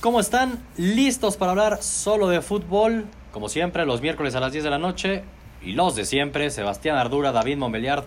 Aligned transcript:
¿cómo 0.00 0.20
están? 0.20 0.62
¿Listos 0.76 1.36
para 1.36 1.50
hablar 1.50 1.82
solo 1.82 2.28
de 2.28 2.40
fútbol? 2.42 3.06
Como 3.32 3.48
siempre, 3.48 3.84
los 3.86 4.00
miércoles 4.00 4.34
a 4.36 4.40
las 4.40 4.52
10 4.52 4.64
de 4.64 4.70
la 4.70 4.78
noche. 4.78 5.24
Y 5.62 5.72
los 5.72 5.96
de 5.96 6.04
siempre, 6.04 6.50
Sebastián 6.50 6.96
Ardura, 6.96 7.32
David 7.32 7.56
Montbeliard 7.56 8.04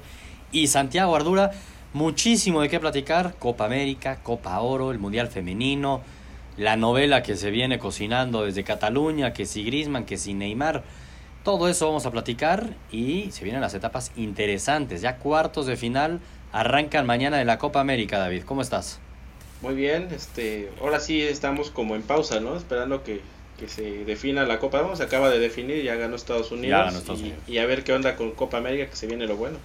y 0.53 0.67
Santiago 0.67 1.15
Ardura. 1.15 1.51
Muchísimo 1.93 2.61
de 2.61 2.69
qué 2.69 2.79
platicar. 2.79 3.35
Copa 3.37 3.65
América, 3.65 4.19
Copa 4.23 4.59
Oro, 4.61 4.91
el 4.91 4.99
Mundial 4.99 5.27
Femenino, 5.27 6.01
la 6.55 6.77
novela 6.77 7.21
que 7.21 7.35
se 7.35 7.51
viene 7.51 7.79
cocinando 7.79 8.45
desde 8.45 8.63
Cataluña, 8.63 9.33
que 9.33 9.45
si 9.45 9.63
Grisman, 9.63 10.05
que 10.05 10.17
si 10.17 10.33
Neymar. 10.33 10.83
Todo 11.43 11.67
eso 11.67 11.87
vamos 11.87 12.05
a 12.05 12.11
platicar 12.11 12.75
y 12.91 13.29
se 13.31 13.43
vienen 13.43 13.61
las 13.61 13.73
etapas 13.73 14.13
interesantes. 14.15 15.01
Ya 15.01 15.17
cuartos 15.17 15.65
de 15.65 15.75
final 15.75 16.21
arrancan 16.53 17.05
mañana 17.05 17.37
de 17.37 17.45
la 17.45 17.57
Copa 17.57 17.81
América, 17.81 18.19
David. 18.19 18.43
¿Cómo 18.45 18.61
estás? 18.61 19.01
Muy 19.61 19.75
bien, 19.75 20.09
este, 20.11 20.71
ahora 20.81 20.99
sí 20.99 21.21
estamos 21.21 21.69
como 21.69 21.95
en 21.95 22.01
pausa, 22.01 22.39
¿no? 22.39 22.55
Esperando 22.55 23.03
que, 23.03 23.21
que 23.59 23.67
se 23.67 24.05
defina 24.05 24.43
la 24.43 24.59
Copa. 24.59 24.81
Vamos, 24.81 24.97
se 24.97 25.03
acaba 25.03 25.29
de 25.29 25.37
definir, 25.39 25.83
ya 25.83 25.95
ganó 25.95 26.15
Estados 26.15 26.51
Unidos. 26.51 26.69
Ya 26.69 26.83
ganó 26.85 26.97
Estados 26.97 27.19
y, 27.19 27.23
Unidos. 27.23 27.39
y 27.47 27.57
a 27.59 27.65
ver 27.65 27.83
qué 27.83 27.93
onda 27.93 28.15
con 28.15 28.31
Copa 28.31 28.57
América, 28.57 28.89
que 28.89 28.95
se 28.95 29.05
viene 29.07 29.27
lo 29.27 29.35
bueno. 29.35 29.57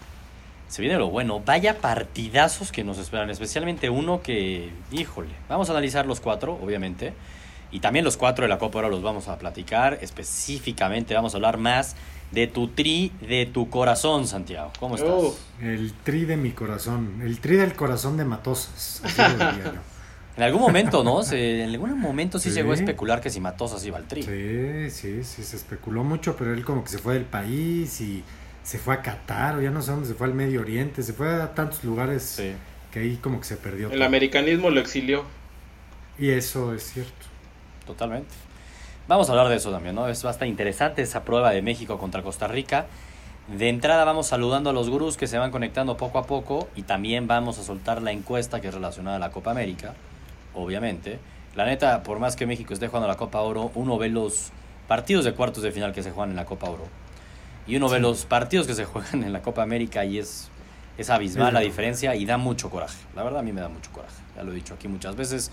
Se 0.69 0.83
viene 0.83 0.99
lo 0.99 1.09
bueno. 1.09 1.41
Vaya 1.41 1.79
partidazos 1.79 2.73
que 2.73 2.85
nos 2.85 2.99
esperan, 2.99 3.31
especialmente 3.31 3.89
uno 3.89 4.21
que, 4.21 4.71
híjole, 4.93 5.31
vamos 5.49 5.69
a 5.71 5.73
analizar 5.73 6.05
los 6.07 6.21
cuatro, 6.21 6.59
obviamente. 6.63 7.15
Y 7.73 7.81
también 7.81 8.05
los 8.05 8.17
cuatro 8.17 8.43
de 8.45 8.49
la 8.49 8.59
Copa 8.59 8.79
ahora 8.79 8.89
los 8.89 9.03
vamos 9.03 9.29
a 9.29 9.39
platicar. 9.39 9.99
Específicamente 10.03 11.15
vamos 11.15 11.35
a 11.35 11.39
hablar 11.39 11.57
más 11.57 11.97
de 12.31 12.47
tu 12.47 12.69
tri, 12.69 13.13
de 13.21 13.47
tu 13.47 13.71
corazón, 13.71 14.27
Santiago. 14.27 14.73
¿Cómo 14.79 14.97
estás? 14.97 15.11
Oh, 15.11 15.35
El 15.61 15.93
tri 15.93 16.25
de 16.25 16.37
mi 16.37 16.51
corazón, 16.51 17.21
el 17.23 17.39
tri 17.41 17.57
del 17.57 17.75
corazón 17.75 18.17
de 18.17 18.25
Matosas, 18.25 19.01
así 19.05 19.23
lo 19.23 19.29
diría 19.29 19.73
yo. 19.75 19.81
En 20.37 20.43
algún 20.43 20.61
momento, 20.61 21.03
¿no? 21.03 21.23
Se- 21.23 21.63
en 21.65 21.71
algún 21.71 21.99
momento 21.99 22.39
sí, 22.39 22.51
Sí. 22.51 22.57
llegó 22.57 22.73
a 22.73 22.75
especular 22.75 23.21
que 23.21 23.31
si 23.31 23.41
Matosas 23.41 23.85
iba 23.87 23.97
al 23.99 24.05
tri. 24.05 24.23
Sí, 24.23 24.91
sí, 24.91 25.25
sí, 25.25 25.43
se 25.43 25.57
especuló 25.57 26.05
mucho, 26.05 26.37
pero 26.37 26.53
él 26.53 26.65
como 26.65 26.85
que 26.85 26.91
se 26.91 26.99
fue 26.99 27.15
del 27.15 27.25
país 27.25 28.01
y 28.03 28.23
se 28.63 28.79
fue 28.79 28.95
a 28.95 29.03
Qatar, 29.03 29.57
o 29.57 29.63
ya 29.63 29.71
no 29.71 29.81
sé 29.81 29.93
dónde 29.93 30.07
se 30.09 30.15
fue 30.15 30.27
al 30.27 30.35
Medio 30.35 30.61
Oriente, 30.61 31.03
se 31.03 31.13
fue 31.15 31.41
a 31.41 31.55
tantos 31.55 31.85
lugares 31.85 32.23
Sí. 32.23 32.53
que 32.93 32.99
ahí 33.01 33.17
como 33.17 33.39
que 33.41 33.47
se 33.47 33.57
perdió. 33.57 33.87
el 33.89 33.95
todo. 33.95 34.05
americanismo 34.05 34.69
lo 34.71 34.81
exilió. 34.81 35.25
Y 36.19 36.31
eso 36.31 36.75
es 36.75 36.83
cierto. 36.93 37.13
Totalmente. 37.87 38.29
Vamos 39.09 39.29
a 39.29 39.33
hablar 39.33 39.49
de 39.49 39.57
eso 39.57 39.71
también, 39.71 39.95
¿no? 39.95 40.09
Es 40.09 40.23
bastante 40.23 40.49
interesante 40.49 41.01
esa 41.01 41.23
prueba 41.25 41.51
de 41.53 41.63
México 41.63 41.97
contra 41.99 42.23
Costa 42.23 42.49
Rica. 42.49 42.87
De 43.57 43.69
entrada 43.69 44.05
vamos 44.05 44.27
saludando 44.27 44.71
a 44.71 44.73
los 44.73 44.91
gurús 44.91 45.17
que 45.17 45.29
se 45.29 45.39
van 45.39 45.53
conectando 45.53 45.97
poco 45.97 46.19
a 46.19 46.27
poco 46.27 46.69
y 46.75 46.83
también 46.83 47.29
vamos 47.29 47.59
a 47.61 47.63
soltar 47.63 48.03
la 48.03 48.11
encuesta 48.11 48.61
que 48.61 48.67
es 48.69 48.75
relacionada 48.75 49.17
a 49.17 49.21
la 49.21 49.31
Copa 49.31 49.53
América, 49.53 49.95
obviamente. 50.63 51.19
La 51.55 51.65
neta, 51.65 52.03
por 52.03 52.19
más 52.19 52.37
que 52.37 52.47
México 52.47 52.75
esté 52.75 52.89
jugando 52.89 53.09
la 53.09 53.17
Copa 53.17 53.41
Oro, 53.41 53.71
uno 53.75 53.97
ve 53.99 54.09
los 54.09 54.51
partidos 54.89 55.25
de 55.25 55.33
cuartos 55.33 55.63
de 55.63 55.73
final 55.73 55.93
que 55.93 56.03
se 56.03 56.11
juegan 56.11 56.31
en 56.31 56.37
la 56.37 56.45
Copa 56.45 56.69
Oro 56.71 56.87
y 57.67 57.77
uno 57.77 57.89
ve 57.89 57.97
Sí. 57.97 58.03
los 58.03 58.25
partidos 58.27 58.67
que 58.67 58.75
se 58.75 58.85
juegan 58.87 59.23
en 59.25 59.33
la 59.33 59.43
Copa 59.43 59.63
América 59.63 60.05
y 60.05 60.19
es, 60.19 60.51
es 60.99 61.09
abismal 61.11 61.55
la 61.55 61.61
diferencia 61.61 62.15
y 62.15 62.27
da 62.27 62.37
mucho 62.37 62.69
coraje. 62.71 62.99
La 63.15 63.23
verdad 63.23 63.41
a 63.41 63.43
mí 63.43 63.53
me 63.53 63.61
da 63.61 63.69
mucho 63.69 63.91
coraje, 63.93 64.15
ya 64.37 64.43
lo 64.43 64.53
he 64.53 64.55
dicho 64.55 64.75
aquí 64.75 64.87
muchas 64.89 65.17
veces 65.17 65.51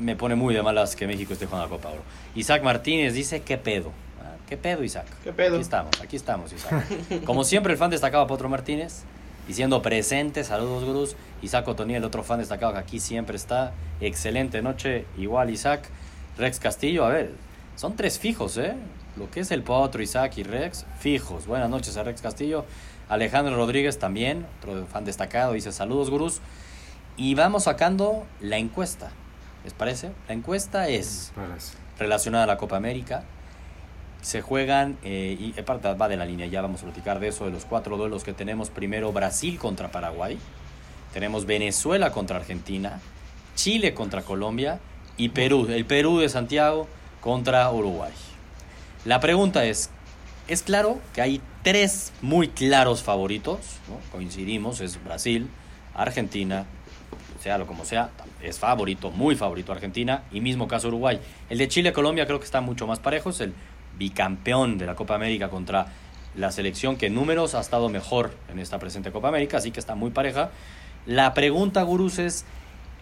me 0.00 0.16
pone 0.16 0.34
muy 0.34 0.52
de 0.54 0.62
malas 0.62 0.96
que 0.96 1.06
México 1.06 1.32
esté 1.32 1.46
jugando 1.46 1.66
la 1.66 1.70
Copa 1.70 1.88
Oro. 1.90 2.02
Isaac 2.34 2.62
Martínez 2.62 3.14
dice, 3.14 3.42
¿qué 3.42 3.56
pedo? 3.56 3.92
Ah, 4.20 4.34
¿Qué 4.48 4.56
pedo, 4.56 4.82
Isaac? 4.84 5.06
¿Qué 5.22 5.32
pedo? 5.32 5.54
Aquí 5.56 5.62
estamos, 5.62 6.00
aquí 6.02 6.16
estamos, 6.16 6.52
Isaac. 6.52 6.84
Como 7.24 7.44
siempre, 7.44 7.72
el 7.72 7.78
fan 7.78 7.88
destacado 7.90 8.26
Potro 8.26 8.48
Martínez, 8.48 9.04
diciendo 9.50 9.82
presente, 9.82 10.44
saludos, 10.44 10.84
gurús. 10.84 11.16
Isaac 11.42 11.66
Otoniel, 11.66 11.96
el 11.96 12.04
otro 12.04 12.22
fan 12.22 12.38
destacado 12.38 12.72
que 12.72 12.78
aquí 12.78 13.00
siempre 13.00 13.34
está. 13.34 13.72
Excelente 14.00 14.62
noche, 14.62 15.06
igual, 15.18 15.50
Isaac. 15.50 15.88
Rex 16.38 16.60
Castillo, 16.60 17.04
a 17.04 17.08
ver, 17.08 17.32
son 17.74 17.96
tres 17.96 18.20
fijos, 18.20 18.56
¿eh? 18.58 18.76
Lo 19.16 19.28
que 19.28 19.40
es 19.40 19.50
el 19.50 19.64
Potro, 19.64 20.00
Isaac 20.02 20.38
y 20.38 20.44
Rex, 20.44 20.86
fijos. 21.00 21.48
Buenas 21.48 21.68
noches 21.68 21.96
a 21.96 22.04
Rex 22.04 22.22
Castillo. 22.22 22.64
Alejandro 23.08 23.56
Rodríguez 23.56 23.98
también, 23.98 24.46
otro 24.60 24.86
fan 24.86 25.04
destacado, 25.04 25.54
dice 25.54 25.72
saludos, 25.72 26.10
gurús. 26.10 26.40
Y 27.16 27.34
vamos 27.34 27.64
sacando 27.64 28.24
la 28.40 28.56
encuesta. 28.56 29.10
¿Les 29.64 29.74
parece? 29.74 30.12
La 30.28 30.34
encuesta 30.34 30.86
es 30.88 31.32
Parece. 31.34 31.76
relacionada 31.98 32.44
a 32.44 32.46
la 32.46 32.56
Copa 32.56 32.76
América. 32.76 33.24
Se 34.22 34.42
juegan, 34.42 34.98
eh, 35.02 35.36
y 35.38 35.58
aparte 35.58 35.92
va 35.94 36.08
de 36.08 36.16
la 36.16 36.26
línea, 36.26 36.46
ya 36.46 36.60
vamos 36.60 36.82
a 36.82 36.84
platicar 36.84 37.20
de 37.20 37.28
eso, 37.28 37.46
de 37.46 37.50
los 37.50 37.64
cuatro 37.64 37.96
duelos 37.96 38.22
que 38.22 38.32
tenemos. 38.32 38.70
Primero 38.70 39.12
Brasil 39.12 39.58
contra 39.58 39.90
Paraguay, 39.90 40.38
tenemos 41.12 41.46
Venezuela 41.46 42.12
contra 42.12 42.36
Argentina, 42.36 43.00
Chile 43.54 43.94
contra 43.94 44.22
Colombia 44.22 44.78
y 45.16 45.30
Perú, 45.30 45.66
el 45.70 45.84
Perú 45.84 46.18
de 46.18 46.28
Santiago 46.28 46.86
contra 47.20 47.70
Uruguay. 47.70 48.12
La 49.04 49.20
pregunta 49.20 49.64
es, 49.64 49.90
es 50.48 50.62
claro 50.62 50.98
que 51.14 51.22
hay 51.22 51.40
tres 51.62 52.12
muy 52.20 52.48
claros 52.48 53.02
favoritos, 53.02 53.58
coincidimos, 54.12 54.80
es 54.80 55.02
Brasil, 55.02 55.48
Argentina, 55.94 56.66
sea 57.40 57.58
lo 57.58 57.66
como 57.66 57.84
sea, 57.84 58.10
es 58.42 58.58
favorito, 58.58 59.10
muy 59.10 59.34
favorito 59.34 59.72
Argentina 59.72 60.24
y 60.30 60.40
mismo 60.40 60.68
caso 60.68 60.88
Uruguay. 60.88 61.20
El 61.48 61.58
de 61.58 61.68
Chile-Colombia 61.68 62.26
creo 62.26 62.38
que 62.38 62.44
está 62.44 62.60
mucho 62.60 62.86
más 62.86 62.98
parejo, 62.98 63.30
es 63.30 63.40
el 63.40 63.54
bicampeón 63.98 64.78
de 64.78 64.86
la 64.86 64.94
Copa 64.94 65.14
América 65.14 65.48
contra 65.48 65.86
la 66.34 66.52
selección 66.52 66.96
que 66.96 67.06
en 67.06 67.14
números 67.14 67.54
ha 67.54 67.60
estado 67.60 67.88
mejor 67.88 68.34
en 68.50 68.58
esta 68.58 68.78
presente 68.78 69.12
Copa 69.12 69.28
América, 69.28 69.58
así 69.58 69.70
que 69.70 69.80
está 69.80 69.94
muy 69.94 70.10
pareja. 70.10 70.50
La 71.06 71.34
pregunta, 71.34 71.82
gurús, 71.82 72.18
es 72.18 72.44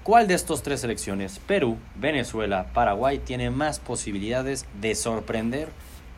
¿cuál 0.02 0.28
de 0.28 0.34
estos 0.34 0.62
tres 0.62 0.80
selecciones, 0.80 1.38
Perú, 1.40 1.76
Venezuela, 1.96 2.68
Paraguay, 2.72 3.18
tiene 3.18 3.50
más 3.50 3.78
posibilidades 3.80 4.66
de 4.80 4.94
sorprender 4.94 5.68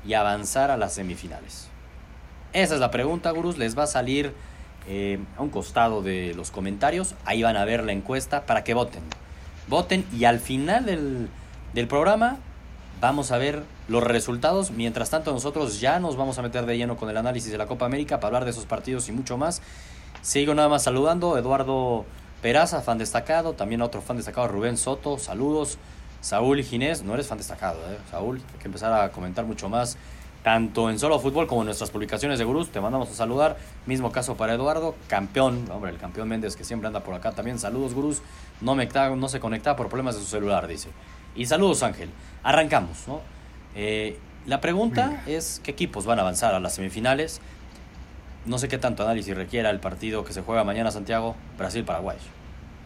y 0.07 0.15
avanzar 0.15 0.71
a 0.71 0.77
las 0.77 0.95
semifinales? 0.95 1.69
Esa 2.53 2.75
es 2.75 2.81
la 2.81 2.91
pregunta, 2.91 3.31
gurús. 3.31 3.59
Les 3.59 3.79
va 3.79 3.85
a 3.85 3.87
salir 3.87 4.33
eh, 4.89 5.19
a 5.37 5.43
un 5.43 5.51
costado 5.51 6.03
de 6.03 6.35
los 6.35 6.51
comentarios. 6.51 7.15
Ahí 7.25 7.43
van 7.43 7.57
a 7.57 7.65
ver 7.65 7.85
la 7.85 7.93
encuesta 7.93 8.47
para 8.47 8.65
que 8.65 8.75
voten. 8.75 9.03
Voten 9.69 10.05
y 10.13 10.25
al 10.25 10.41
final 10.41 10.85
del, 10.85 11.29
del 11.75 11.87
programa 11.87 12.39
vamos 13.01 13.33
a 13.33 13.39
ver 13.39 13.65
los 13.89 14.03
resultados. 14.03 14.71
Mientras 14.71 15.11
tanto, 15.11 15.33
nosotros 15.33 15.81
ya 15.81 15.99
nos 15.99 16.17
vamos 16.17 16.39
a 16.39 16.43
meter 16.43 16.67
de 16.67 16.77
lleno 16.77 16.97
con 16.97 17.09
el 17.11 17.17
análisis 17.17 17.51
de 17.51 17.59
la 17.59 17.67
Copa 17.67 17.87
América 17.87 18.19
para 18.19 18.29
hablar 18.29 18.45
de 18.45 18.51
esos 18.51 18.67
partidos 18.67 19.09
y 19.09 19.13
mucho 19.13 19.37
más. 19.37 19.63
Sigo 20.23 20.55
nada 20.55 20.69
más 20.69 20.83
saludando. 20.83 21.39
Eduardo 21.39 22.05
Peraza, 22.43 22.83
fan 22.83 22.99
destacado. 22.99 23.55
También 23.55 23.83
otro 23.83 24.03
fan 24.03 24.17
destacado, 24.17 24.49
Rubén 24.49 24.77
Soto. 24.77 25.19
Saludos. 25.19 25.79
Saúl 26.21 26.63
Ginés, 26.63 27.03
no 27.03 27.15
eres 27.15 27.29
fan 27.29 27.39
destacado, 27.39 27.79
¿eh? 27.91 27.97
Saúl. 28.11 28.43
Hay 28.53 28.59
que 28.59 28.67
empezar 28.67 28.93
a 28.93 29.11
comentar 29.11 29.47
mucho 29.47 29.71
más 29.71 29.97
tanto 30.43 30.89
en 30.89 30.99
Solo 30.99 31.19
Fútbol 31.19 31.47
como 31.47 31.63
en 31.63 31.67
nuestras 31.67 31.91
publicaciones 31.91 32.39
de 32.39 32.45
Gurús. 32.45 32.71
Te 32.71 32.81
mandamos 32.81 33.11
a 33.11 33.15
saludar. 33.15 33.59
Mismo 33.87 34.11
caso 34.13 34.37
para 34.37 34.55
Eduardo, 34.55 34.95
campeón, 35.09 35.67
hombre, 35.71 35.91
el 35.91 35.99
campeón 35.99 36.29
Méndez 36.29 36.57
que 36.57 36.65
siempre 36.65 36.87
anda 36.87 37.01
por 37.01 37.15
acá 37.15 37.33
también. 37.33 37.59
Saludos, 37.59 37.95
Gurús. 37.95 38.23
No, 38.61 38.75
me, 38.75 38.87
no 38.87 39.29
se 39.29 39.41
conecta 39.41 39.77
por 39.77 39.89
problemas 39.89 40.15
de 40.15 40.23
su 40.23 40.27
celular, 40.27 40.67
dice. 40.67 40.89
Y 41.35 41.47
saludos, 41.47 41.83
Ángel. 41.83 42.11
Arrancamos, 42.43 43.07
¿no? 43.07 43.21
Eh, 43.75 44.19
la 44.47 44.61
pregunta 44.61 45.23
es: 45.27 45.61
¿qué 45.63 45.71
equipos 45.71 46.07
van 46.07 46.19
a 46.19 46.23
avanzar 46.23 46.55
a 46.55 46.61
las 46.61 46.75
semifinales? 46.75 47.41
No 48.47 48.59
sé 48.59 48.69
qué 48.69 48.79
tanto 48.79 49.03
análisis 49.03 49.37
requiera 49.37 49.71
el 49.71 49.81
partido 49.81 50.25
que 50.25 50.33
se 50.33 50.43
juega 50.43 50.65
mañana, 50.65 50.91
Santiago, 50.91 51.37
Brasil-Paraguay. 51.59 52.17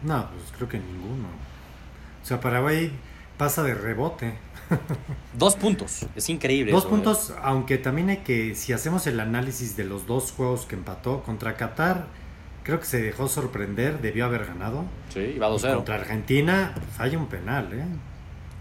No, 0.03 0.29
pues 0.29 0.51
creo 0.55 0.67
que 0.67 0.77
ninguno. 0.79 1.27
O 2.21 2.25
sea, 2.25 2.39
Paraguay 2.41 2.91
pasa 3.37 3.63
de 3.63 3.73
rebote. 3.73 4.33
Dos 5.33 5.55
puntos, 5.55 6.05
es 6.15 6.29
increíble. 6.29 6.71
Dos 6.71 6.85
eso, 6.85 6.87
¿eh? 6.87 6.91
puntos, 6.91 7.33
aunque 7.41 7.77
también 7.77 8.09
hay 8.09 8.17
que, 8.17 8.55
si 8.55 8.73
hacemos 8.73 9.07
el 9.07 9.19
análisis 9.19 9.77
de 9.77 9.83
los 9.83 10.07
dos 10.07 10.31
juegos 10.31 10.65
que 10.65 10.75
empató 10.75 11.21
contra 11.23 11.55
Qatar, 11.55 12.07
creo 12.63 12.79
que 12.79 12.85
se 12.85 13.01
dejó 13.01 13.27
sorprender, 13.27 14.01
debió 14.01 14.25
haber 14.25 14.45
ganado. 14.47 14.85
Sí, 15.13 15.19
Y 15.19 15.39
2-0. 15.39 15.75
contra 15.75 15.95
Argentina 15.95 16.73
falla 16.97 17.17
un 17.17 17.27
penal, 17.27 17.71
¿eh? 17.73 17.85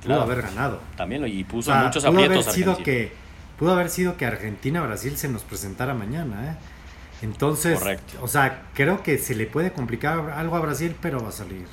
Pudo 0.04 0.16
Claro. 0.16 0.22
haber 0.30 0.42
ganado. 0.42 0.80
También 0.96 1.20
lo, 1.22 1.26
y 1.26 1.42
O 1.42 1.46
puso 1.48 1.72
sea, 1.72 1.84
muchos 1.84 2.04
pudo 2.04 2.16
haber 2.18 2.30
aprietos 2.30 2.54
sido 2.54 2.76
que 2.78 3.12
pudo 3.58 3.72
haber 3.72 3.88
sido 3.90 4.16
que 4.16 4.26
Argentina 4.26 4.82
Brasil 4.82 5.16
se 5.16 5.28
nos 5.28 5.42
presentara 5.42 5.94
mañana, 5.94 6.52
¿eh? 6.52 6.56
Entonces, 7.22 7.78
Correcto. 7.78 8.18
o 8.20 8.28
sea, 8.28 8.62
creo 8.74 9.02
que 9.02 9.16
se 9.18 9.34
le 9.34 9.46
puede 9.46 9.72
complicar 9.72 10.30
algo 10.36 10.56
a 10.56 10.60
Brasil, 10.60 10.94
pero 11.00 11.22
va 11.22 11.28
a 11.30 11.32
salir. 11.32 11.64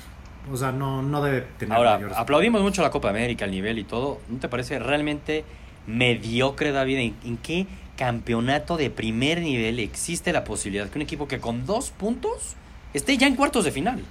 O 0.50 0.56
sea, 0.56 0.72
no, 0.72 1.02
no 1.02 1.22
debe 1.22 1.42
tener 1.58 1.76
Ahora, 1.76 1.94
mayores- 1.98 2.16
aplaudimos 2.16 2.62
mucho 2.62 2.82
la 2.82 2.90
Copa 2.90 3.10
América, 3.10 3.44
el 3.44 3.50
nivel 3.50 3.78
y 3.78 3.84
todo. 3.84 4.20
¿No 4.28 4.38
te 4.38 4.48
parece 4.48 4.78
realmente 4.78 5.44
mediocre, 5.86 6.72
David? 6.72 6.98
¿En, 6.98 7.14
en 7.24 7.36
qué 7.36 7.66
campeonato 7.96 8.76
de 8.76 8.88
primer 8.90 9.40
nivel 9.42 9.78
existe 9.78 10.32
la 10.32 10.44
posibilidad 10.44 10.88
que 10.88 10.98
un 10.98 11.02
equipo 11.02 11.28
que 11.28 11.38
con 11.38 11.66
dos 11.66 11.90
puntos 11.90 12.56
esté 12.94 13.16
ya 13.18 13.26
en 13.26 13.36
cuartos 13.36 13.64
de 13.64 13.72
final? 13.72 14.02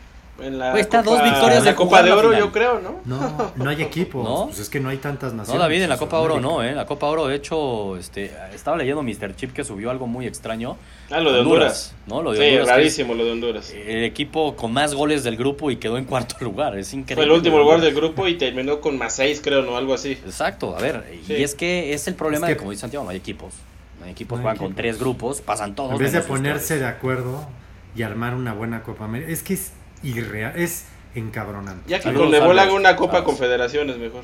En 0.44 0.58
la 0.60 0.78
está 0.80 1.04
Copa- 1.04 1.16
dos 1.16 1.24
victorias 1.24 1.60
en 1.60 1.66
la 1.66 1.72
de 1.72 1.76
Copa 1.76 2.04
de 2.04 2.12
Oro, 2.12 2.38
yo 2.38 2.52
creo, 2.52 2.80
¿no? 2.80 3.00
No, 3.06 3.52
no 3.56 3.70
hay 3.70 3.82
equipos. 3.82 4.24
¿No? 4.28 4.46
Pues 4.48 4.60
es 4.60 4.70
que 4.70 4.80
no 4.80 4.90
hay 4.90 4.98
tantas 4.98 5.32
No, 5.34 5.38
naciones. 5.40 5.62
David, 5.62 5.82
en 5.84 5.90
la 5.90 5.98
Copa 5.98 6.20
Oro 6.20 6.40
no, 6.40 6.64
¿eh? 6.64 6.74
La 6.74 6.86
Copa 6.86 7.08
Oro, 7.08 7.28
de 7.28 7.36
hecho, 7.36 7.98
este, 7.98 8.32
estaba 8.54 8.78
leyendo 8.78 9.04
Mr. 9.04 9.36
Chip 9.36 9.54
que 9.54 9.64
subió 9.64 9.92
algo 9.92 10.08
muy 10.08 10.26
extraño. 10.28 10.78
Ah, 11.10 11.20
lo 11.20 11.32
de 11.34 11.40
Honduras. 11.42 11.94
¿no? 12.08 12.22
Lo 12.22 12.32
de 12.32 12.38
sí, 12.40 12.44
Honduras, 12.56 12.68
rarísimo 12.68 13.14
lo 13.14 13.26
de 13.26 13.32
Honduras. 13.32 13.72
El 13.72 14.04
equipo 14.04 14.56
con 14.56 14.72
más 14.74 14.94
goles 14.96 15.24
del 15.24 15.36
grupo 15.38 15.72
y 15.72 15.78
quedó 15.78 15.98
en 15.98 16.06
cuarto 16.12 16.36
lugar. 16.42 16.78
Es 16.78 16.94
increíble. 16.94 17.16
Fue 17.16 17.26
el 17.26 17.32
último 17.32 17.60
lugar 17.60 17.82
del 17.82 17.94
grupo 17.94 18.28
y 18.28 18.36
terminó 18.38 18.82
con 18.82 18.98
más 18.98 19.16
seis, 19.16 19.42
creo, 19.44 19.62
¿no? 19.64 19.78
Algo 19.78 19.94
así. 19.94 20.12
Exacto, 20.14 20.76
a 20.76 20.80
ver, 20.82 21.04
Sí. 21.28 21.34
y 21.34 21.44
es 21.44 21.56
que 21.56 21.94
es 21.94 22.08
el 22.08 22.16
problema 22.16 22.48
Es 22.48 22.52
que- 22.52 22.54
de, 22.56 22.60
como 22.60 22.72
dice 22.72 22.82
Santiago, 22.82 23.04
no 23.04 23.12
hay 23.12 23.18
equipos. 23.18 23.54
No 24.00 24.06
hay 24.06 24.12
equipos, 24.14 24.40
No 24.40 24.48
hay 24.50 24.56
juegan 24.56 24.68
con 24.70 24.76
tres 24.76 24.98
grupos, 24.98 25.42
pasan 25.42 25.76
todos. 25.76 25.92
En 25.92 25.98
vez 26.00 26.12
de 26.12 26.20
ustedes. 26.20 26.38
ponerse 26.38 26.80
de 26.80 26.88
acuerdo 26.88 27.46
y 27.96 28.02
armar 28.04 28.34
una 28.34 28.54
buena 28.54 28.82
Copa 28.84 29.06
América. 29.06 29.32
Es 29.32 29.44
que 29.44 29.54
es 29.54 29.74
irreal, 30.04 30.54
es 30.56 30.86
encabronante. 31.16 31.90
Ya 31.90 32.00
que 32.00 32.14
con 32.14 32.32
Nebol 32.32 32.58
haga 32.58 32.74
una 32.74 32.96
Copa 32.96 33.14
Vamos. 33.14 33.28
Confederaciones 33.28 33.98
mejor. 33.98 34.24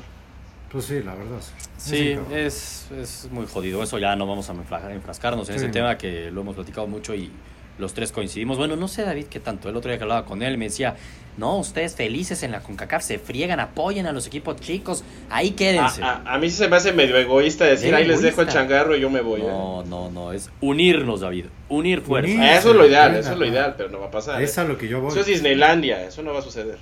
Pues 0.70 0.84
sí, 0.84 1.02
la 1.02 1.14
verdad. 1.14 1.40
Sí, 1.78 2.18
es, 2.30 2.86
es 2.98 3.28
muy 3.30 3.46
jodido. 3.46 3.82
Eso 3.82 3.98
ya 3.98 4.14
no 4.16 4.26
vamos 4.26 4.50
a 4.50 4.52
enfrascarnos 4.90 5.48
en 5.48 5.58
Sí, 5.58 5.64
ese 5.64 5.72
tema 5.72 5.96
que 5.96 6.30
lo 6.30 6.42
hemos 6.42 6.54
platicado 6.54 6.86
mucho 6.86 7.14
y 7.14 7.30
los 7.78 7.94
tres 7.94 8.12
coincidimos. 8.12 8.58
Bueno, 8.58 8.76
no 8.76 8.86
sé 8.88 9.02
David 9.02 9.26
qué 9.26 9.40
tanto. 9.40 9.68
El 9.68 9.76
otro 9.76 9.90
día 9.90 9.96
que 9.98 10.04
hablaba 10.04 10.26
con 10.26 10.42
él 10.42 10.58
me 10.58 10.66
decía, 10.66 10.96
no, 11.38 11.56
ustedes 11.58 11.94
felices 11.94 12.42
en 12.42 12.50
la 12.52 12.60
CONCACAF, 12.60 13.02
se 13.02 13.18
friegan, 13.18 13.60
apoyen 13.60 14.06
a 14.06 14.12
los 14.12 14.26
equipos 14.26 14.56
chicos, 14.60 15.04
ahí 15.30 15.52
quédense. 15.52 16.02
a- 16.02 16.22
a 16.26 16.38
mí 16.38 16.50
sí 16.50 16.56
se 16.56 16.68
me 16.68 16.76
hace 16.76 16.92
medio 16.92 17.16
egoísta 17.16 17.64
decir, 17.64 17.94
ahí 17.94 18.04
les 18.06 18.20
dejo 18.20 18.42
el 18.42 18.48
changarro 18.48 18.96
y 18.96 19.00
yo 19.00 19.08
me 19.08 19.20
voy. 19.20 19.40
¿eh? 19.40 19.44
no, 19.46 19.84
no, 19.84 20.10
no, 20.10 20.32
es 20.32 20.50
unirnos, 20.60 21.20
David, 21.20 21.46
unir 21.68 22.00
fuerzas. 22.02 22.36
Ah, 22.38 22.56
Eso 22.58 22.70
es 22.70 22.76
lo 22.76 22.86
ideal, 22.86 23.14
eso 23.16 23.32
es 23.32 23.38
lo 23.38 23.46
ideal, 23.46 23.74
pero 23.76 23.88
no 23.88 24.00
va 24.00 24.06
a 24.06 24.10
pasar. 24.10 24.40
¿eh? 24.42 24.44
Es 24.44 24.58
a 24.58 24.64
lo 24.64 24.76
que 24.76 24.88
yo 24.88 25.00
voy. 25.00 25.10
Eso 25.12 25.20
es 25.20 25.26
Disneylandia, 25.26 26.04
eso 26.04 26.22
no 26.22 26.32
va 26.34 26.40
a 26.40 26.42
suceder. 26.42 26.76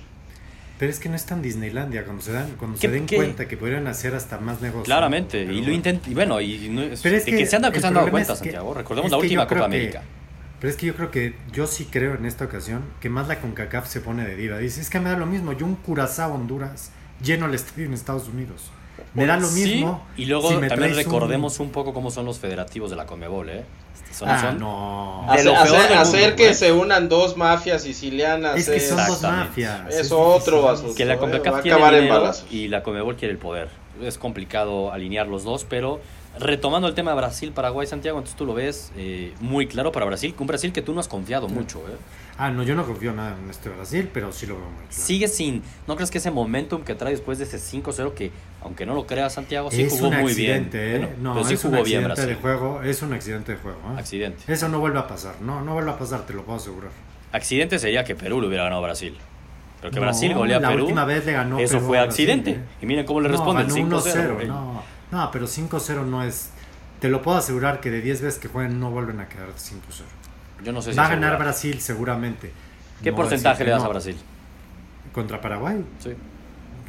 Pero 0.79 0.91
es 0.91 0.99
que 0.99 1.09
no 1.09 1.15
es 1.15 1.25
tan 1.25 1.41
Disneylandia. 1.41 2.03
Cuando 2.05 2.21
se 2.21 2.31
dan, 2.31 2.51
cuando 2.57 2.77
¿Qué- 2.79 2.87
se 2.87 2.93
den 2.93 3.07
qué? 3.07 3.15
cuenta 3.15 3.47
que 3.47 3.57
podrían 3.57 3.87
hacer 3.87 4.13
hasta 4.13 4.37
más 4.37 4.61
negocio. 4.61 4.83
Claramente, 4.83 5.41
y 5.41 5.45
lo 5.47 5.53
bueno. 5.53 5.71
intentan, 5.73 6.11
y 6.11 6.13
bueno, 6.13 6.39
y 6.39 6.69
no 6.69 6.81
Pero 7.01 7.15
es 7.17 7.25
que 7.25 7.35
que 7.35 7.45
se 7.47 7.55
han 7.55 7.63
dado, 7.63 7.71
que 7.71 7.77
el 7.79 7.81
se 7.81 7.87
han 7.87 7.93
dado 7.95 8.05
problema 8.05 8.11
cuenta, 8.25 8.33
es 8.33 8.39
que- 8.39 8.45
Santiago. 8.51 8.73
Recordemos 8.75 9.09
la 9.11 9.17
última 9.17 9.47
Copa 9.47 9.59
que- 9.61 9.65
América. 9.65 10.03
Pero 10.59 10.71
es 10.71 10.77
que 10.77 10.85
yo 10.87 10.95
creo 10.95 11.11
que, 11.11 11.35
yo 11.53 11.67
sí 11.67 11.85
creo 11.85 12.15
en 12.15 12.25
esta 12.25 12.45
ocasión 12.45 12.83
que 12.99 13.09
más 13.09 13.27
la 13.27 13.39
CONCACAF 13.39 13.87
se 13.87 14.01
pone 14.01 14.25
de 14.25 14.35
diva. 14.35 14.57
Dice, 14.57 14.81
es 14.81 14.89
que 14.89 14.99
me 14.99 15.09
da 15.11 15.17
lo 15.17 15.25
mismo, 15.27 15.53
yo 15.53 15.65
un 15.65 15.75
Curazao 15.75 16.33
Honduras 16.33 16.91
lleno 17.21 17.45
el 17.45 17.53
estadio 17.53 17.85
en 17.85 17.93
Estados 17.93 18.27
Unidos. 18.27 18.71
Me 19.13 19.27
da 19.27 19.37
lo 19.37 19.47
Sí, 19.47 19.63
mismo. 19.75 20.03
y 20.17 20.25
luego 20.25 20.49
si 20.49 20.55
me 20.55 20.67
también 20.67 20.93
traes 20.93 21.05
un- 21.07 21.13
recordemos 21.13 21.59
un... 21.59 21.69
poco 21.71 21.93
cómo 21.93 22.09
son 22.09 22.25
los 22.25 22.39
federativos 22.39 22.89
de 22.89 22.95
la 22.95 23.05
Conmebol, 23.05 23.49
¿eh? 23.49 23.63
Son, 24.11 24.27
Ah, 24.27 24.41
son- 24.41 24.59
no. 24.59 25.25
De 25.27 25.33
Hacer, 25.33 25.45
lo 25.45 25.51
peor 25.53 25.67
hacer- 25.67 25.97
hacer 25.97 26.35
que 26.35 26.49
¿eh? 26.49 26.53
se 26.55 26.71
unan 26.71 27.07
dos 27.07 27.37
mafias 27.37 27.83
sicilianas. 27.83 28.55
Es 28.57 28.67
que 28.69 28.79
son 28.79 28.97
dos 28.97 29.07
Exactamente. 29.17 29.49
mafias. 29.49 29.81
Es 29.93 29.99
es 30.07 30.11
otro 30.11 30.67
asunto. 30.69 30.95
que 30.95 31.05
la 31.05 31.13
eh, 31.13 31.17
CONCACAF 31.19 31.61
quiere 31.61 31.79
en 31.97 32.01
dinero 32.05 32.31
y 32.49 32.67
la 32.69 32.81
Conmebol 32.81 33.15
quiere 33.15 33.33
el 33.33 33.37
poder. 33.37 33.69
Es 34.01 34.17
complicado 34.17 34.91
alinear 34.91 35.27
los 35.27 35.43
dos, 35.43 35.63
pero 35.65 36.01
retomando 36.39 36.87
el 36.87 36.93
tema 36.93 37.11
de 37.11 37.17
Brasil, 37.17 37.51
Paraguay, 37.51 37.87
Santiago, 37.87 38.17
entonces 38.17 38.37
tú 38.37 38.45
lo 38.45 38.53
ves 38.53 38.91
eh, 38.97 39.33
muy 39.39 39.67
claro 39.67 39.91
para 39.91 40.05
Brasil, 40.05 40.33
un 40.37 40.47
Brasil 40.47 40.71
que 40.73 40.81
tú 40.81 40.93
no 40.93 40.99
has 40.99 41.07
confiado 41.07 41.47
mucho, 41.47 41.79
¿eh? 41.79 41.95
Ah, 42.39 42.51
no, 42.51 42.61
yo 42.61 42.75
no 42.75 42.85
confío 42.85 43.13
nada 43.13 43.35
en 43.43 43.49
este 43.49 43.69
Brasil, 43.69 44.09
pero 44.13 44.31
sí 44.31 44.45
lo 44.45 44.55
veo 44.55 44.65
muy 44.65 44.77
claro. 44.87 44.91
Sigue 44.91 45.27
sin, 45.27 45.63
¿no 45.87 45.95
crees 45.95 46.11
que 46.11 46.19
ese 46.19 46.29
momentum 46.29 46.83
que 46.83 46.93
trae 46.93 47.11
después 47.11 47.39
de 47.39 47.45
ese 47.45 47.57
5-0 47.57 48.13
que, 48.13 48.31
aunque 48.61 48.85
no 48.85 48.93
lo 48.93 49.07
creas 49.07 49.33
Santiago, 49.33 49.71
sí 49.71 49.81
es 49.81 49.93
jugó 49.93 50.09
un 50.09 50.17
muy 50.21 50.33
bien? 50.35 50.51
accidente, 50.65 50.95
¿eh? 50.95 50.99
Bueno, 50.99 51.13
no, 51.19 51.33
pero 51.33 51.45
sí 51.47 51.53
es 51.55 51.65
un 51.65 51.71
jugó 51.71 51.83
bien 51.83 52.05
accidente 52.05 52.21
Brasil. 52.21 52.35
de 52.35 52.41
juego. 52.41 52.83
Es 52.83 53.01
un 53.01 53.13
accidente 53.13 53.51
de 53.53 53.57
juego. 53.57 53.79
¿eh? 53.79 53.99
Accidente. 53.99 54.53
Eso 54.53 54.69
no 54.69 54.79
vuelve 54.79 54.99
a 54.99 55.07
pasar. 55.07 55.41
No, 55.41 55.61
no 55.61 55.73
vuelve 55.73 55.89
a 55.91 55.97
pasar, 55.97 56.27
te 56.27 56.33
lo 56.33 56.43
puedo 56.43 56.59
asegurar. 56.59 56.91
Accidente 57.31 57.79
sería 57.79 58.03
que 58.03 58.13
Perú 58.15 58.39
le 58.39 58.47
hubiera 58.47 58.65
ganado 58.65 58.83
a 58.83 58.85
Brasil. 58.85 59.17
Pero 59.81 59.91
que 59.91 59.99
No, 59.99 60.05
Brasil 60.05 60.33
golea 60.35 60.57
a 60.57 60.59
la 60.59 60.69
Perú. 60.69 60.83
última 60.83 61.05
vez 61.05 61.25
le 61.25 61.31
ganó 61.33 61.57
Eso 61.59 61.75
Perú 61.75 61.87
fue 61.87 61.97
Brasil, 61.97 62.09
accidente. 62.29 62.51
¿eh? 62.51 62.59
Y 62.83 62.85
miren 62.85 63.05
cómo 63.07 63.19
le 63.21 63.29
responden. 63.29 63.67
ganó 63.67 63.99
5-0. 63.99 64.13
1-0. 64.13 64.33
güey. 64.35 64.47
No, 64.47 64.83
no, 65.17 65.31
pero 65.31 65.45
5-0 65.47 66.05
no 66.05 66.23
es. 66.23 66.49
Te 66.99 67.09
lo 67.09 67.21
puedo 67.21 67.37
asegurar 67.37 67.79
que 67.79 67.91
de 67.91 68.01
10 68.01 68.21
veces 68.21 68.39
que 68.39 68.47
jueguen 68.47 68.79
no 68.79 68.89
vuelven 68.91 69.19
a 69.19 69.27
quedar 69.29 69.49
5-0. 69.49 70.03
Yo 70.63 70.71
no 70.71 70.81
sé 70.81 70.91
si 70.91 70.97
Va 70.97 71.05
a 71.05 71.09
ganar 71.09 71.25
asegurar. 71.33 71.39
Brasil 71.47 71.79
seguramente. 71.81 72.51
¿Qué 73.03 73.11
No 73.11 73.17
porcentaje 73.17 73.63
le 73.63 73.71
das 73.71 73.81
no. 73.81 73.85
a 73.85 73.89
Brasil? 73.89 74.15
Contra 75.13 75.39
Paraguay, 75.41 75.83
Sí. 75.99 76.11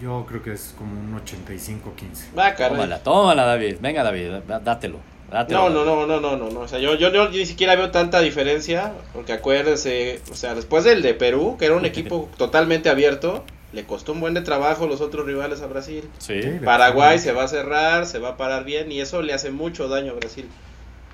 yo 0.01 0.25
creo 0.27 0.43
que 0.43 0.53
es 0.53 0.75
como 0.79 0.93
un 0.99 1.15
85-15. 1.15 2.31
Va, 2.39 2.55
caray. 2.55 2.71
Tómala, 2.77 3.03
tómala, 3.03 3.45
David. 3.45 3.77
Venga, 3.81 4.03
David, 4.03 4.31
dá- 4.47 4.61
dátelo. 4.61 4.99
dátelo. 5.31 5.69
No, 5.69 5.85
no, 5.85 5.85
no, 5.85 6.07
no, 6.07 6.21
no, 6.21 6.37
no, 6.37 6.51
no. 6.51 6.61
O 6.61 6.69
sea, 6.69 6.79
yo, 6.79 6.95
yo, 6.95 7.11
yo 7.13 7.29
ni 7.29 7.45
siquiera 7.45 7.75
veo 7.77 7.91
tanta 7.91 8.21
diferencia, 8.21 8.93
porque 9.13 9.35
acuérdense, 9.35 10.23
o 10.31 10.35
sea, 10.35 10.55
después 10.55 10.85
del 10.85 11.03
de 11.03 11.13
Perú, 11.15 11.57
que 11.59 11.67
era 11.67 11.77
un 11.77 11.85
equipo 11.87 12.31
totalmente 12.39 12.89
abierto, 12.89 13.45
le 13.73 13.85
costó 13.85 14.13
un 14.13 14.21
buen 14.21 14.35
de 14.35 14.41
trabajo 14.41 14.87
los 14.87 15.01
otros 15.01 15.27
rivales 15.27 15.61
a 15.61 15.67
Brasil. 15.67 16.09
Sí. 16.19 16.43
Sí. 16.43 16.51
Paraguay 16.65 17.19
se 17.19 17.33
va 17.33 17.45
a 17.45 17.49
cerrar, 17.49 18.07
se 18.07 18.19
va 18.19 18.31
a 18.31 18.37
parar 18.37 18.65
bien 18.65 18.91
y 18.93 19.01
eso 19.01 19.21
le 19.23 19.33
hace 19.35 19.51
mucho 19.51 19.89
daño 19.89 20.13
a 20.13 20.15
Brasil. 20.15 20.49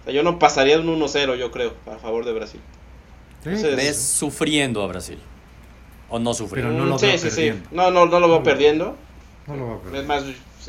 O 0.01 0.05
sea, 0.05 0.12
yo 0.12 0.23
no 0.23 0.39
pasaría 0.39 0.79
de 0.79 0.87
un 0.89 1.01
1-0, 1.01 1.37
yo 1.37 1.51
creo, 1.51 1.75
a 1.93 1.99
favor 1.99 2.25
de 2.25 2.33
Brasil. 2.33 2.61
Sí, 3.43 3.51
Entonces, 3.51 3.77
¿Ves 3.77 4.03
sufriendo 4.03 4.83
a 4.83 4.87
Brasil? 4.87 5.19
¿O 6.09 6.19
no 6.19 6.33
sufriendo? 6.35 6.71
Pero 6.73 6.85
no 6.85 6.91
lo 6.91 6.99
sí, 6.99 7.06
veo 7.06 7.19
sí, 7.19 7.31
sí. 7.31 7.37
perdiendo. 7.37 7.69
No, 7.73 7.91
no, 7.91 8.06
no 8.06 8.21
lo 8.21 8.29
veo 8.29 8.39
No. 8.39 8.43
perdiendo. 8.45 8.97
no 9.47 9.57
lo 9.57 9.67
a. 9.75 9.97
Es 9.99 10.07
más, 10.07 10.25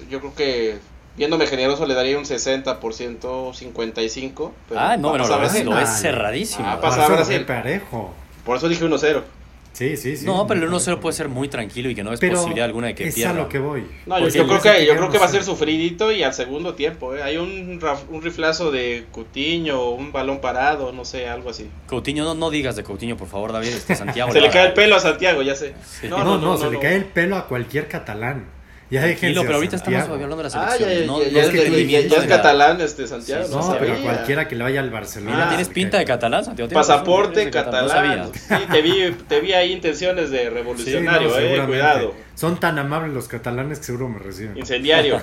yo 0.10 0.20
creo 0.20 0.34
que 0.36 0.80
viéndome 1.18 1.46
generoso 1.48 1.86
le 1.86 1.94
daría 1.94 2.18
un 2.18 2.26
60%, 2.26 2.80
55%. 3.54 4.52
pero 4.68 4.80
ah, 4.80 4.98
no, 4.98 5.10
a 5.10 5.12
bueno, 5.12 5.28
lo 5.28 5.40
ves, 5.40 6.00
cerradísimo. 6.02 6.66
Ah, 6.68 6.74
Por 6.80 6.90
pasa 6.90 7.02
eso 7.04 7.10
lo 7.10 7.16
Brasil. 7.18 7.46
parejo. 7.46 8.14
Por 8.44 8.58
eso 8.58 8.68
dije 8.70 8.84
1-0. 8.86 9.22
Sí, 9.76 9.98
sí, 9.98 10.16
sí. 10.16 10.26
no, 10.26 10.48
pero 10.48 10.62
el 10.64 10.70
muy 10.70 10.80
1-0 10.80 10.84
parejo. 10.86 11.02
puede 11.02 11.14
ser 11.18 11.28
muy 11.28 11.50
tranquilo 11.50 11.90
y 11.90 11.96
que 11.96 12.02
no 12.02 12.14
es 12.14 12.20
Pero 12.22 12.36
posibilidad 12.38 12.66
alguna 12.66 12.88
de 12.88 12.96
que 12.96 13.10
es 13.10 13.16
pierda. 13.16 13.32
a 13.32 13.36
lo 13.36 13.50
que 13.50 13.60
voy. 13.60 13.86
No, 14.06 14.20
yo, 14.20 14.48
creo 14.48 14.62
que, 14.62 14.86
yo 14.86 14.96
creo 14.96 15.10
que 15.10 15.18
va 15.18 15.26
a 15.26 15.28
ser 15.28 15.44
sufridito 15.44 16.14
y 16.14 16.24
al 16.24 16.34
segundo 16.34 16.76
tiempo. 16.76 17.14
¿eh? 17.14 17.22
Hay 17.22 17.36
un, 17.36 17.82
raf- 17.82 18.08
un 18.10 18.22
riflazo 18.22 18.72
de 18.72 19.04
Cutiño, 19.12 19.90
un 19.90 20.14
balón 20.14 20.40
parado, 20.40 20.94
no 20.94 21.04
sé, 21.04 21.28
algo 21.28 21.50
así. 21.50 21.70
Coutinho, 21.88 22.24
no, 22.24 22.36
no 22.36 22.50
digas 22.50 22.78
de 22.78 22.84
Coutinho, 22.84 23.18
por 23.18 23.28
favor, 23.28 23.52
David. 23.52 23.68
Este 23.68 23.96
Santiago. 23.96 24.32
Se 24.32 24.40
le 24.40 24.50
cae 24.50 24.68
el 24.68 24.74
pelo 24.74 24.96
a 24.96 25.00
Santiago, 25.02 25.42
ya 25.42 25.56
sé. 25.56 25.74
Sí. 26.00 26.08
No, 26.08 26.24
no, 26.38 26.58
se 26.58 26.72
le 26.72 26.80
cae 26.80 26.96
el 26.96 27.04
pelo 27.06 27.36
a 27.36 27.46
cualquier 27.48 27.90
catalán. 27.90 28.46
Ya 28.92 29.02
Tranquilo, 29.02 29.42
pero 29.42 29.56
ahorita 29.56 29.78
estamos 29.78 29.98
Santiago. 30.00 30.14
hablando 30.24 30.38
de 30.38 30.44
la 30.44 30.50
Ah, 30.50 30.72
selección. 30.72 30.90
ya, 30.90 31.00
ya, 31.02 31.06
no, 31.08 31.24
ya, 31.24 31.32
no 31.32 31.40
es 31.40 31.50
que 31.50 32.08
ya 32.08 32.28
catalán 32.28 32.82
este 32.82 33.08
Santiago. 33.08 33.46
Sí, 33.46 33.52
no, 33.52 33.68
No, 33.74 33.80
pero 33.80 33.98
cualquiera 34.04 34.48
que 34.48 34.56
le 34.56 34.64
vaya 34.64 34.80
al 34.80 34.92
Barcelona. 34.92 35.32
Mira, 35.36 35.48
tienes 35.50 35.70
pinta 35.70 35.98
de 35.98 36.06
catalán, 36.06 36.46
Santiago. 36.46 36.70
Pasaporte 36.72 37.50
catalán. 37.50 37.86
No 37.86 38.32
Sí, 38.32 38.40
sabía. 38.40 38.68
te 38.72 38.82
vi, 38.84 39.12
te 39.28 39.40
vi 39.42 39.54
ahí 39.54 39.72
intenciones 39.72 40.30
de 40.30 40.38
Sí, 40.38 40.44
no, 40.46 40.52
revolucionario, 40.52 41.40
eh, 41.40 41.64
cuidado. 41.66 42.14
Son 42.36 42.60
tan 42.60 42.78
amables 42.78 43.12
los 43.12 43.28
catalanes 43.28 43.80
que 43.80 43.86
seguro 43.86 44.08
me 44.08 44.20
reciben. 44.20 44.56
Incendiario. 44.56 45.20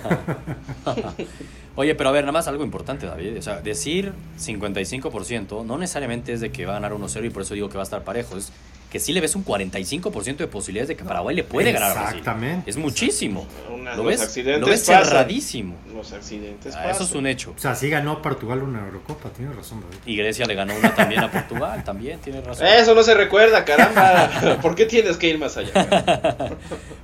Oye, 1.76 1.94
pero 1.94 2.08
a 2.10 2.12
ver, 2.12 2.24
nada 2.24 2.32
más 2.32 2.48
algo 2.48 2.64
importante, 2.64 3.06
David. 3.06 3.38
O 3.38 3.42
sea, 3.42 3.60
decir 3.60 4.12
55% 4.38 5.64
no 5.64 5.78
necesariamente 5.78 6.32
es 6.32 6.40
de 6.40 6.50
que 6.52 6.66
va 6.66 6.72
a 6.72 6.80
ganar 6.80 6.92
1-0 6.92 7.24
y 7.26 7.30
por 7.30 7.42
eso 7.42 7.54
digo 7.54 7.68
que 7.68 7.76
va 7.76 7.82
a 7.82 7.84
estar 7.84 8.02
parejo. 8.02 8.36
Es 8.36 8.52
que 8.92 9.00
sí 9.00 9.14
le 9.14 9.22
ves 9.22 9.34
un 9.34 9.42
45% 9.42 10.36
de 10.36 10.46
posibilidades 10.48 10.88
de 10.88 10.96
que 10.96 11.04
Paraguay 11.04 11.34
le 11.34 11.44
puede 11.44 11.72
ganar 11.72 11.92
a 11.92 11.94
Brasil. 11.94 12.18
Exactamente. 12.18 12.68
Es 12.70 12.76
muchísimo. 12.76 13.46
Una- 13.72 13.92
Lo 13.92 14.02
los 14.02 14.06
ves, 14.06 14.20
accidentes 14.20 14.60
lo 14.60 14.66
ves 14.66 14.80
pasan. 14.82 15.04
cerradísimo. 15.06 15.76
Los 15.94 16.12
accidentes 16.12 16.74
Ah, 16.76 16.90
eso 16.90 17.04
es 17.04 17.12
un 17.12 17.26
hecho. 17.26 17.54
O 17.56 17.58
sea, 17.58 17.74
sí 17.74 17.88
ganó 17.88 18.20
Portugal 18.20 18.62
una 18.62 18.80
Eurocopa, 18.84 19.30
tiene 19.30 19.50
razón, 19.54 19.80
David. 19.80 19.96
Y 20.04 20.14
Grecia 20.16 20.44
le 20.44 20.54
ganó 20.54 20.74
una 20.76 20.94
también 20.94 21.22
a 21.22 21.30
Portugal, 21.30 21.82
también 21.86 22.18
tiene 22.20 22.42
razón. 22.42 22.66
Eso 22.66 22.94
no 22.94 23.02
se 23.02 23.14
recuerda, 23.14 23.64
caramba. 23.64 24.58
¿Por 24.62 24.74
qué 24.74 24.84
tienes 24.84 25.16
que 25.16 25.30
ir 25.30 25.38
más 25.38 25.56
allá? 25.56 25.72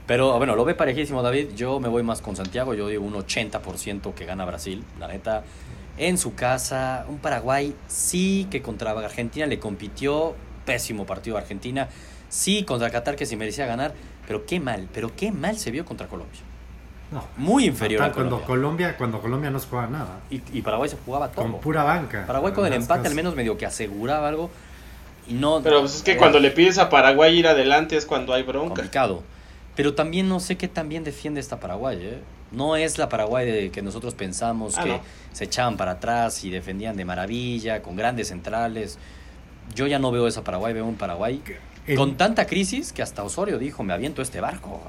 Pero 0.07 0.37
bueno, 0.37 0.57
lo 0.57 0.67
ve 0.67 0.75
parejísimo 0.75 1.23
David. 1.23 1.49
Yo 1.57 1.81
me 1.81 1.89
voy 1.89 2.03
más 2.03 2.21
con 2.21 2.37
Santiago. 2.37 2.75
Yo 2.75 2.89
digo 2.89 3.03
un 3.05 3.15
80% 3.15 4.13
que 4.13 4.27
gana 4.27 4.45
Brasil. 4.45 4.85
La 5.01 5.09
neta, 5.09 5.43
en 5.97 6.19
su 6.19 6.35
casa. 6.35 7.07
Un 7.09 7.19
Paraguay 7.19 7.75
sí 7.87 8.47
que 8.51 8.61
contra 8.63 8.91
Argentina 8.91 9.47
le 9.47 9.59
compitió. 9.59 10.35
Pésimo 10.73 11.07
partido 11.07 11.37
de 11.37 11.43
Argentina. 11.43 11.89
Sí 12.29 12.63
contra 12.65 12.91
Qatar 12.91 13.17
que 13.17 13.27
se 13.27 13.37
merecía 13.37 13.67
ganar. 13.67 13.95
Pero 14.27 14.45
qué 14.47 14.61
mal, 14.61 14.89
pero 14.93 15.11
qué 15.17 15.33
mal 15.33 15.57
se 15.59 15.71
vio 15.71 15.85
contra 15.85 16.07
Colombia. 16.07 16.41
No. 17.11 17.25
Muy 17.39 17.65
inferior 17.65 18.03
a 18.03 18.07
Fatal, 18.09 18.15
cuando 18.15 18.37
Colombia. 18.43 18.47
Colombia, 18.93 18.97
cuando 18.99 19.21
Colombia 19.23 19.51
no 19.51 19.59
se 19.59 19.67
juega 19.69 19.87
nada. 19.87 20.21
Y, 20.31 20.43
y 20.53 20.61
Paraguay 20.61 20.91
se 20.91 20.97
jugaba 21.05 21.29
todo. 21.31 21.43
Con 21.51 21.61
pura 21.61 21.83
banca. 21.85 22.27
Paraguay 22.27 22.53
con 22.53 22.67
el 22.67 22.75
empate 22.75 23.09
al 23.09 23.15
menos 23.15 23.35
medio 23.35 23.57
que 23.57 23.65
aseguraba 23.65 24.29
algo. 24.29 24.51
Y 25.27 25.33
no. 25.33 25.61
Pero 25.63 25.81
pues 25.81 25.97
es 25.97 26.03
que 26.03 26.19
cuando 26.19 26.39
le 26.39 26.51
pides 26.51 26.77
a 26.77 26.91
Paraguay 26.91 27.39
ir 27.39 27.47
adelante 27.49 27.97
es 27.97 28.05
cuando 28.05 28.35
hay 28.35 28.43
bronca. 28.43 28.75
complicado. 28.75 29.23
Pero 29.75 29.95
también 29.95 30.29
no 30.29 30.39
sé 30.41 30.57
qué 30.59 30.69
tan 30.69 30.91
bien 30.91 31.03
defiende 31.05 31.41
esta 31.41 31.59
Paraguay. 31.61 31.99
¿eh? 32.03 32.19
No 32.53 32.77
es 32.77 32.99
la 32.99 33.09
Paraguay 33.09 33.51
de 33.51 33.71
que 33.71 33.81
nosotros 33.81 34.13
pensamos 34.15 34.77
Ah, 34.77 34.83
que 34.83 34.89
no. 34.91 35.01
se 35.33 35.45
echaban 35.45 35.79
para 35.79 35.93
atrás 35.93 36.45
y 36.45 36.51
defendían 36.51 36.97
de 36.99 37.07
maravilla, 37.07 37.81
con 37.81 37.97
grandes 37.97 38.29
centrales. 38.29 38.99
Yo 39.75 39.87
ya 39.87 39.99
no 39.99 40.11
veo 40.11 40.27
esa 40.27 40.45
Paraguay, 40.45 40.73
veo 40.75 40.85
un 40.87 40.97
Paraguay 40.97 41.43
con 41.97 42.17
tanta 42.17 42.47
crisis 42.47 42.93
que 42.93 43.03
hasta 43.03 43.23
Osorio 43.25 43.59
dijo, 43.59 43.83
me 43.83 43.93
aviento 43.95 44.21
este 44.23 44.41
barco. 44.41 44.83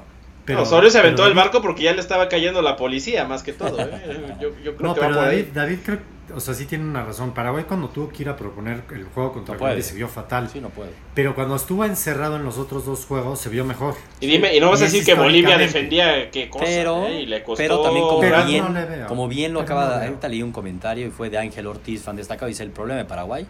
pero- 0.44 0.62
Osorio 0.62 0.90
se 0.90 0.98
aventó 0.98 1.22
pero 1.22 1.28
el 1.28 1.34
barco 1.36 1.62
porque 1.62 1.84
ya 1.84 1.92
le 1.92 2.00
estaba 2.00 2.28
cayendo 2.28 2.60
la 2.62 2.76
policía, 2.76 3.24
más 3.24 3.42
que 3.42 3.52
todo. 3.52 3.80
¿eh? 3.80 3.90
Yo, 4.40 4.50
yo 4.62 4.74
creo 4.76 4.88
No, 4.88 4.94
que 4.94 5.00
va 5.00 5.06
pero 5.06 5.14
por 5.20 5.24
David, 5.26 5.38
ahí. 5.38 5.50
David 5.54 5.78
creo- 5.84 6.20
o 6.34 6.38
sea, 6.38 6.54
sí 6.54 6.64
tiene 6.66 6.84
una 6.84 7.02
razón. 7.04 7.32
Paraguay 7.34 7.64
cuando 7.66 7.88
tuvo 7.88 8.08
que 8.08 8.22
ir 8.22 8.28
a 8.28 8.36
proponer 8.36 8.82
el 8.94 9.04
juego 9.04 9.32
contra 9.32 9.54
No 9.54 9.58
Colombia 9.58 9.82
se 9.82 9.94
vio 9.96 10.06
fatal. 10.06 10.48
Sí, 10.48 10.60
no 10.60 10.68
puede. 10.68 10.90
Pero 11.14 11.34
cuando 11.34 11.56
estuvo 11.56 11.84
encerrado 11.84 12.36
en 12.36 12.44
los 12.44 12.56
otros 12.56 12.84
dos 12.86 13.04
juegos 13.04 13.40
se 13.40 13.48
vio 13.48 13.64
mejor. 13.64 13.94
Y 14.20 14.26
dime, 14.28 14.54
y 14.56 14.60
no 14.60 14.70
vas 14.70 14.80
a 14.80 14.84
decir 14.84 15.04
que 15.04 15.14
Bolivia 15.14 15.58
defendía 15.58 16.30
qué 16.30 16.48
cosa, 16.48 16.64
Pero, 16.66 17.06
¿eh? 17.06 17.22
y 17.22 17.26
le 17.26 17.42
costó 17.42 17.56
pero 17.62 17.80
también 17.80 18.04
como 18.06 18.20
Pero 18.20 18.44
bien, 18.44 18.64
no 18.64 18.70
le 18.80 18.84
veo. 18.86 19.06
como 19.08 19.26
bien 19.28 19.52
lo 19.52 19.60
Pero 19.64 19.74
acaba 19.74 19.94
no 19.94 20.00
de 20.00 20.06
ahorita 20.06 20.28
leí 20.28 20.42
un 20.42 20.52
comentario 20.52 21.06
y 21.06 21.10
fue 21.10 21.30
de 21.30 21.38
Ángel 21.38 21.66
Ortiz, 21.66 22.02
fan 22.02 22.14
destacado, 22.14 22.46
dice 22.46 22.62
el 22.62 22.70
problema 22.70 22.98
de 22.98 23.06
Paraguay 23.06 23.46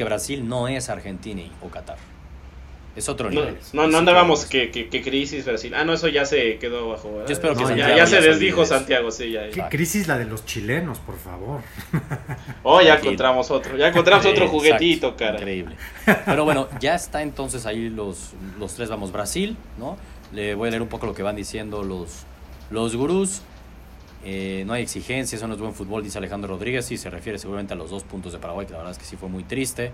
que 0.00 0.04
Brasil 0.04 0.48
no 0.48 0.66
es 0.66 0.88
Argentina 0.88 1.42
y- 1.42 1.52
o 1.60 1.68
Qatar. 1.68 1.98
Es 2.96 3.10
otro 3.10 3.28
No, 3.30 3.40
nivel. 3.42 3.58
no, 3.74 3.82
no 3.82 3.86
otro 3.88 3.98
andábamos 3.98 4.46
que, 4.46 4.70
que, 4.70 4.88
que 4.88 5.02
crisis 5.02 5.44
Brasil. 5.44 5.74
Ah, 5.74 5.84
no, 5.84 5.92
eso 5.92 6.08
ya 6.08 6.24
se 6.24 6.56
quedó 6.56 6.88
bajo. 6.88 7.12
¿verdad? 7.12 7.26
Yo 7.28 7.32
espero 7.34 7.54
que 7.54 7.60
No, 7.64 7.68
ya, 7.68 7.76
Santiago 7.76 7.90
ya 7.90 7.96
ya 7.98 8.06
se 8.06 8.22
se 8.22 8.28
desdijo. 8.30 8.64
Santiago, 8.64 9.10
sí, 9.10 9.30
ya. 9.30 9.50
¿Qué 9.50 9.62
crisis 9.68 10.08
la 10.08 10.16
de 10.16 10.24
los 10.24 10.46
chilenos, 10.46 10.98
por 11.00 11.18
favor? 11.18 11.60
Oh, 12.62 12.80
ya 12.80 12.94
encontramos 12.94 13.50
otro. 13.50 13.76
Ya 13.76 13.88
encontramos 13.88 14.24
otro 14.24 14.44
exacto, 14.46 14.58
juguetito, 14.58 15.16
cara. 15.16 15.36
Increíble. 15.36 15.76
Pero 16.24 16.44
bueno, 16.44 16.68
ya 16.80 16.94
está 16.94 17.20
entonces 17.20 17.66
ahí 17.66 17.90
los, 17.90 18.30
los 18.58 18.74
tres, 18.74 18.88
vamos, 18.88 19.12
Brasil, 19.12 19.54
¿no? 19.78 19.98
Le 20.32 20.54
voy 20.54 20.68
a 20.68 20.70
leer 20.70 20.82
un 20.82 20.88
poco 20.88 21.04
lo 21.04 21.14
que 21.14 21.22
van 21.22 21.36
diciendo 21.36 21.82
los, 21.82 22.24
los 22.70 22.96
gurús. 22.96 23.42
Eh, 24.24 24.64
no 24.66 24.74
hay 24.74 24.82
exigencia, 24.82 25.36
eso 25.36 25.48
no 25.48 25.54
es 25.54 25.60
buen 25.60 25.74
fútbol, 25.74 26.02
dice 26.02 26.18
Alejandro 26.18 26.48
Rodríguez, 26.54 26.90
y 26.90 26.96
se 26.96 27.08
refiere 27.08 27.38
seguramente 27.38 27.72
a 27.74 27.76
los 27.76 27.90
dos 27.90 28.04
puntos 28.04 28.32
de 28.32 28.38
Paraguay, 28.38 28.66
que 28.66 28.72
la 28.72 28.78
verdad 28.78 28.92
es 28.92 28.98
que 28.98 29.04
sí 29.04 29.16
fue 29.16 29.28
muy 29.28 29.44
triste. 29.44 29.92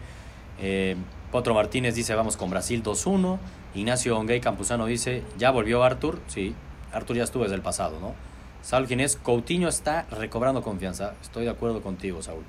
Eh, 0.61 0.97
Potro 1.31 1.55
Martínez 1.55 1.95
dice, 1.95 2.15
vamos 2.15 2.37
con 2.37 2.51
Brasil 2.51 2.83
2-1. 2.83 3.39
Ignacio 3.75 4.19
Ongay 4.19 4.41
Campuzano 4.41 4.87
dice, 4.87 5.23
ya 5.39 5.51
volvió 5.51 5.85
Artur, 5.85 6.21
sí, 6.29 6.55
Artur 6.93 7.17
ya 7.17 7.25
estuvo 7.25 7.43
desde 7.43 7.57
el 7.57 7.63
pasado, 7.63 8.01
¿no? 8.01 8.15
Saúl 8.63 8.89
Ginés, 8.89 9.17
Coutinho 9.17 9.69
está 9.69 10.07
recobrando 10.11 10.63
confianza, 10.63 11.15
estoy 11.23 11.45
de 11.45 11.51
acuerdo 11.51 11.83
contigo, 11.83 12.23
Saúl. 12.23 12.43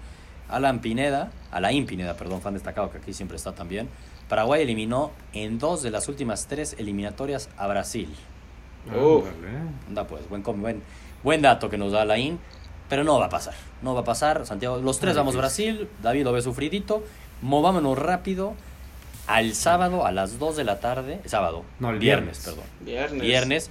Alan 0.49 0.79
Pineda, 0.79 1.31
Alain 1.51 1.85
Pineda, 1.85 2.15
perdón, 2.15 2.41
fan 2.41 2.53
destacado 2.53 2.89
que 2.89 2.97
aquí 2.97 3.13
siempre 3.13 3.35
está 3.37 3.53
también. 3.53 3.89
Paraguay 4.29 4.63
eliminó 4.63 5.11
en 5.33 5.59
dos 5.59 5.83
de 5.83 5.91
las 5.91 6.07
últimas 6.07 6.47
tres 6.47 6.75
eliminatorias 6.79 7.49
a 7.57 7.67
Brasil. 7.67 8.09
Ándale. 8.89 9.29
Anda 9.87 10.07
pues, 10.07 10.27
buen, 10.29 10.41
buen, 10.43 10.81
buen 11.23 11.41
dato 11.41 11.69
que 11.69 11.77
nos 11.77 11.91
da 11.91 12.01
Alain, 12.01 12.39
pero 12.89 13.03
no 13.03 13.19
va 13.19 13.25
a 13.25 13.29
pasar. 13.29 13.53
No 13.81 13.93
va 13.93 14.01
a 14.01 14.03
pasar, 14.03 14.45
Santiago. 14.45 14.77
Los 14.77 14.99
tres 14.99 15.15
vamos 15.15 15.35
a 15.35 15.41
difícil. 15.41 15.75
Brasil, 15.75 15.89
David 16.01 16.23
lo 16.23 16.31
ve 16.33 16.41
sufridito. 16.41 17.03
Movámonos 17.41 17.97
rápido 17.97 18.53
al 19.27 19.53
sábado 19.53 20.05
a 20.05 20.11
las 20.11 20.39
2 20.39 20.55
de 20.57 20.63
la 20.63 20.79
tarde. 20.79 21.19
Sábado, 21.25 21.63
No, 21.79 21.89
el 21.91 21.99
viernes, 21.99 22.43
viernes. 22.43 22.45
perdón. 22.45 22.63
Viernes. 22.81 23.21
Viernes 23.21 23.69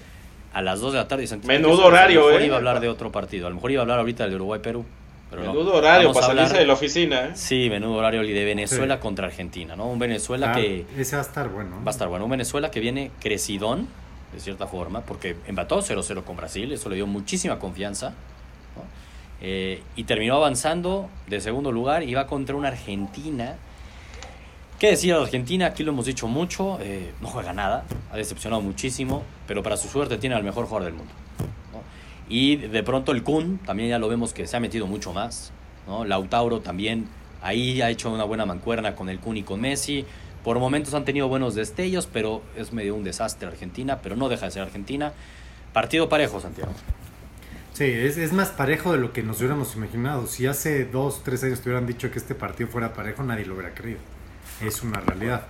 a 0.53 0.63
las 0.63 0.81
2 0.81 0.93
de 0.93 0.99
la 1.01 1.09
tarde. 1.09 1.27
Santiago, 1.27 1.53
Menudo 1.53 1.75
a 1.75 1.81
lo 1.83 1.87
horario, 1.87 2.27
mejor 2.27 2.43
¿eh? 2.43 2.47
iba 2.47 2.55
a 2.55 2.59
hablar 2.59 2.81
de 2.81 2.89
otro 2.89 3.11
partido. 3.11 3.47
A 3.47 3.51
lo 3.51 3.57
mejor 3.57 3.71
iba 3.73 3.81
a 3.81 3.83
hablar 3.83 3.99
ahorita 3.99 4.25
del 4.25 4.35
Uruguay-Perú. 4.37 4.85
Pero 5.31 5.43
no. 5.43 5.53
Menudo 5.55 5.75
horario 5.75 6.09
Vamos 6.11 6.23
para 6.23 6.35
salirse 6.35 6.59
de 6.59 6.67
la 6.67 6.75
oficina, 6.75 7.25
¿eh? 7.27 7.31
Sí, 7.35 7.69
menudo 7.69 7.95
horario 7.95 8.23
y 8.23 8.33
de 8.33 8.45
Venezuela 8.45 8.95
Sí. 8.95 9.01
contra 9.01 9.27
Argentina, 9.27 9.75
¿no? 9.75 9.87
Un 9.89 9.99
Venezuela 9.99 10.53
Ah, 10.53 10.55
que 10.55 10.87
Ese 10.97 11.17
va 11.17 11.23
a 11.23 11.25
estar 11.27 11.49
bueno. 11.49 11.71
¿eh? 11.71 11.85
va 11.85 11.89
a 11.89 11.91
estar 11.91 12.07
bueno. 12.07 12.27
Un 12.27 12.31
Venezuela 12.31 12.71
que 12.71 12.79
viene 12.79 13.11
crecidón, 13.21 13.89
de 14.37 14.43
cierta 14.43 14.67
forma, 14.67 15.01
porque 15.01 15.35
empató 15.47 15.81
0-0 15.81 16.23
con 16.23 16.37
Brasil, 16.37 16.71
eso 16.71 16.91
le 16.91 16.97
dio 16.97 17.07
muchísima 17.07 17.59
confianza. 17.59 18.13
Eh, 19.41 19.83
y 19.97 20.05
terminó 20.05 20.37
avanzando 20.37 21.09
de 21.27 21.41
segundo 21.41 21.73
lugar 21.73 22.03
va 22.15 22.27
contra 22.27 22.55
una 22.55 22.69
Argentina. 22.69 23.57
¿Qué 24.79 24.91
decir 24.91 25.15
de 25.15 25.23
Argentina? 25.23 25.67
Aquí 25.67 25.85
lo 25.85 25.93
hemos 25.93 26.05
dicho 26.05 26.29
mucho, 26.29 26.79
eh, 26.83 27.15
no 27.23 27.29
juega 27.29 27.55
nada, 27.55 27.85
ha 28.13 28.17
decepcionado 28.19 28.61
muchísimo, 28.61 29.23
pero 29.47 29.63
para 29.63 29.79
su 29.79 29.89
suerte 29.89 30.19
tiene 30.19 30.37
al 30.37 30.45
mejor 30.45 30.67
jugador 30.67 30.85
del 30.85 30.95
mundo. 30.95 31.13
Y 32.29 32.57
de 32.57 32.83
pronto 32.83 33.13
el 33.13 33.23
Kun, 33.23 33.57
también 33.65 33.89
ya 33.89 33.99
lo 33.99 34.09
vemos 34.09 34.35
que 34.35 34.47
se 34.47 34.55
ha 34.55 34.61
metido 34.61 34.87
mucho 34.87 35.15
más. 35.15 35.51
¿no? 35.87 36.05
Lautauro 36.05 36.61
también 36.61 37.09
ahí 37.41 37.81
ha 37.81 37.89
hecho 37.89 38.13
una 38.13 38.25
buena 38.25 38.45
mancuerna 38.45 38.95
con 38.95 39.09
el 39.09 39.19
Kun 39.19 39.39
y 39.39 39.45
con 39.45 39.63
Messi. 39.63 40.05
Por 40.47 40.61
momentos 40.61 40.95
han 40.95 41.05
tenido 41.05 41.27
buenos 41.27 41.57
destellos, 41.57 42.07
pero 42.07 42.41
es 42.57 42.73
medio 42.73 42.95
un 42.95 43.03
desastre 43.03 43.49
Argentina, 43.49 43.99
pero 44.01 44.15
no 44.15 44.29
deja 44.29 44.47
de 44.47 44.53
ser 44.53 44.63
Argentina. 44.63 45.13
Partido 45.73 46.09
parejo, 46.09 46.41
Santiago. 46.41 46.71
Sí, 47.73 47.83
es, 47.83 48.17
es 48.17 48.33
más 48.33 48.51
parejo 48.51 48.93
de 48.93 48.99
lo 48.99 49.13
que 49.13 49.25
nos 49.25 49.39
hubiéramos 49.41 49.75
imaginado. 49.75 50.29
Si 50.29 50.47
hace 50.47 50.85
dos, 50.85 51.23
tres 51.25 51.43
años 51.43 51.61
te 51.63 51.69
hubieran 51.69 51.89
dicho 51.89 52.13
que 52.13 52.19
este 52.21 52.37
partido 52.37 52.69
fuera 52.71 52.95
parejo, 52.95 53.25
nadie 53.25 53.45
lo 53.45 53.55
hubiera 53.55 53.75
creído. 53.75 53.99
Es 54.65 54.85
una 54.85 55.01
realidad. 55.01 55.47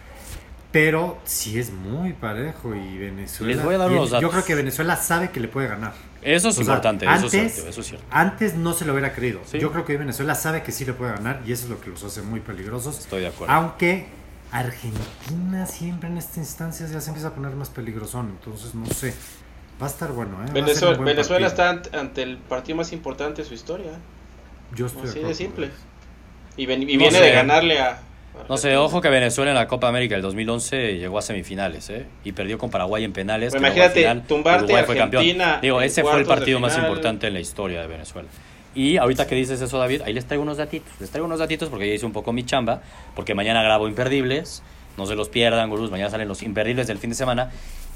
Pero 0.72 1.18
sí 1.24 1.58
es 1.58 1.70
muy 1.74 2.14
parejo 2.14 2.74
y 2.74 2.96
Venezuela. 2.96 3.54
Les 3.54 3.62
voy 3.62 3.74
a 3.74 3.78
dar 3.78 3.90
unos 3.90 4.08
Yo 4.08 4.14
datos. 4.16 4.30
creo 4.30 4.44
que 4.46 4.54
Venezuela 4.54 4.96
sabe 4.96 5.30
que 5.30 5.40
le 5.40 5.48
puede 5.48 5.68
ganar. 5.68 5.92
Eso 6.22 6.48
es 6.48 6.54
O 6.54 6.56
sea, 6.56 6.62
importante, 6.62 7.04
eso 7.04 7.14
es 7.14 7.22
antes- 7.34 7.52
cierto, 7.52 7.70
eso 7.70 7.80
es 7.82 7.86
cierto. 7.86 8.06
Antes 8.10 8.54
no 8.54 8.72
se 8.72 8.86
lo 8.86 8.92
hubiera 8.94 9.12
creído. 9.12 9.40
Sí. 9.44 9.58
Yo 9.58 9.70
creo 9.72 9.84
que 9.84 9.98
Venezuela 9.98 10.34
sabe 10.34 10.62
que 10.62 10.72
sí 10.72 10.86
le 10.86 10.94
puede 10.94 11.12
ganar 11.12 11.42
y 11.46 11.52
eso 11.52 11.64
es 11.64 11.70
lo 11.70 11.78
que 11.82 11.90
los 11.90 12.02
hace 12.02 12.22
muy 12.22 12.40
peligrosos. 12.40 12.98
Estoy 12.98 13.20
de 13.20 13.26
acuerdo. 13.28 13.52
Aunque 13.54 14.06
Argentina 14.52 15.66
siempre 15.66 16.08
en 16.08 16.18
estas 16.18 16.38
instancias 16.38 16.90
ya 16.90 17.00
se 17.00 17.10
empieza 17.10 17.28
a 17.28 17.34
poner 17.34 17.52
más 17.52 17.70
peligrosón. 17.70 18.28
Entonces 18.38 18.74
no 18.74 18.86
sé. 18.86 19.14
Va 19.80 19.86
a 19.86 19.90
estar 19.90 20.10
bueno, 20.12 20.42
¿eh? 20.42 20.50
Venezuela, 20.52 20.96
buen 20.96 21.04
Venezuela 21.06 21.46
partido. 21.48 21.48
está 21.48 21.70
ante, 21.90 21.98
ante 21.98 22.22
el 22.22 22.38
partido 22.38 22.76
más 22.76 22.92
importante 22.92 23.42
de 23.42 23.48
su 23.48 23.54
historia. 23.54 23.90
Yo 24.74 24.86
estoy 24.86 25.02
Así 25.02 25.10
acuerdo 25.10 25.28
de 25.28 25.34
simple. 25.34 25.70
Y, 26.56 26.64
ven- 26.66 26.82
y 26.88 26.94
No 26.94 26.98
viene 27.00 27.18
sé. 27.18 27.24
de 27.24 27.32
ganarle 27.32 27.78
a. 27.80 28.00
No 28.48 28.56
sé, 28.58 28.76
ojo 28.76 29.00
que 29.00 29.08
Venezuela 29.08 29.50
en 29.50 29.54
la 29.54 29.66
Copa 29.66 29.88
América 29.88 30.14
del 30.14 30.22
2011 30.22 30.98
llegó 30.98 31.18
a 31.18 31.22
semifinales, 31.22 31.88
¿eh? 31.90 32.06
Y 32.24 32.32
perdió 32.32 32.58
con 32.58 32.70
Paraguay 32.70 33.02
en 33.04 33.12
penales. 33.14 33.50
Pues 33.52 33.62
imagínate, 33.62 34.00
final 34.00 34.22
tumbarte 34.26 34.64
Uruguay 34.64 34.82
a 34.82 34.86
fue 34.86 34.96
campeón. 34.96 35.20
Argentina 35.22 35.58
Digo, 35.62 35.80
ese 35.80 36.02
fue 36.02 36.18
el 36.20 36.26
partido 36.26 36.60
más 36.60 36.76
importante 36.78 37.26
en 37.28 37.34
la 37.34 37.40
historia 37.40 37.80
de 37.80 37.86
Venezuela. 37.86 38.28
Y 38.76 38.98
ahorita 38.98 39.26
que 39.26 39.34
dices 39.34 39.58
eso, 39.62 39.78
David, 39.78 40.02
ahí 40.02 40.12
les 40.12 40.26
traigo 40.26 40.42
unos 40.42 40.58
datitos. 40.58 40.92
Les 41.00 41.08
traigo 41.08 41.24
unos 41.24 41.38
datitos 41.38 41.70
porque 41.70 41.88
ya 41.88 41.94
hice 41.94 42.04
un 42.04 42.12
poco 42.12 42.34
mi 42.34 42.44
chamba, 42.44 42.82
porque 43.14 43.34
mañana 43.34 43.62
grabo 43.62 43.88
Imperdibles. 43.88 44.62
No 44.98 45.06
se 45.06 45.14
los 45.14 45.30
pierdan, 45.30 45.70
gurús. 45.70 45.90
Mañana 45.90 46.10
salen 46.10 46.28
los 46.28 46.42
Imperdibles 46.42 46.86
del 46.86 46.98
fin 46.98 47.08
de 47.08 47.16
semana. 47.16 47.50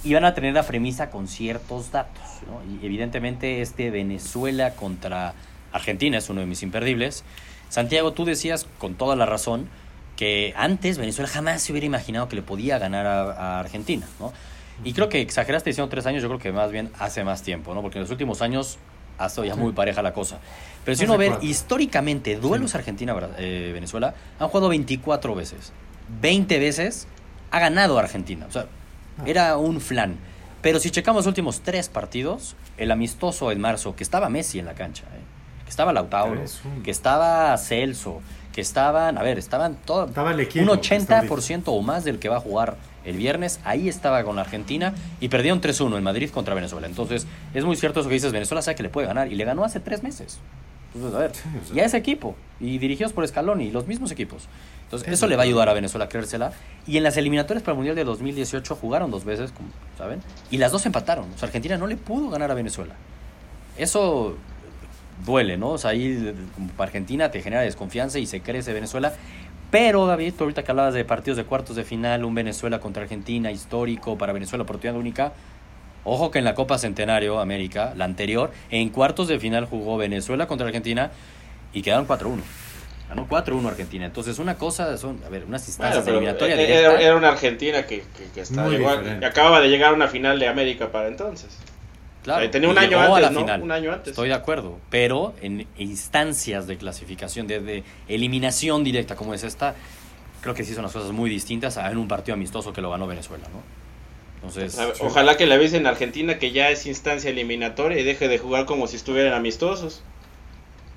Y 0.04 0.14
van 0.14 0.24
a 0.24 0.32
tener 0.32 0.54
la 0.54 0.62
premisa 0.62 1.10
con 1.10 1.28
ciertos 1.28 1.92
datos. 1.92 2.22
¿no? 2.46 2.62
Y 2.64 2.86
evidentemente 2.86 3.60
este 3.60 3.90
Venezuela 3.90 4.74
contra 4.74 5.34
Argentina 5.70 6.16
es 6.16 6.30
uno 6.30 6.40
de 6.40 6.46
mis 6.46 6.62
imperdibles. 6.62 7.24
Santiago, 7.68 8.14
tú 8.14 8.24
decías 8.24 8.66
con 8.78 8.94
toda 8.94 9.16
la 9.16 9.26
razón 9.26 9.68
que 10.16 10.54
antes 10.56 10.96
Venezuela 10.96 11.28
jamás 11.28 11.60
se 11.60 11.72
hubiera 11.72 11.86
imaginado 11.86 12.26
que 12.28 12.36
le 12.36 12.42
podía 12.42 12.78
ganar 12.78 13.06
a, 13.06 13.32
a 13.32 13.60
Argentina, 13.60 14.06
¿no? 14.18 14.32
Y 14.82 14.94
creo 14.94 15.10
que 15.10 15.20
exageraste 15.20 15.68
diciendo 15.68 15.90
tres 15.90 16.06
años, 16.06 16.22
yo 16.22 16.28
creo 16.28 16.40
que 16.40 16.52
más 16.52 16.72
bien 16.72 16.90
hace 16.98 17.22
más 17.22 17.42
tiempo, 17.42 17.74
¿no? 17.74 17.82
Porque 17.82 17.98
en 17.98 18.02
los 18.02 18.10
últimos 18.10 18.40
años 18.40 18.78
ha 19.20 19.26
estado 19.26 19.44
ya 19.46 19.54
muy 19.54 19.72
pareja 19.72 20.02
la 20.02 20.12
cosa. 20.12 20.38
Pero 20.84 20.96
si 20.96 21.04
uno 21.04 21.16
ve 21.18 21.32
históricamente 21.42 22.36
duelos 22.36 22.74
Argentina-Venezuela, 22.74 24.14
han 24.38 24.48
jugado 24.48 24.68
24 24.70 25.34
veces. 25.34 25.72
20 26.20 26.58
veces 26.58 27.06
ha 27.50 27.60
ganado 27.60 27.98
Argentina. 27.98 28.46
O 28.48 28.52
sea, 28.52 28.66
Ah. 29.18 29.22
era 29.26 29.56
un 29.56 29.80
flan. 29.80 30.16
Pero 30.62 30.78
si 30.78 30.90
checamos 30.90 31.20
los 31.20 31.26
últimos 31.26 31.60
tres 31.60 31.88
partidos, 31.88 32.54
el 32.76 32.90
amistoso 32.90 33.50
en 33.50 33.60
marzo, 33.60 33.94
que 33.96 34.02
estaba 34.02 34.28
Messi 34.28 34.58
en 34.58 34.66
la 34.66 34.74
cancha, 34.74 35.04
¿eh? 35.04 35.20
que 35.64 35.70
estaba 35.70 35.92
Lautaro, 35.92 36.42
que 36.84 36.90
estaba 36.90 37.56
Celso, 37.58 38.20
que 38.52 38.60
estaban, 38.60 39.16
a 39.18 39.22
ver, 39.22 39.38
estaban 39.38 39.76
todo, 39.84 40.06
Estaba 40.06 40.32
el 40.32 40.40
equipo, 40.40 40.70
un 40.72 40.78
que 40.80 40.96
está 40.96 41.22
80% 41.22 41.62
o 41.66 41.80
más 41.82 42.04
del 42.04 42.18
que 42.18 42.28
va 42.28 42.36
a 42.36 42.40
jugar 42.40 42.76
el 43.04 43.16
viernes, 43.16 43.60
ahí 43.64 43.88
estaba 43.88 44.22
con 44.24 44.38
Argentina 44.38 44.94
y 45.20 45.28
perdieron 45.28 45.60
3-1 45.60 45.96
en 45.96 46.04
Madrid 46.04 46.30
contra 46.30 46.54
Venezuela. 46.54 46.86
Entonces, 46.86 47.26
es 47.54 47.64
muy 47.64 47.76
cierto 47.76 48.00
eso 48.00 48.08
que 48.08 48.14
dices, 48.14 48.32
Venezuela 48.32 48.62
sabe 48.62 48.76
que 48.76 48.82
le 48.82 48.88
puede 48.88 49.06
ganar 49.06 49.30
y 49.32 49.34
le 49.34 49.44
ganó 49.44 49.64
hace 49.64 49.80
tres 49.80 50.02
meses. 50.02 50.38
Entonces, 50.94 51.16
a 51.16 51.22
ver, 51.22 51.32
y 51.72 51.78
a 51.78 51.84
ese 51.84 51.96
equipo, 51.96 52.34
y 52.58 52.78
dirigidos 52.78 53.12
por 53.12 53.26
Scaloni, 53.26 53.70
los 53.70 53.86
mismos 53.86 54.10
equipos. 54.10 54.48
Entonces, 54.84 55.08
eso 55.08 55.28
le 55.28 55.36
va 55.36 55.42
a 55.42 55.46
ayudar 55.46 55.68
a 55.68 55.72
Venezuela 55.72 56.06
a 56.06 56.08
creérsela. 56.08 56.52
Y 56.84 56.96
en 56.96 57.04
las 57.04 57.16
eliminatorias 57.16 57.62
para 57.62 57.74
el 57.74 57.76
Mundial 57.76 57.94
de 57.94 58.02
2018 58.02 58.74
jugaron 58.74 59.10
dos 59.12 59.24
veces, 59.24 59.52
como 59.52 59.68
saben, 59.96 60.20
y 60.50 60.56
las 60.56 60.72
dos 60.72 60.84
empataron. 60.86 61.26
O 61.32 61.38
sea, 61.38 61.46
Argentina 61.46 61.78
no 61.78 61.86
le 61.86 61.96
pudo 61.96 62.28
ganar 62.28 62.50
a 62.50 62.54
Venezuela. 62.54 62.94
Eso 63.76 64.36
duele, 65.24 65.56
¿no? 65.56 65.70
O 65.70 65.78
sea, 65.78 65.90
ahí 65.90 66.34
para 66.76 66.88
Argentina 66.88 67.30
te 67.30 67.40
genera 67.40 67.62
desconfianza 67.62 68.18
y 68.18 68.26
se 68.26 68.40
crece 68.40 68.72
Venezuela. 68.72 69.12
Pero, 69.70 70.06
David, 70.06 70.34
tú 70.36 70.44
ahorita 70.44 70.64
que 70.64 70.70
hablabas 70.72 70.94
de 70.94 71.04
partidos 71.04 71.36
de 71.36 71.44
cuartos 71.44 71.76
de 71.76 71.84
final, 71.84 72.24
un 72.24 72.34
Venezuela 72.34 72.80
contra 72.80 73.02
Argentina, 73.04 73.50
histórico 73.52 74.18
para 74.18 74.32
Venezuela, 74.32 74.64
oportunidad 74.64 74.98
única. 74.98 75.32
Ojo 76.02 76.30
que 76.30 76.38
en 76.38 76.44
la 76.44 76.54
Copa 76.54 76.78
Centenario 76.78 77.38
América, 77.40 77.92
la 77.96 78.04
anterior, 78.06 78.50
en 78.70 78.88
cuartos 78.88 79.28
de 79.28 79.38
final 79.38 79.66
jugó 79.66 79.96
Venezuela 79.96 80.46
contra 80.46 80.66
Argentina 80.66 81.10
y 81.72 81.82
quedaron 81.82 82.06
4-1. 82.08 82.40
Ganó 83.10 83.28
4-1 83.28 83.66
Argentina. 83.68 84.06
Entonces, 84.06 84.38
una 84.38 84.56
cosa 84.56 84.96
son, 84.96 85.20
a 85.26 85.28
ver, 85.28 85.44
unas 85.44 85.62
Bueno, 85.62 85.66
instancias 85.68 86.04
pero 86.04 86.16
eliminatorias 86.18 86.58
era, 86.58 86.66
directas. 86.78 87.00
era 87.02 87.16
una 87.16 87.28
Argentina 87.28 87.82
que, 87.86 88.04
que, 88.16 88.24
que 88.34 88.40
está- 88.40 88.62
Muy 88.62 88.76
llegó 88.76 88.88
a- 88.88 88.96
diferente. 88.96 89.26
acababa 89.26 89.60
de 89.60 89.68
llegar 89.68 89.90
a 89.92 89.94
una 89.94 90.08
final 90.08 90.38
de 90.38 90.48
América 90.48 90.90
para 90.90 91.08
entonces. 91.08 91.58
Claro, 92.22 92.42
Ahí 92.42 92.50
tenía 92.50 92.68
un 92.68 92.76
y 92.76 92.78
año 92.78 93.00
llegó 93.00 93.16
a 93.16 93.20
la 93.20 93.30
¿no? 93.30 93.40
final. 93.40 93.62
Un 93.62 93.72
año 93.72 93.92
antes. 93.92 94.08
Estoy 94.08 94.28
de 94.28 94.34
acuerdo, 94.34 94.78
pero 94.90 95.34
en 95.40 95.66
instancias 95.78 96.66
de 96.66 96.76
clasificación, 96.76 97.46
de, 97.46 97.60
de 97.60 97.84
eliminación 98.08 98.84
directa 98.84 99.16
como 99.16 99.32
es 99.32 99.42
esta, 99.42 99.74
creo 100.42 100.54
que 100.54 100.64
sí 100.64 100.74
son 100.74 100.82
las 100.82 100.92
cosas 100.92 101.12
muy 101.12 101.30
distintas 101.30 101.78
a 101.78 101.90
en 101.90 101.96
un 101.96 102.08
partido 102.08 102.34
amistoso 102.34 102.72
que 102.74 102.80
lo 102.82 102.90
ganó 102.90 103.06
Venezuela, 103.06 103.44
¿no? 103.52 103.62
Entonces, 104.36 104.78
Ojalá 105.00 105.36
que 105.36 105.46
le 105.46 105.54
avisen 105.54 105.86
a 105.86 105.90
Argentina 105.90 106.38
que 106.38 106.52
ya 106.52 106.70
es 106.70 106.86
instancia 106.86 107.28
eliminatoria 107.30 107.98
y 107.98 108.04
deje 108.04 108.26
de 108.28 108.38
jugar 108.38 108.64
como 108.66 108.86
si 108.86 108.96
estuvieran 108.96 109.34
amistosos. 109.34 110.02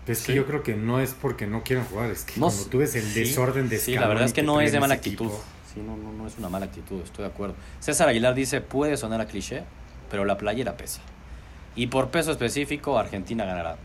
Es 0.08 0.20
que 0.25 0.32
Sí. 0.32 0.36
yo 0.36 0.46
creo 0.46 0.63
que 0.63 0.75
no 0.75 1.00
es 1.00 1.13
porque 1.13 1.48
no 1.48 1.63
quieran 1.63 1.86
jugar, 1.86 2.10
es 2.12 2.24
que 2.25 2.34
No, 2.39 2.48
cuando 2.48 2.65
tú 2.65 2.77
ves 2.80 2.96
el 2.96 3.03
sí, 3.03 3.20
desorden 3.22 3.70
de 3.70 3.77
Sí, 3.80 3.96
la 3.96 4.08
verdad 4.08 4.25
es 4.25 4.34
que 4.34 4.44
no 4.44 4.60
es 4.62 4.72
de 4.72 4.77
en 4.77 4.82
mala 4.82 4.96
actitud. 4.96 5.25
equipo, 5.27 5.44
Sí, 5.74 5.80
no, 5.82 5.96
no, 5.98 6.12
no 6.13 6.27
es 6.27 6.38
una 6.38 6.50
mala 6.50 6.65
actitud, 6.65 7.01
estoy 7.01 7.24
de 7.24 7.32
acuerdo. 7.32 7.56
César 7.80 8.08
Aguilar 8.10 8.34
dice, 8.36 8.62
puede 8.62 8.96
sonar 8.98 9.20
a 9.22 9.25
cliché, 9.27 9.63
pero 10.12 10.24
la 10.25 10.38
playera 10.38 10.77
pesa. 10.77 11.01
Y 11.75 11.88
por 11.88 12.10
peso 12.10 12.32
específico, 12.32 12.98
Argentina 13.00 13.46
ganará. 13.46 13.77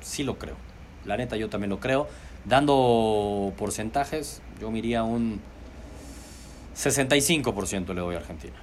Sí 0.00 0.22
lo 0.22 0.38
creo. 0.38 0.56
La 1.04 1.16
neta, 1.16 1.36
yo 1.36 1.48
también 1.48 1.70
lo 1.70 1.80
creo. 1.80 2.08
Dando 2.44 3.52
porcentajes, 3.56 4.40
yo 4.60 4.70
me 4.70 4.78
iría 4.78 5.02
un 5.02 5.40
65% 6.76 7.94
le 7.94 8.00
doy 8.00 8.14
a 8.14 8.18
Argentina. 8.18 8.54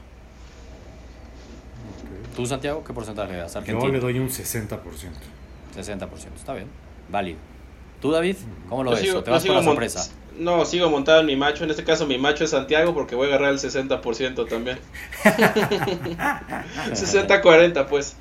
¿Tú, 2.36 2.46
Santiago, 2.46 2.84
qué 2.84 2.94
porcentaje 2.94 3.34
le 3.34 3.40
das 3.40 3.56
a 3.56 3.60
Argentina? 3.60 3.88
Yo 3.88 3.94
le 3.94 4.00
doy 4.00 4.20
un 4.20 4.30
60%. 4.30 4.80
60%, 5.76 6.10
está 6.36 6.54
bien. 6.54 6.68
Válido. 7.10 7.40
¿Tú, 8.02 8.12
David? 8.12 8.36
¿Cómo 8.70 8.84
lo 8.84 8.92
Yo 8.92 8.96
ves? 8.98 9.06
sigo- 9.06 9.20
¿O 9.20 9.24
te 9.24 9.32
vas 9.32 9.46
por 9.46 9.56
la 9.56 9.64
sorpresa? 9.64 10.10
No, 10.38 10.64
sigo 10.66 10.90
montado 10.90 11.20
en 11.20 11.26
mi 11.28 11.36
macho. 11.36 11.66
En 11.66 11.70
este 11.72 11.84
caso, 11.84 12.08
mi 12.08 12.18
macho 12.18 12.46
es 12.46 12.52
Santiago 12.52 12.94
porque 12.94 13.16
voy 13.16 13.26
a 13.28 13.30
agarrar 13.36 13.52
el 13.52 13.60
60% 13.60 14.48
también. 14.48 14.80
60-40, 16.94 17.86
pues. 17.88 18.16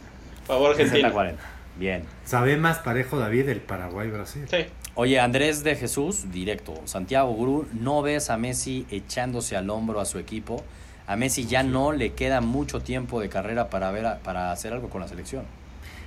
Favor, 0.51 0.71
Argentina. 0.73 1.11
60-40. 1.13 1.35
Bien. 1.79 2.05
¿Sabe 2.25 2.57
más 2.57 2.79
parejo 2.79 3.19
David 3.19 3.49
el 3.49 3.61
Paraguay-Brasil? 3.61 4.45
Sí. 4.51 4.67
Oye, 4.97 5.19
Andrés 5.21 5.63
de 5.65 5.77
Jesús, 5.77 6.31
directo. 6.33 6.75
Santiago 6.85 7.31
Gurú, 7.33 7.67
¿no 7.73 8.03
ves 8.03 8.29
a 8.29 8.37
Messi 8.37 8.87
echándose 8.91 9.57
al 9.57 9.71
hombro 9.71 10.01
a 10.01 10.05
su 10.05 10.19
equipo? 10.19 10.63
A 11.07 11.17
Messi 11.17 11.47
ya 11.47 11.63
no 11.63 11.93
le 11.93 12.13
queda 12.13 12.41
mucho 12.41 12.81
tiempo 12.81 13.21
de 13.21 13.29
carrera 13.29 13.71
para, 13.71 13.91
ver 13.93 14.05
a- 14.07 14.19
para 14.19 14.53
hacer 14.53 14.73
algo 14.73 14.91
con 14.91 15.01
la 15.01 15.09
selección. 15.09 15.45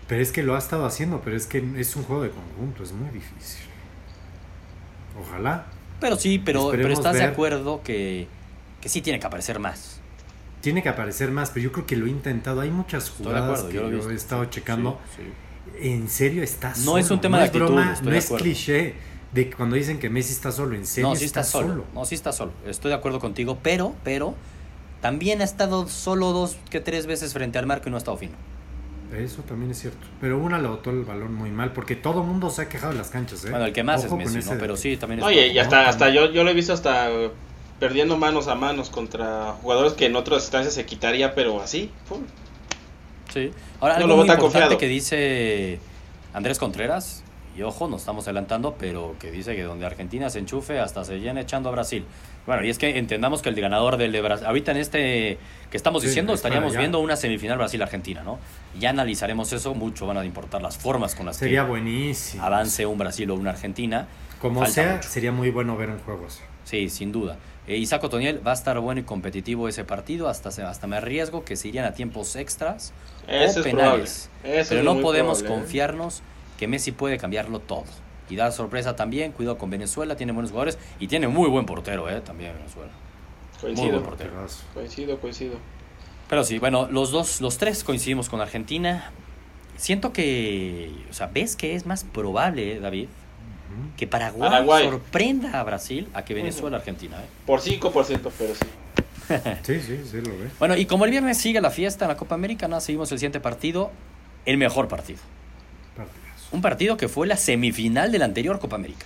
Pero 0.08 0.22
es 0.22 0.32
que 0.32 0.44
lo 0.44 0.56
ha 0.56 0.60
estado 0.60 0.86
haciendo, 0.86 1.22
pero 1.22 1.36
es 1.38 1.48
que 1.48 1.64
es 1.78 1.96
un 1.96 2.04
juego 2.04 2.24
de 2.24 2.30
conjunto, 2.30 2.84
es 2.84 2.92
muy 2.92 3.10
difícil. 3.10 3.66
Ojalá. 5.20 5.66
Pero 6.00 6.18
sí, 6.18 6.40
pero, 6.44 6.70
pero 6.72 6.90
estás 6.90 7.14
de 7.16 7.24
acuerdo 7.24 7.82
que, 7.84 8.28
que 8.82 8.90
sí 8.90 9.02
tiene 9.02 9.20
que 9.20 9.28
aparecer 9.28 9.60
más. 9.60 10.02
Tiene 10.64 10.82
que 10.82 10.88
aparecer 10.88 11.30
más, 11.30 11.50
pero 11.52 11.66
yo 11.66 11.72
creo 11.74 11.86
que 11.86 11.98
lo 11.98 12.06
he 12.06 12.10
intentado. 12.10 12.62
Hay 12.62 12.72
muchas 12.72 13.10
jugadas 13.10 13.60
acuerdo, 13.60 13.68
que 13.68 13.74
yo 13.76 13.88
he 13.88 13.92
visto. 13.92 14.10
he 14.12 14.16
estado 14.16 14.46
checando. 14.46 14.98
Sí, 15.16 15.22
sí. 15.24 15.88
En 15.90 16.08
serio, 16.08 16.42
está 16.42 16.70
No 16.70 16.76
solo. 16.76 16.98
es 17.00 17.12
un 17.12 17.20
tema 17.20 17.40
de 17.40 17.44
actitud, 17.46 17.66
broma, 17.66 17.92
estoy 17.92 18.06
no 18.06 18.12
de 18.12 18.18
es 18.18 18.30
cliché 18.30 18.96
de 19.34 19.50
que 19.50 19.56
cuando 19.56 19.76
dicen 19.76 20.00
que 20.00 20.10
Messi 20.10 20.32
está 20.32 20.54
solo. 20.54 20.74
En 20.76 20.86
serio, 20.86 21.10
No, 21.10 21.16
sí 21.18 21.26
está, 21.26 21.44
solo. 21.44 21.84
No, 21.94 22.06
sí 22.06 22.16
está 22.16 22.32
solo. 22.32 22.54
Estoy 22.66 22.90
de 22.90 22.96
acuerdo 22.96 23.20
contigo, 23.20 23.58
pero, 23.62 23.94
pero 24.06 24.36
también 25.02 25.42
ha 25.42 25.44
estado 25.44 25.90
solo 25.90 26.32
dos 26.32 26.56
que 26.70 26.80
tres 26.80 27.08
veces 27.08 27.34
frente 27.34 27.60
al 27.60 27.66
marco 27.66 27.90
y 27.90 27.92
no 27.92 27.98
ha 27.98 28.00
estado 28.00 28.16
fino. 28.16 28.34
Eso 29.18 29.42
también 29.44 29.72
es 29.72 29.80
cierto. 29.80 30.08
Pero 30.22 30.40
una 30.40 30.60
le 30.60 30.68
botó 30.70 30.90
el 30.92 31.04
balón 31.04 31.36
muy 31.36 31.52
mal, 31.52 31.74
porque 31.74 31.96
todo 31.96 32.22
el 32.22 32.28
mundo 32.28 32.50
se 32.50 32.62
ha 32.64 32.70
quejado 32.70 32.94
de 32.94 33.00
las 33.00 33.10
canchas. 33.10 33.44
¿eh? 33.46 33.50
Bueno, 33.52 33.66
el 33.66 33.74
que 33.74 33.84
más 33.84 34.06
Ojo 34.06 34.18
es 34.20 34.32
Messi, 34.32 34.50
¿no? 34.50 34.58
Pero 34.58 34.76
sí, 34.78 34.98
también 34.98 35.20
es 35.20 35.26
Oye, 35.26 35.48
y 35.50 35.56
¿no? 35.56 35.62
hasta, 35.62 35.88
hasta 35.90 36.10
yo, 36.10 36.32
yo 36.32 36.44
lo 36.44 36.50
he 36.50 36.54
visto 36.54 36.74
hasta 36.74 37.10
perdiendo 37.84 38.18
manos 38.18 38.48
a 38.48 38.56
manos 38.56 38.90
contra 38.90 39.58
jugadores 39.62 39.92
que 39.92 40.06
en 40.06 40.16
otras 40.16 40.44
instancias 40.44 40.74
se 40.74 40.86
quitaría, 40.86 41.36
pero 41.36 41.62
así. 41.62 41.92
pum. 42.08 42.22
Sí. 43.34 43.52
Ahora, 43.82 43.96
No 43.96 44.04
algo 44.06 44.08
lo 44.08 44.16
muy 44.16 44.22
importante 44.24 44.42
confiado. 44.42 44.78
que 44.78 44.88
dice 44.88 45.80
Andrés 46.34 46.60
Contreras, 46.60 47.26
y 47.58 47.62
ojo, 47.64 47.90
nos 47.90 48.00
estamos 48.04 48.24
adelantando, 48.26 48.76
pero 48.80 49.16
que 49.20 49.32
dice 49.32 49.54
que 49.58 49.64
donde 49.64 49.86
Argentina 49.86 50.30
se 50.30 50.40
enchufe 50.40 50.80
hasta 50.80 51.04
se 51.04 51.20
llena 51.20 51.42
echando 51.42 51.68
a 51.68 51.72
Brasil. 51.74 52.06
Bueno, 52.46 52.64
y 52.66 52.70
es 52.70 52.78
que 52.78 52.98
entendamos 52.98 53.42
que 53.42 53.50
el 53.50 53.56
ganador 53.60 53.98
del 53.98 54.14
de 54.14 54.22
Brasil, 54.22 54.48
ahorita 54.48 54.72
en 54.72 54.78
este 54.78 55.38
que 55.70 55.76
estamos 55.76 56.04
Sí, 56.04 56.08
diciendo, 56.08 56.34
estaríamos 56.34 56.72
ya. 56.72 56.80
viendo 56.80 57.00
una 57.00 57.18
semifinal 57.18 57.58
Brasil-Argentina, 57.58 58.24
¿no? 58.24 58.40
Ya 58.80 58.92
analizaremos 58.92 59.52
eso, 59.52 59.74
mucho 59.74 60.08
van 60.08 60.18
a 60.20 60.24
importar 60.26 60.62
las 60.62 60.78
formas 60.78 61.16
con 61.16 61.26
las 61.26 61.36
Sería 61.36 61.64
que 61.64 61.70
buenísimo. 61.70 62.44
avance 62.46 62.86
un 62.86 62.98
Brasil 62.98 63.30
o 63.30 63.36
una 63.36 63.50
Argentina. 63.50 64.08
Como 64.42 64.62
Falta 64.62 64.74
sea, 64.74 64.96
mucho. 64.96 65.10
sería 65.10 65.34
muy 65.34 65.50
bueno 65.52 65.76
ver 65.76 65.90
un 65.90 66.00
juego 66.00 66.28
así. 66.28 66.40
Sí, 66.64 66.88
sin 66.90 67.12
duda. 67.12 67.36
Eh, 67.68 67.78
Isaac 67.78 68.04
Otoniel 68.04 68.46
va 68.46 68.52
a 68.52 68.56
estar 68.56 68.78
bueno 68.80 69.00
y 69.00 69.04
competitivo 69.04 69.68
ese 69.68 69.86
partido, 69.86 70.28
hasta, 70.28 70.50
hasta 70.50 70.88
me 70.88 70.98
arriesgo 70.98 71.46
que 71.46 71.56
se 71.56 71.70
irían 71.70 71.86
a 71.86 71.94
tiempos 71.94 72.36
extras 72.36 72.94
Eso 73.28 73.60
o 73.60 73.64
es 73.64 73.66
penales. 73.66 74.30
Pero 74.44 74.84
no 74.84 75.00
podemos 75.00 75.40
probable, 75.40 75.56
¿eh? 75.56 75.60
confiarnos 75.60 76.22
que 76.58 76.68
Messi 76.68 76.92
puede 76.92 77.18
cambiarlo 77.18 77.60
todo. 77.60 77.86
Y 78.30 78.36
dar 78.36 78.52
sorpresa 78.52 78.96
también, 78.96 79.32
cuidado 79.32 79.58
con 79.58 79.70
Venezuela, 79.70 80.16
tiene 80.16 80.34
buenos 80.34 80.52
jugadores 80.52 80.78
y 81.00 81.08
tiene 81.08 81.28
muy 81.28 81.50
buen 81.50 81.66
portero, 81.66 82.10
eh, 82.10 82.22
también 82.22 82.54
Venezuela. 82.58 82.92
Muy 82.92 83.62
Coincido, 83.62 83.92
buen 83.92 84.04
portero. 84.04 84.32
Porterazo. 84.32 84.64
coincido, 84.74 85.20
coincido. 85.20 85.56
Pero 86.30 86.44
sí, 86.44 86.60
bueno, 86.60 86.88
los 86.90 87.12
dos, 87.12 87.42
los 87.42 87.58
tres 87.58 87.84
coincidimos 87.84 88.28
con 88.28 88.42
Argentina. 88.42 89.12
Siento 89.78 90.14
que, 90.14 90.92
o 91.10 91.14
sea, 91.14 91.28
ves 91.28 91.56
que 91.56 91.76
es 91.76 91.86
más 91.86 92.04
probable, 92.04 92.74
eh, 92.74 92.80
David. 92.80 93.08
Que 93.98 94.08
Paraguay, 94.08 94.50
Paraguay. 94.50 94.86
sorprenda 94.86 95.60
a 95.60 95.64
Brasil 95.64 96.08
a 96.14 96.24
que 96.26 96.34
Venezuela 96.34 96.78
a 96.78 96.80
Argentina. 96.80 97.18
eh. 97.18 97.26
Por 97.46 97.62
5%, 97.62 98.32
pero 98.38 98.54
sí. 98.56 98.66
Sí, 99.64 99.80
sí, 99.80 100.02
sí, 100.10 100.18
lo 100.18 100.30
ve. 100.38 100.50
Bueno, 100.60 100.76
y 100.76 100.86
como 100.86 101.06
el 101.06 101.12
viernes 101.12 101.38
sigue 101.38 101.62
la 101.62 101.72
fiesta 101.72 102.06
en 102.06 102.10
la 102.10 102.18
Copa 102.18 102.36
América, 102.36 102.68
¿no? 102.68 102.80
seguimos 102.82 103.12
el 103.12 103.20
siguiente 103.20 103.40
partido, 103.40 103.92
el 104.46 104.58
mejor 104.58 104.88
partido. 104.88 105.20
Partidazo. 105.96 106.48
Un 106.52 106.62
partido 106.62 106.98
que 106.98 107.08
fue 107.08 107.26
la 107.28 107.38
semifinal 107.38 108.12
de 108.12 108.20
la 108.20 108.26
anterior 108.26 108.60
Copa 108.60 108.76
América. 108.76 109.06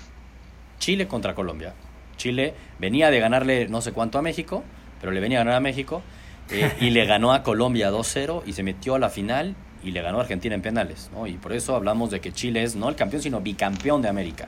Chile 0.79 1.07
contra 1.07 1.35
Colombia. 1.35 1.73
Chile 2.17 2.55
venía 2.79 3.11
de 3.11 3.19
ganarle 3.19 3.67
no 3.67 3.81
sé 3.81 3.91
cuánto 3.91 4.17
a 4.17 4.21
México, 4.23 4.63
pero 4.99 5.11
le 5.11 5.19
venía 5.19 5.39
a 5.39 5.43
ganar 5.43 5.57
a 5.57 5.61
México 5.61 6.01
eh, 6.49 6.71
y 6.81 6.89
le 6.89 7.05
ganó 7.05 7.33
a 7.33 7.43
Colombia 7.43 7.91
2-0 7.91 8.41
y 8.45 8.53
se 8.53 8.63
metió 8.63 8.95
a 8.95 8.99
la 8.99 9.09
final 9.09 9.55
y 9.87 9.91
le 9.91 10.01
ganó 10.01 10.19
a 10.19 10.21
Argentina 10.21 10.53
en 10.55 10.61
penales. 10.61 11.09
¿no? 11.13 11.27
Y 11.27 11.33
por 11.33 11.53
eso 11.53 11.75
hablamos 11.75 12.11
de 12.11 12.19
que 12.19 12.31
Chile 12.31 12.63
es 12.63 12.75
no 12.75 12.89
el 12.89 12.95
campeón, 12.95 13.21
sino 13.21 13.41
bicampeón 13.41 14.01
de 14.01 14.09
América. 14.09 14.47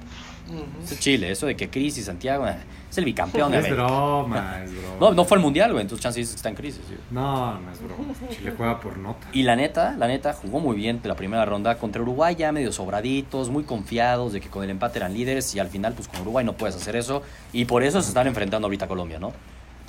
Es 0.84 1.00
Chile, 1.00 1.30
eso 1.30 1.46
de 1.46 1.56
que 1.56 1.70
crisis, 1.70 2.06
Santiago, 2.06 2.48
eh, 2.48 2.56
es 2.90 2.98
el 2.98 3.06
bicampeón 3.06 3.52
de 3.52 3.60
Es 3.60 3.66
América. 3.66 3.84
broma, 3.86 4.64
es 4.64 4.72
broma. 4.72 4.96
No, 5.00 5.12
no 5.14 5.24
fue 5.24 5.38
el 5.38 5.44
mundial, 5.44 5.72
güey, 5.72 5.84
entonces 5.84 6.02
chance 6.02 6.20
dices 6.20 6.34
que 6.34 6.38
está 6.38 6.50
en 6.50 6.56
crisis. 6.56 6.82
No, 7.12 7.60
no 7.60 7.72
es 7.72 7.80
broma. 7.80 8.14
Chile 8.32 8.54
juega 8.58 8.80
por 8.80 8.98
nota. 8.98 9.28
Y 9.32 9.44
la 9.44 9.56
neta, 9.56 9.96
la 9.96 10.08
neta, 10.08 10.34
jugó 10.34 10.60
muy 10.60 10.76
bien 10.76 11.00
la 11.04 11.16
primera 11.16 11.46
ronda 11.46 11.78
contra 11.78 12.02
Uruguay, 12.02 12.36
ya 12.36 12.52
medio 12.52 12.72
sobraditos, 12.72 13.52
muy 13.52 13.64
confiados 13.64 14.34
de 14.34 14.42
que 14.42 14.50
con 14.50 14.64
el 14.64 14.72
empate 14.72 14.98
eran 14.98 15.14
líderes 15.14 15.54
y 15.54 15.60
al 15.60 15.68
final, 15.68 15.94
pues 15.94 16.08
con 16.08 16.22
Uruguay 16.22 16.44
no 16.44 16.54
puedes 16.54 16.76
hacer 16.76 16.96
eso. 16.96 17.22
Y 17.54 17.66
por 17.66 17.84
eso 17.84 18.02
se 18.02 18.08
están 18.08 18.26
enfrentando 18.26 18.66
ahorita 18.66 18.86
a 18.86 18.88
Colombia, 18.88 19.20
¿no? 19.20 19.30
Sí. 19.30 19.36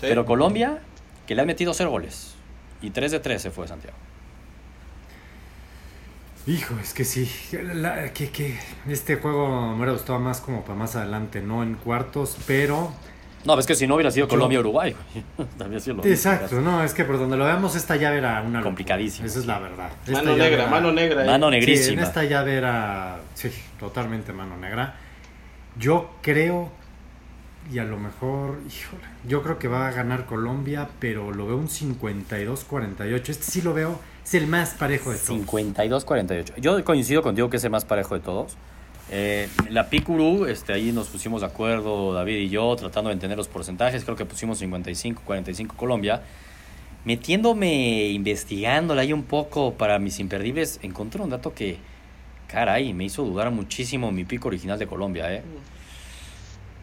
Pero 0.02 0.26
Colombia, 0.26 0.80
que 1.26 1.34
le 1.34 1.40
han 1.40 1.46
metido 1.46 1.72
cero 1.72 1.90
goles. 1.90 2.34
Y 2.82 2.90
3 2.90 3.12
de 3.12 3.20
3 3.20 3.40
se 3.40 3.50
fue 3.50 3.66
Santiago. 3.66 3.96
Hijo, 6.52 6.74
es 6.82 6.94
que 6.94 7.04
sí. 7.04 7.30
la- 7.74 8.12
que, 8.12 8.30
que 8.30 8.58
este 8.88 9.16
juego 9.16 9.68
me 9.70 9.76
hubiera 9.76 9.92
gustado 9.92 10.18
más 10.18 10.40
como 10.40 10.62
para 10.64 10.78
más 10.78 10.96
adelante, 10.96 11.40
no 11.42 11.62
en 11.62 11.74
cuartos, 11.74 12.36
pero. 12.46 12.92
No, 13.44 13.58
es 13.58 13.66
que 13.66 13.74
si 13.74 13.86
no 13.86 13.94
hubiera 13.94 14.10
sido 14.10 14.28
Colombia-Uruguay, 14.28 14.94
güey. 15.38 15.48
También 15.58 15.80
sido 15.80 15.96
lo 15.96 16.02
mismo. 16.02 16.12
Exacto, 16.14 16.60
no, 16.60 16.82
es 16.84 16.92
que 16.92 17.04
por 17.04 17.18
donde 17.18 17.36
lo 17.36 17.44
veamos, 17.44 17.74
esta 17.76 17.96
llave 17.96 18.18
era 18.18 18.42
una. 18.42 18.62
Complicadísimo. 18.62 19.26
Esa 19.26 19.38
es 19.38 19.46
la 19.46 19.58
verdad. 19.60 19.90
Esta 20.06 20.12
Mano 20.22 20.32
negra, 20.36 20.46
era- 20.62 20.66
mano 20.66 20.92
negra. 20.92 21.22
eh. 21.22 21.26
Mano 21.26 21.48
Sí, 21.48 21.54
en 21.54 21.60
negrísima. 21.60 22.02
esta 22.02 22.24
llave 22.24 22.54
era. 22.54 23.20
Sí, 23.34 23.50
totalmente 23.78 24.32
mano 24.32 24.56
negra. 24.56 24.96
Yo 25.78 26.10
creo. 26.20 26.70
Y 27.72 27.78
a 27.78 27.84
lo 27.84 27.98
mejor, 27.98 28.58
híjole, 28.66 29.04
yo 29.28 29.42
creo 29.42 29.58
que 29.58 29.68
va 29.68 29.86
a 29.86 29.92
ganar 29.92 30.24
Colombia, 30.26 30.88
pero 30.98 31.30
lo 31.30 31.46
veo 31.46 31.56
un 31.56 31.68
52-48. 31.68 33.28
Este 33.28 33.44
sí 33.44 33.62
lo 33.62 33.74
veo, 33.74 34.00
es 34.24 34.34
el 34.34 34.46
más 34.46 34.74
parejo 34.74 35.10
de 35.10 35.18
todos. 35.18 35.40
52-48. 35.46 36.54
Yo 36.58 36.84
coincido 36.84 37.22
contigo 37.22 37.50
que 37.50 37.56
es 37.56 37.64
el 37.64 37.70
más 37.70 37.84
parejo 37.84 38.14
de 38.14 38.20
todos. 38.20 38.56
Eh, 39.12 39.48
la 39.70 39.90
Picuru, 39.90 40.46
este, 40.46 40.72
ahí 40.72 40.92
nos 40.92 41.08
pusimos 41.08 41.40
de 41.40 41.48
acuerdo 41.48 42.12
David 42.12 42.36
y 42.36 42.48
yo, 42.48 42.74
tratando 42.76 43.08
de 43.08 43.14
entender 43.14 43.36
los 43.36 43.48
porcentajes. 43.48 44.04
Creo 44.04 44.16
que 44.16 44.24
pusimos 44.24 44.62
55-45 44.62 45.68
Colombia. 45.76 46.22
Metiéndome, 47.04 48.08
investigándola 48.08 49.02
ahí 49.02 49.12
un 49.12 49.24
poco 49.24 49.74
para 49.74 49.98
mis 49.98 50.20
imperdibles, 50.20 50.78
encontré 50.82 51.22
un 51.22 51.30
dato 51.30 51.54
que, 51.54 51.78
caray, 52.46 52.92
me 52.92 53.04
hizo 53.04 53.24
dudar 53.24 53.50
muchísimo 53.50 54.12
mi 54.12 54.24
pico 54.24 54.48
original 54.48 54.78
de 54.78 54.86
Colombia, 54.86 55.32
¿eh? 55.34 55.42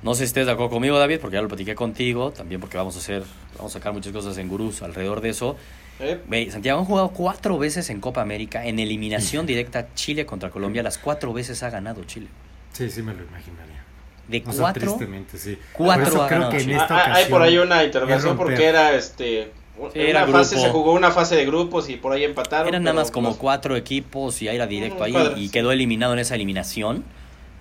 No 0.04 0.14
sé 0.14 0.20
si 0.20 0.24
estés 0.26 0.46
de 0.46 0.52
acuerdo 0.52 0.72
conmigo, 0.72 0.98
David, 0.98 1.20
porque 1.20 1.36
ya 1.36 1.42
lo 1.42 1.48
platiqué 1.48 1.76
contigo, 1.76 2.32
también 2.32 2.62
porque 2.62 2.78
vamos 2.78 2.96
a 2.96 3.00
hacer, 3.00 3.24
vamos 3.58 3.76
a 3.76 3.80
sacar 3.80 3.94
muchas 3.94 4.12
cosas 4.14 4.38
en 4.38 4.48
gurús 4.48 4.82
alrededor 4.82 5.22
de 5.22 5.30
eso. 5.30 5.56
Eh, 6.00 6.50
Santiago 6.52 6.80
han 6.80 6.86
jugado 6.86 7.10
cuatro 7.10 7.58
veces 7.58 7.90
en 7.90 8.00
Copa 8.00 8.22
América, 8.22 8.66
en 8.66 8.80
eliminación 8.80 9.46
directa 9.46 9.88
Chile 9.96 10.26
contra 10.26 10.50
Colombia. 10.50 10.84
Las 10.84 10.98
cuatro 10.98 11.34
veces 11.34 11.64
ha 11.64 11.70
ganado 11.70 12.04
Chile. 12.04 12.28
Sí, 12.74 12.90
sí 12.90 13.02
me 13.02 13.14
lo 13.14 13.24
imaginaría. 13.24 13.84
De 14.28 14.44
O 14.46 14.52
sea, 14.52 14.62
cuatro, 14.62 14.82
tristemente, 14.82 15.38
sí. 15.38 15.58
cuatro 15.74 16.04
Por 16.04 16.14
eso 16.14 16.24
ha 16.24 16.28
creo 16.28 16.40
ganado 16.40 16.52
que 16.52 16.58
en 16.58 16.64
Chile. 16.64 16.76
esta 16.78 16.98
ah, 16.98 17.04
ah, 17.08 17.14
hay 17.16 17.26
por 17.26 17.42
ahí 17.42 17.58
una 17.58 17.84
interrogación 17.84 18.38
romper. 18.38 18.46
porque 18.48 18.66
era 18.66 18.94
este. 18.94 19.52
Sí, 19.94 20.00
era 20.00 20.24
una 20.26 20.34
fase 20.40 20.58
se 20.60 20.70
jugó 20.70 20.94
una 20.94 21.12
fase 21.12 21.36
de 21.36 21.46
grupos 21.46 21.88
y 21.90 21.98
por 21.98 22.12
ahí 22.12 22.24
empataron. 22.24 22.68
eran 22.68 22.84
nada 22.84 22.96
más 22.96 23.12
como 23.12 23.38
cuatro 23.38 23.76
equipos 23.76 24.42
y 24.42 24.46
ya 24.46 24.52
era 24.54 24.66
directo 24.66 25.00
Mm, 25.00 25.04
ahí 25.04 25.12
cuadras. 25.14 25.38
y 25.40 25.50
quedó 25.50 25.72
eliminado 25.72 26.14
en 26.14 26.20
esa 26.20 26.34
eliminación 26.36 27.04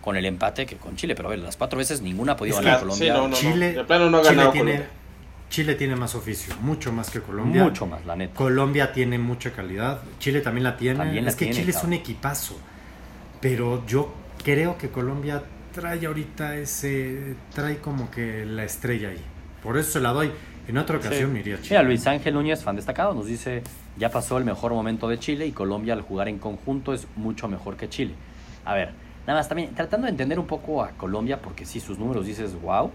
con 0.01 0.17
el 0.17 0.25
empate 0.25 0.65
que 0.67 0.77
con 0.77 0.97
Chile. 0.97 1.15
Pero 1.15 1.29
a 1.29 1.31
ver, 1.33 1.41
las 1.41 1.57
cuatro 1.59 1.79
veces 1.79 2.01
ninguna 2.01 2.33
ha 2.33 2.37
podido 2.37 2.59
Es 2.59 2.65
ganar 2.65 2.79
que- 2.81 2.85
Colombia. 2.87 3.13
sí, 3.15 3.19
no, 3.21 3.29
no. 3.29 3.37
Chile, 3.37 3.73
de 3.75 3.85
plano 3.85 4.09
no 4.11 4.19
ha 4.19 4.23
Chile 4.23 4.35
ganado 4.35 4.53
tiene, 4.53 4.71
Colombia. 4.73 4.96
Chile 5.49 5.75
tiene 5.77 5.95
más 5.97 6.15
oficio, 6.15 6.55
mucho 6.61 6.93
más 6.93 7.09
que 7.11 7.21
Colombia. 7.21 7.63
Mucho 7.63 7.87
más, 7.87 8.05
la 8.05 8.17
neta. 8.17 8.35
Colombia 8.35 8.93
tiene 8.93 9.19
mucha 9.19 9.53
calidad. 9.53 10.01
Chile 10.19 10.41
también 10.41 10.65
la 10.65 10.77
tiene. 10.77 10.99
También 10.99 11.25
la 11.25 11.31
es 11.31 11.37
que 11.37 11.47
tiene, 11.47 11.61
Chile 11.61 11.71
es 11.71 11.77
cabrón. 11.77 11.93
un 11.95 11.99
equipazo. 12.01 12.59
Pero 13.41 13.87
yo 13.87 14.13
creo 14.43 14.77
que 14.77 14.89
Colombia 14.91 15.43
trae 15.73 16.05
ahorita 16.07 16.57
ese, 16.57 17.37
trae 17.55 17.79
como 17.79 18.11
que 18.11 18.45
la 18.45 18.65
estrella 18.65 19.11
ahí. 19.11 19.23
Por 19.63 19.77
eso 19.79 19.93
se 19.93 20.01
la 20.01 20.11
doy. 20.13 20.31
En 20.69 20.79
otra 20.79 20.97
ocasión 20.97 21.29
Sí. 21.29 21.33
me 21.33 21.41
iría 21.41 21.55
a 21.55 21.59
Chile. 21.59 21.71
Mira, 21.71 21.83
Luis 21.85 22.07
Ángel 22.09 22.35
Núñez, 22.35 22.65
fan 22.65 22.75
destacado, 22.75 23.15
nos 23.15 23.27
dice, 23.27 23.63
ya 23.97 24.11
pasó 24.11 24.37
el 24.39 24.45
mejor 24.45 24.73
momento 24.73 25.09
de 25.09 25.19
Chile 25.19 25.47
y 25.47 25.53
Colombia 25.53 25.95
al 25.95 26.01
jugar 26.01 26.29
en 26.29 26.39
conjunto 26.39 26.93
es 26.93 27.07
mucho 27.15 27.47
mejor 27.47 27.77
que 27.77 27.89
Chile. 27.89 28.15
A 28.65 28.75
ver, 28.75 28.91
nada 29.29 29.39
más 29.39 29.49
también 29.49 29.75
tratando 29.77 30.07
de 30.07 30.11
entender 30.11 30.41
un 30.41 30.47
poco 30.49 30.83
a 30.83 30.91
Colombia, 30.91 31.41
porque 31.41 31.65
sí, 31.65 31.79
sus 31.79 31.99
números 32.01 32.27
dices, 32.27 32.61
wow. 32.61 32.91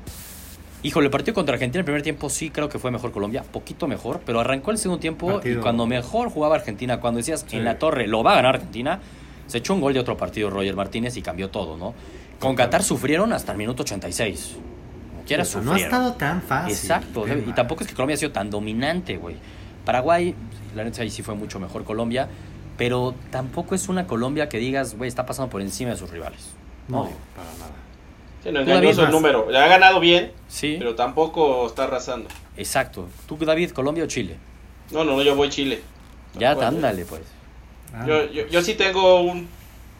Híjole, 0.83 1.05
el 1.07 1.11
partido 1.11 1.35
contra 1.35 1.53
Argentina 1.53 1.77
en 1.79 1.81
el 1.81 1.85
primer 1.85 2.01
tiempo 2.01 2.29
sí 2.29 2.49
creo 2.49 2.67
que 2.67 2.79
fue 2.79 2.89
mejor 2.89 3.11
Colombia, 3.11 3.43
poquito 3.43 3.87
mejor, 3.87 4.21
pero 4.25 4.39
arrancó 4.39 4.71
el 4.71 4.77
segundo 4.79 4.99
tiempo 4.99 5.27
Partido- 5.33 5.59
y 5.59 5.61
cuando 5.61 5.85
mejor 5.85 6.29
jugaba 6.29 6.55
Argentina, 6.55 6.99
cuando 6.99 7.19
decías 7.19 7.45
Sí. 7.47 7.57
en 7.57 7.65
la 7.65 7.77
torre 7.77 8.07
lo 8.07 8.23
va 8.23 8.31
a 8.33 8.35
ganar 8.35 8.55
Argentina, 8.55 8.99
se 9.47 9.59
echó 9.59 9.73
un 9.75 9.81
gol 9.81 9.93
de 9.93 9.99
otro 9.99 10.17
partido 10.17 10.49
Roger 10.49 10.75
Martínez 10.75 11.15
y 11.17 11.21
cambió 11.21 11.49
todo, 11.49 11.77
¿no? 11.77 11.93
Con 12.39 12.55
Qatar 12.55 12.81
sufrieron 12.83 13.31
hasta 13.33 13.51
el 13.51 13.59
minuto 13.59 13.83
86. 13.83 14.55
Como 15.11 15.23
quiera 15.25 15.45
sea, 15.45 15.61
no 15.61 15.71
ha 15.71 15.75
sufrieron. 15.75 15.93
estado 15.93 16.13
tan 16.15 16.41
fácil. 16.41 16.71
Exacto, 16.73 17.23
Qué 17.25 17.33
y 17.33 17.41
mal. 17.45 17.53
tampoco 17.55 17.83
es 17.83 17.87
que 17.89 17.93
Colombia 17.95 18.15
ha 18.15 18.17
sido 18.17 18.31
tan 18.31 18.49
dominante, 18.49 19.17
güey. 19.17 19.35
Paraguay, 19.85 20.33
la 20.75 20.83
neta 20.83 21.03
ahí 21.03 21.11
sí 21.11 21.21
fue 21.21 21.35
mucho 21.35 21.59
mejor 21.59 21.83
Colombia, 21.83 22.27
pero 22.77 23.13
tampoco 23.29 23.75
es 23.75 23.87
una 23.89 24.07
Colombia 24.07 24.49
que 24.49 24.57
digas, 24.57 24.95
güey, 24.95 25.07
está 25.09 25.27
pasando 25.27 25.49
por 25.51 25.61
encima 25.61 25.91
de 25.91 25.97
sus 25.97 26.09
rivales. 26.09 26.49
No, 26.87 27.03
No. 27.03 27.09
para 27.35 27.47
nada. 27.59 27.71
Sí, 28.43 28.51
no, 28.51 28.61
engañoso 28.61 29.03
el 29.05 29.11
número. 29.11 29.49
Le 29.51 29.57
ha 29.57 29.67
ganado 29.67 29.99
bien, 29.99 30.31
Sí, 30.47 30.75
pero 30.79 30.95
tampoco 30.95 31.67
está 31.67 31.83
arrasando. 31.83 32.27
exacto. 32.57 33.07
¿Tú, 33.27 33.37
David, 33.37 33.71
Colombia 33.71 34.03
o 34.03 34.07
Chile? 34.07 34.37
No, 34.91 35.03
no, 35.03 35.15
no, 35.15 35.21
yo 35.21 35.35
voy 35.35 35.49
Chile. 35.49 35.81
Ya, 36.37 36.51
ándale, 36.51 37.05
pues. 37.05 37.21
Ah, 37.93 38.05
Yo, 38.07 38.25
yo, 38.31 38.47
yo 38.47 38.61
sí 38.61 38.73
tengo 38.73 39.21
un, 39.21 39.47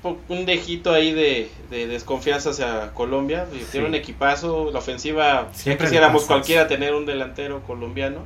po- 0.02 0.18
un 0.30 0.46
dejito 0.46 0.92
ahí 0.94 1.12
de, 1.12 1.50
de 1.70 1.88
desconfianza 1.88 2.50
hacia 2.52 2.92
Colombia. 2.94 3.46
Tiene 3.72 3.88
un 3.88 3.96
equipazo, 3.96 4.72
la 4.72 4.80
ofensiva. 4.80 5.50
Siempre 5.54 5.86
quisiéramos 5.88 6.24
cualquiera 6.26 6.68
tener 6.68 6.94
un 6.94 7.06
delantero 7.06 7.62
colombiano. 7.64 8.20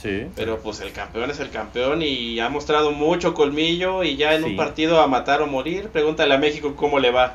Sí. 0.00 0.26
Pero 0.36 0.58
pues 0.58 0.80
el 0.80 0.92
campeón 0.92 1.30
es 1.30 1.40
el 1.40 1.48
campeón 1.50 2.02
y 2.02 2.38
ha 2.40 2.50
mostrado 2.50 2.92
mucho 2.92 3.32
colmillo 3.32 4.04
y 4.04 4.16
ya 4.16 4.34
en 4.34 4.44
Sí. 4.44 4.50
un 4.50 4.56
partido 4.56 5.00
a 5.00 5.06
matar 5.06 5.40
o 5.40 5.46
morir. 5.46 5.88
Pregúntale 5.88 6.34
a 6.34 6.38
México 6.38 6.74
cómo 6.76 6.98
le 6.98 7.10
va 7.10 7.34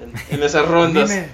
en, 0.00 0.12
en 0.36 0.42
esas 0.42 0.66
rondas. 0.66 1.08
me- 1.10 1.28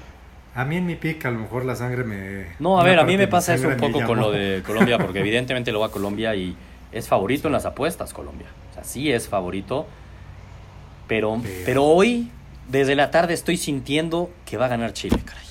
a 0.57 0.65
mí 0.65 0.77
en 0.77 0.87
mi 0.87 0.97
pick 0.97 1.25
a 1.27 1.31
lo 1.31 1.39
mejor 1.39 1.65
la 1.65 1.77
sangre 1.77 2.03
me... 2.05 2.47
No, 2.59 2.81
a 2.81 2.85
ver, 2.85 2.99
a 2.99 3.05
mí 3.05 3.17
me 3.17 3.29
pasa 3.29 3.55
eso 3.55 3.69
un 3.69 3.77
poco 3.77 4.03
con 4.05 4.19
lo 4.19 4.31
de 4.33 4.63
Colombia, 4.67 4.99
porque 5.05 5.21
evidentemente 5.21 5.71
lo 5.71 5.81
va 5.81 5.87
a 5.87 5.91
Colombia 5.91 6.35
y 6.35 6.57
es 6.93 7.07
favorito 7.09 7.49
en 7.49 7.53
las 7.53 7.67
apuestas 7.67 8.13
Colombia. 8.13 8.47
O 8.71 8.75
sea, 8.75 8.83
sí 8.85 9.13
es 9.13 9.29
favorito, 9.29 9.87
pero, 11.07 11.39
Pero- 11.43 11.55
pero 11.65 11.85
hoy, 11.85 12.31
desde 12.69 12.97
la 12.97 13.11
tarde, 13.11 13.35
estoy 13.35 13.57
sintiendo 13.57 14.31
que 14.45 14.57
va 14.57 14.65
a 14.67 14.69
ganar 14.69 14.93
Chile, 14.93 15.19
caray. 15.25 15.45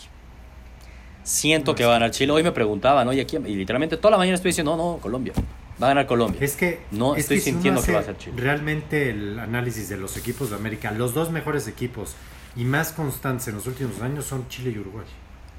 Siento 1.23 1.73
que 1.73 1.83
va 1.83 1.91
a 1.91 1.93
ganar 1.93 2.11
Chile. 2.11 2.31
Hoy 2.31 2.43
me 2.43 2.51
preguntaban, 2.51 3.07
oye, 3.07 3.25
¿quién? 3.25 3.47
Y 3.47 3.55
literalmente 3.55 3.97
toda 3.97 4.11
la 4.11 4.17
mañana 4.17 4.35
estoy 4.35 4.49
diciendo, 4.49 4.75
no, 4.77 4.93
no, 4.93 4.97
Colombia. 4.99 5.33
Va 5.81 5.87
a 5.87 5.89
ganar 5.89 6.05
Colombia. 6.05 6.39
Es 6.41 6.55
que 6.55 6.81
No, 6.91 7.15
es 7.15 7.21
estoy 7.21 7.39
sintiendo 7.39 7.81
que 7.81 7.91
va 7.91 7.99
a 7.99 8.03
ser 8.03 8.17
Chile. 8.17 8.35
Realmente 8.37 9.09
el 9.09 9.39
análisis 9.39 9.89
de 9.89 9.97
los 9.97 10.17
equipos 10.17 10.49
de 10.51 10.55
América, 10.55 10.91
los 10.91 11.13
dos 11.13 11.31
mejores 11.31 11.67
equipos 11.67 12.15
y 12.55 12.63
más 12.65 12.91
constantes 12.93 13.47
en 13.47 13.55
los 13.55 13.67
últimos 13.67 14.01
años 14.01 14.25
son 14.25 14.47
Chile 14.47 14.71
y 14.75 14.79
Uruguay. 14.79 15.05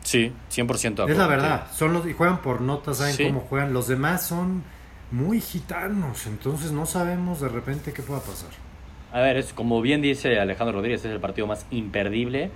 Sí, 0.02 0.32
100% 0.50 0.80
de 0.80 1.02
acuerdo. 1.02 1.12
Es 1.12 1.18
la 1.18 1.26
verdad, 1.26 1.66
son 1.74 1.92
los 1.92 2.06
y 2.06 2.12
juegan 2.12 2.40
por 2.42 2.61
notas, 2.61 2.98
saben 2.98 3.14
Sí. 3.14 3.24
cómo 3.26 3.40
juegan. 3.40 3.72
Los 3.72 3.88
demás 3.88 4.24
son 4.26 4.62
muy 5.11 5.40
gitanos, 5.40 6.26
entonces 6.26 6.72
no 6.72 6.87
sabemos 6.87 7.40
de 7.40 7.48
repente 7.48 7.92
qué 7.92 8.02
pueda 8.02 8.20
pasar. 8.20 8.50
A 9.12 9.20
ver, 9.20 9.37
es 9.37 9.52
como 9.52 9.80
bien 9.82 10.02
dice 10.02 10.38
Alejandro 10.38 10.76
Rodríguez, 10.78 11.04
es 11.04 11.11
el 11.12 11.20
partido 11.20 11.46
más 11.46 11.66
imperdible, 11.70 12.50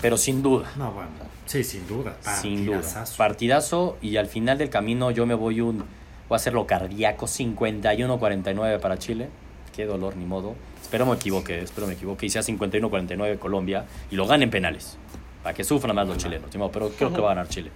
pero 0.00 0.16
sin 0.16 0.42
duda. 0.42 0.70
No, 0.76 0.90
bueno, 0.92 1.10
sí, 1.46 1.62
sin 1.64 1.86
duda. 1.86 2.16
Sin 2.40 2.66
duda. 2.66 3.04
Partidazo 3.16 3.96
y 4.00 4.16
al 4.16 4.26
final 4.26 4.58
del 4.58 4.70
camino 4.70 5.10
yo 5.10 5.26
me 5.26 5.34
voy 5.34 5.60
un... 5.60 5.78
Voy 6.28 6.36
a 6.36 6.36
hacerlo 6.36 6.66
cardíaco, 6.66 7.26
51-49 7.26 8.80
para 8.80 8.98
Chile. 8.98 9.28
Qué 9.74 9.86
dolor, 9.86 10.16
ni 10.16 10.24
modo. 10.24 10.54
Espero 10.80 11.06
me 11.06 11.14
equivoque, 11.14 11.60
espero 11.62 11.86
me 11.86 11.94
equivoque. 11.94 12.26
Y 12.26 12.30
sea 12.30 12.42
51-49 12.42 13.38
Colombia 13.38 13.84
y 14.10 14.16
lo 14.16 14.26
ganen 14.26 14.50
penales. 14.50 14.98
Para 15.42 15.54
que 15.54 15.64
sufran 15.64 15.96
más 15.96 16.06
los 16.06 16.18
chilenos. 16.18 16.48
ni 16.52 16.58
modo, 16.58 16.70
Pero 16.70 16.90
creo 16.90 17.12
que 17.12 17.20
va 17.20 17.32
a 17.32 17.34
ganar 17.34 17.48
Chile. 17.48 17.70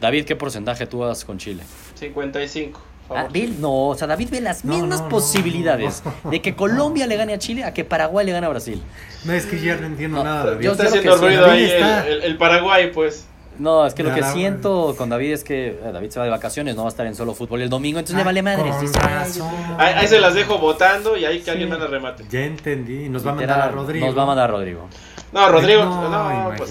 David, 0.00 0.24
¿qué 0.24 0.34
porcentaje 0.36 0.86
tú 0.86 1.04
das 1.04 1.24
con 1.24 1.38
Chile? 1.38 1.62
55. 1.94 2.80
Ah, 3.10 3.28
ve- 3.30 3.52
no, 3.58 3.88
o 3.88 3.94
sea, 3.94 4.06
David 4.06 4.28
ve 4.30 4.40
las 4.40 4.64
No, 4.64 4.72
mismas 4.74 4.98
no, 5.00 5.04
no, 5.04 5.10
posibilidades 5.10 6.02
no. 6.24 6.30
de 6.30 6.40
que 6.40 6.56
Colombia 6.56 7.06
le 7.06 7.16
gane 7.16 7.34
a 7.34 7.38
Chile 7.38 7.62
a 7.64 7.74
que 7.74 7.84
Paraguay 7.84 8.24
le 8.24 8.32
gane 8.32 8.46
a 8.46 8.48
Brasil. 8.48 8.80
No, 9.24 9.32
es 9.34 9.44
que 9.44 9.60
ya 9.60 9.76
no 9.76 9.86
entiendo 9.86 10.18
No, 10.18 10.24
nada. 10.24 10.44
David. 10.52 10.64
yo 10.64 10.72
Está 10.72 10.84
creo 10.88 10.96
haciendo 11.00 11.12
que 11.12 11.18
sí. 11.18 11.24
ruido 11.26 11.50
ahí 11.50 11.64
está- 11.64 12.08
el 12.08 12.36
Paraguay, 12.38 12.90
pues. 12.92 13.26
No, 13.58 13.86
es 13.86 13.94
que 13.94 14.02
lo 14.02 14.08
Ya 14.10 14.14
que 14.16 14.20
la- 14.22 14.32
siento 14.32 14.94
con 14.98 15.08
David 15.08 15.32
es 15.32 15.44
que 15.44 15.68
eh, 15.68 15.90
David 15.92 16.10
se 16.10 16.18
va 16.18 16.24
de 16.24 16.30
vacaciones, 16.30 16.74
no 16.74 16.82
va 16.82 16.88
a 16.88 16.90
estar 16.90 17.06
en 17.06 17.14
solo 17.14 17.34
fútbol 17.34 17.62
el 17.62 17.68
domingo, 17.68 17.98
entonces 18.00 18.16
le 18.16 18.24
vale 18.24 18.42
madre. 18.42 18.70
con 18.70 18.80
sí, 18.80 18.88
sí, 18.88 18.98
razón. 18.98 19.48
Ahí, 19.78 19.94
ahí 19.96 20.08
se 20.08 20.20
las 20.20 20.34
dejo 20.34 20.58
votando 20.58 21.16
y 21.16 21.24
ahí 21.24 21.38
que 21.38 21.44
Sí. 21.44 21.50
alguien 21.50 21.70
me 21.70 21.78
la 21.78 21.86
remate. 21.86 22.24
Ya 22.30 22.40
entendí. 22.44 23.08
Nos 23.08 23.24
va 23.26 23.30
a 23.30 23.34
literal, 23.34 23.58
mandar 23.58 23.68
a 23.68 23.76
Rodrigo. 23.80 24.06
Nos 24.06 24.18
va 24.18 24.22
a 24.22 24.26
mandar 24.26 24.44
a 24.50 24.52
Rodrigo. 24.52 24.88
No, 25.32 25.48
Rodrigo. 25.48 25.84
No, 25.84 26.08
No, 26.50 26.56
pues. 26.56 26.70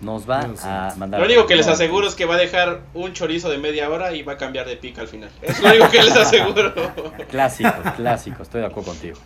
Nos 0.00 0.28
va 0.28 0.40
a 0.64 0.94
mandar 0.96 1.20
Lo 1.20 1.26
único 1.26 1.46
que 1.46 1.56
les 1.56 1.66
No, 1.66 1.72
aseguro 1.74 2.08
es 2.08 2.14
que 2.14 2.24
va 2.24 2.34
a 2.36 2.38
dejar 2.38 2.80
un 2.94 3.12
chorizo 3.12 3.50
de 3.50 3.58
media 3.58 3.90
hora 3.90 4.12
y 4.14 4.22
va 4.22 4.32
a 4.32 4.36
cambiar 4.38 4.66
de 4.66 4.76
pica 4.76 5.02
al 5.02 5.08
final. 5.08 5.28
Es 5.42 5.60
lo 5.60 5.68
único 5.68 5.90
que 5.90 6.02
les 6.02 6.16
aseguro. 6.16 6.72
Clásico, 7.30 7.70
clásico, 7.96 8.42
estoy 8.42 8.62
de 8.62 8.66
acuerdo 8.68 8.92
contigo. 8.92 9.18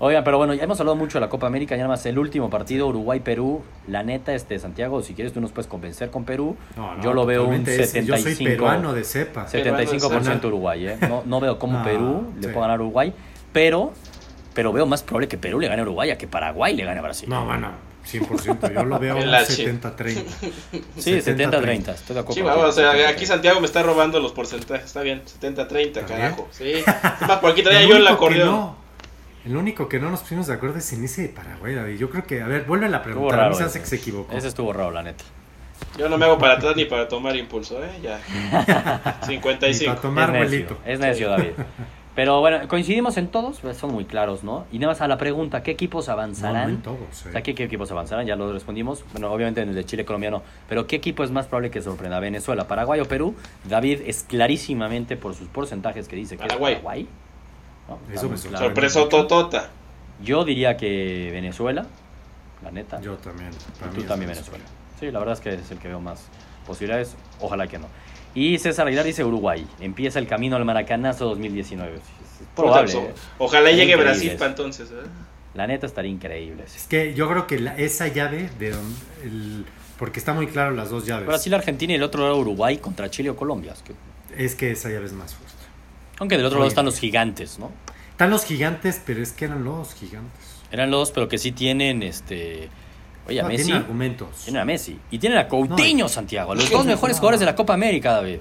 Oigan, 0.00 0.24
pero 0.24 0.36
bueno, 0.38 0.54
ya 0.54 0.64
hemos 0.64 0.78
hablado 0.80 0.96
mucho 0.96 1.18
de 1.18 1.20
la 1.20 1.28
Copa 1.28 1.46
América, 1.46 1.76
ya 1.76 1.82
nada 1.82 1.94
más 1.94 2.04
el 2.06 2.18
último 2.18 2.50
partido, 2.50 2.88
Uruguay-Perú. 2.88 3.62
La 3.86 4.02
neta, 4.02 4.34
este 4.34 4.58
Santiago, 4.58 5.02
si 5.02 5.14
quieres 5.14 5.32
tú 5.32 5.40
nos 5.40 5.52
puedes 5.52 5.68
convencer 5.68 6.10
con 6.10 6.24
Perú. 6.24 6.56
No, 6.76 6.96
no, 6.96 7.02
yo 7.02 7.12
lo 7.14 7.24
veo 7.24 7.42
un 7.44 7.64
totalmente 7.64 7.82
es- 7.82 7.90
75. 7.90 8.28
Yo 8.28 8.34
soy 8.36 8.44
peruano 8.46 8.92
de 8.92 9.04
cepa. 9.04 9.46
75% 9.46 10.44
Uruguay, 10.46 10.86
¿eh? 10.88 10.96
No, 11.08 11.22
no 11.24 11.40
veo 11.40 11.58
cómo 11.58 11.78
No, 11.78 11.84
Perú 11.84 12.32
le 12.36 12.48
sí. 12.48 12.52
pueda 12.52 12.66
ganar 12.66 12.80
a 12.80 12.82
Uruguay, 12.82 13.12
pero, 13.52 13.92
pero 14.52 14.72
veo 14.72 14.84
más 14.84 15.02
probable 15.04 15.28
que 15.28 15.38
Perú 15.38 15.60
le 15.60 15.68
gane 15.68 15.80
a 15.80 15.84
Uruguay 15.84 16.10
a 16.10 16.18
que 16.18 16.26
Paraguay 16.26 16.74
le 16.76 16.84
gane 16.84 16.98
a 16.98 17.02
Brasil. 17.02 17.28
No, 17.28 17.44
bueno, 17.46 17.70
100%. 18.06 18.72
Yo 18.74 18.84
lo 18.84 18.98
veo 18.98 19.16
El 19.18 19.28
un 19.28 19.34
H. 19.34 19.66
70-30. 19.80 20.24
Sí, 20.98 21.12
70-30, 21.12 21.88
estoy 21.94 22.14
de 22.14 22.20
acuerdo. 22.20 22.32
Sí, 22.34 22.42
vamos, 22.42 22.64
o 22.68 22.72
sea, 22.72 22.92
70-30. 22.92 23.06
aquí 23.08 23.26
Santiago 23.26 23.60
me 23.60 23.66
está 23.66 23.82
robando 23.82 24.20
los 24.20 24.32
porcentajes. 24.32 24.86
Está 24.86 25.02
bien, 25.02 25.22
70-30, 25.24 25.76
¿Está 25.78 26.06
carajo. 26.06 26.48
Sí. 26.50 26.72
Es 27.20 27.26
más, 27.28 27.38
por 27.38 27.50
aquí 27.52 27.62
traía 27.62 27.80
El 27.80 27.88
yo 27.88 27.96
el 27.96 28.02
único 28.02 28.08
que 28.18 28.24
acordeón. 28.26 28.46
no- 28.48 28.76
El 29.44 29.56
único 29.56 29.88
que 29.88 29.98
no 30.00 30.10
nos 30.10 30.20
pusimos 30.20 30.46
de 30.46 30.54
acuerdo 30.54 30.78
es 30.78 30.92
en 30.92 31.04
ese 31.04 31.22
de 31.22 31.28
Paraguay, 31.28 31.74
David. 31.74 31.96
Yo 31.98 32.10
creo 32.10 32.24
que, 32.26 32.42
a 32.42 32.46
ver, 32.46 32.64
vuelve 32.64 32.86
a 32.86 32.88
Estuvo 32.88 33.04
preguntar. 33.04 33.40
A 33.40 33.42
mí 33.44 33.48
raro 33.50 33.54
se 33.56 33.64
hace 33.64 33.78
ese. 33.78 33.80
que 33.80 33.86
se 33.86 33.96
equivocó. 33.96 34.36
Ese 34.36 34.48
estuvo 34.48 34.72
raro, 34.72 34.90
la 34.90 35.02
neta. 35.02 35.24
Yo 35.96 36.08
no 36.08 36.18
me 36.18 36.24
hago 36.26 36.38
para 36.38 36.54
atrás 36.54 36.74
ni 36.76 36.84
para 36.86 37.06
tomar 37.06 37.36
impulso, 37.36 37.82
¿eh? 37.82 37.90
Ya. 38.02 38.20
Ni 39.28 39.34
55. 39.34 39.90
para 39.92 40.00
tomar 40.02 40.24
es 40.30 40.32
necio, 40.34 40.48
vuelito. 40.48 40.78
es 40.84 40.98
necio, 40.98 41.30
David. 41.30 41.50
Pero 42.18 42.40
bueno, 42.40 42.66
coincidimos 42.66 43.16
en 43.16 43.28
todos, 43.28 43.60
pues, 43.60 43.76
son 43.76 43.92
muy 43.92 44.04
claros, 44.04 44.42
¿no? 44.42 44.66
Y 44.72 44.80
nada 44.80 44.92
más 44.92 45.00
a 45.02 45.06
la 45.06 45.18
pregunta, 45.18 45.62
¿qué 45.62 45.70
equipos 45.70 46.08
No, 46.08 46.14
avanzarán? 46.14 46.64
no 46.64 46.74
en 46.74 46.82
todos. 46.82 46.98
eh. 46.98 47.28
O 47.28 47.30
sea, 47.30 47.42
¿qué, 47.44 47.54
qué 47.54 47.62
equipos 47.62 47.92
avanzarán? 47.92 48.26
Ya 48.26 48.34
lo 48.34 48.52
respondimos. 48.52 49.04
Bueno, 49.12 49.32
obviamente 49.32 49.60
en 49.62 49.68
el 49.68 49.76
de 49.76 49.84
Chile 49.84 50.04
colombiano. 50.04 50.42
Pero 50.68 50.88
¿qué 50.88 50.96
equipo 50.96 51.22
es 51.22 51.30
más 51.30 51.46
probable 51.46 51.70
que 51.70 51.80
sorprenda? 51.80 52.18
¿Venezuela, 52.18 52.66
Paraguay 52.66 52.98
o 52.98 53.04
Perú? 53.04 53.36
David 53.68 54.00
es 54.04 54.24
clarísimamente 54.24 55.16
por 55.16 55.36
sus 55.36 55.46
porcentajes 55.46 56.08
que 56.08 56.16
dice 56.16 56.36
que 56.36 56.42
Paraguay. 56.42 56.72
es 56.72 56.78
Paraguay. 56.80 57.08
¿no? 57.88 57.98
Eso 58.12 58.28
me. 58.28 58.36
Sorpreso 58.36 59.06
totota. 59.06 59.70
Yo 60.20 60.44
diría 60.44 60.76
que 60.76 61.30
Venezuela, 61.32 61.86
la 62.64 62.72
neta. 62.72 63.00
Yo 63.00 63.14
también. 63.18 63.50
y 63.52 63.94
tú 63.94 64.02
también 64.02 64.32
Venezuela. 64.32 64.64
Sí, 64.98 65.12
la 65.12 65.20
verdad 65.20 65.34
es 65.34 65.40
que 65.40 65.54
es 65.54 65.70
el 65.70 65.78
que 65.78 65.86
veo 65.86 66.00
más 66.00 66.24
posibilidades. 66.66 67.14
Ojalá 67.38 67.68
que 67.68 67.78
no. 67.78 67.86
Y 68.38 68.56
César 68.58 68.86
Aguilar 68.86 69.04
dice 69.04 69.24
Uruguay. 69.24 69.66
Empieza 69.80 70.18
el 70.20 70.28
camino 70.28 70.54
al 70.54 70.64
Maracanazo 70.64 71.24
2019. 71.26 71.96
Es 71.96 72.00
probable. 72.54 72.92
¿eh? 72.92 73.14
Ojalá 73.38 73.70
llegue 73.70 73.92
Increíbles. 73.94 74.04
Brasil 74.20 74.32
para 74.38 74.50
entonces. 74.50 74.90
¿eh? 74.92 75.06
La 75.54 75.66
neta 75.66 75.86
estaría 75.86 76.10
increíble. 76.10 76.62
Es 76.64 76.86
que 76.86 77.14
yo 77.14 77.28
creo 77.28 77.46
que 77.48 77.58
la- 77.58 77.76
esa 77.76 78.06
llave 78.06 78.48
de 78.60 78.70
don- 78.70 78.94
el- 79.24 79.64
porque 79.98 80.20
está 80.20 80.34
muy 80.34 80.46
claro 80.46 80.70
las 80.70 80.90
dos 80.90 81.04
llaves. 81.04 81.26
Brasil, 81.26 81.52
Argentina 81.52 81.92
y 81.94 81.96
el 81.96 82.02
otro 82.04 82.22
lado 82.22 82.36
Uruguay 82.38 82.78
contra 82.78 83.10
Chile 83.10 83.30
o 83.30 83.34
Colombia. 83.36 83.72
Es 83.72 83.82
que- 83.82 83.94
Es 84.44 84.54
que 84.54 84.70
esa 84.70 84.88
llave 84.88 85.06
es 85.06 85.12
más 85.12 85.34
fuerte. 85.34 85.54
Aunque 86.20 86.36
del 86.36 86.46
otro 86.46 86.58
lado 86.58 86.68
están 86.68 86.84
los 86.84 86.98
gigantes, 87.00 87.58
¿no? 87.58 87.72
Están 88.12 88.30
los 88.30 88.44
gigantes, 88.44 89.00
pero 89.04 89.20
es 89.20 89.32
que 89.32 89.46
eran 89.46 89.64
los 89.64 89.94
gigantes. 89.94 90.60
Eran 90.70 90.90
los, 90.92 91.10
pero 91.10 91.28
que 91.28 91.38
sí 91.38 91.50
tienen 91.50 92.04
este. 92.04 92.68
Oye, 93.28 93.40
a 93.40 93.42
No, 93.42 93.48
Messi. 93.48 93.64
tienen 93.64 93.82
argumentos. 93.82 94.28
A 94.56 94.64
Messi. 94.64 94.98
Y 95.10 95.18
tienen 95.18 95.38
a 95.38 95.48
Coutinho, 95.48 96.04
No. 96.04 96.08
Santiago. 96.08 96.54
Los 96.54 96.70
dos 96.70 96.86
mejores 96.86 97.16
No. 97.16 97.20
jugadores 97.20 97.40
de 97.40 97.46
la 97.46 97.54
Copa 97.54 97.74
América, 97.74 98.12
David. 98.12 98.38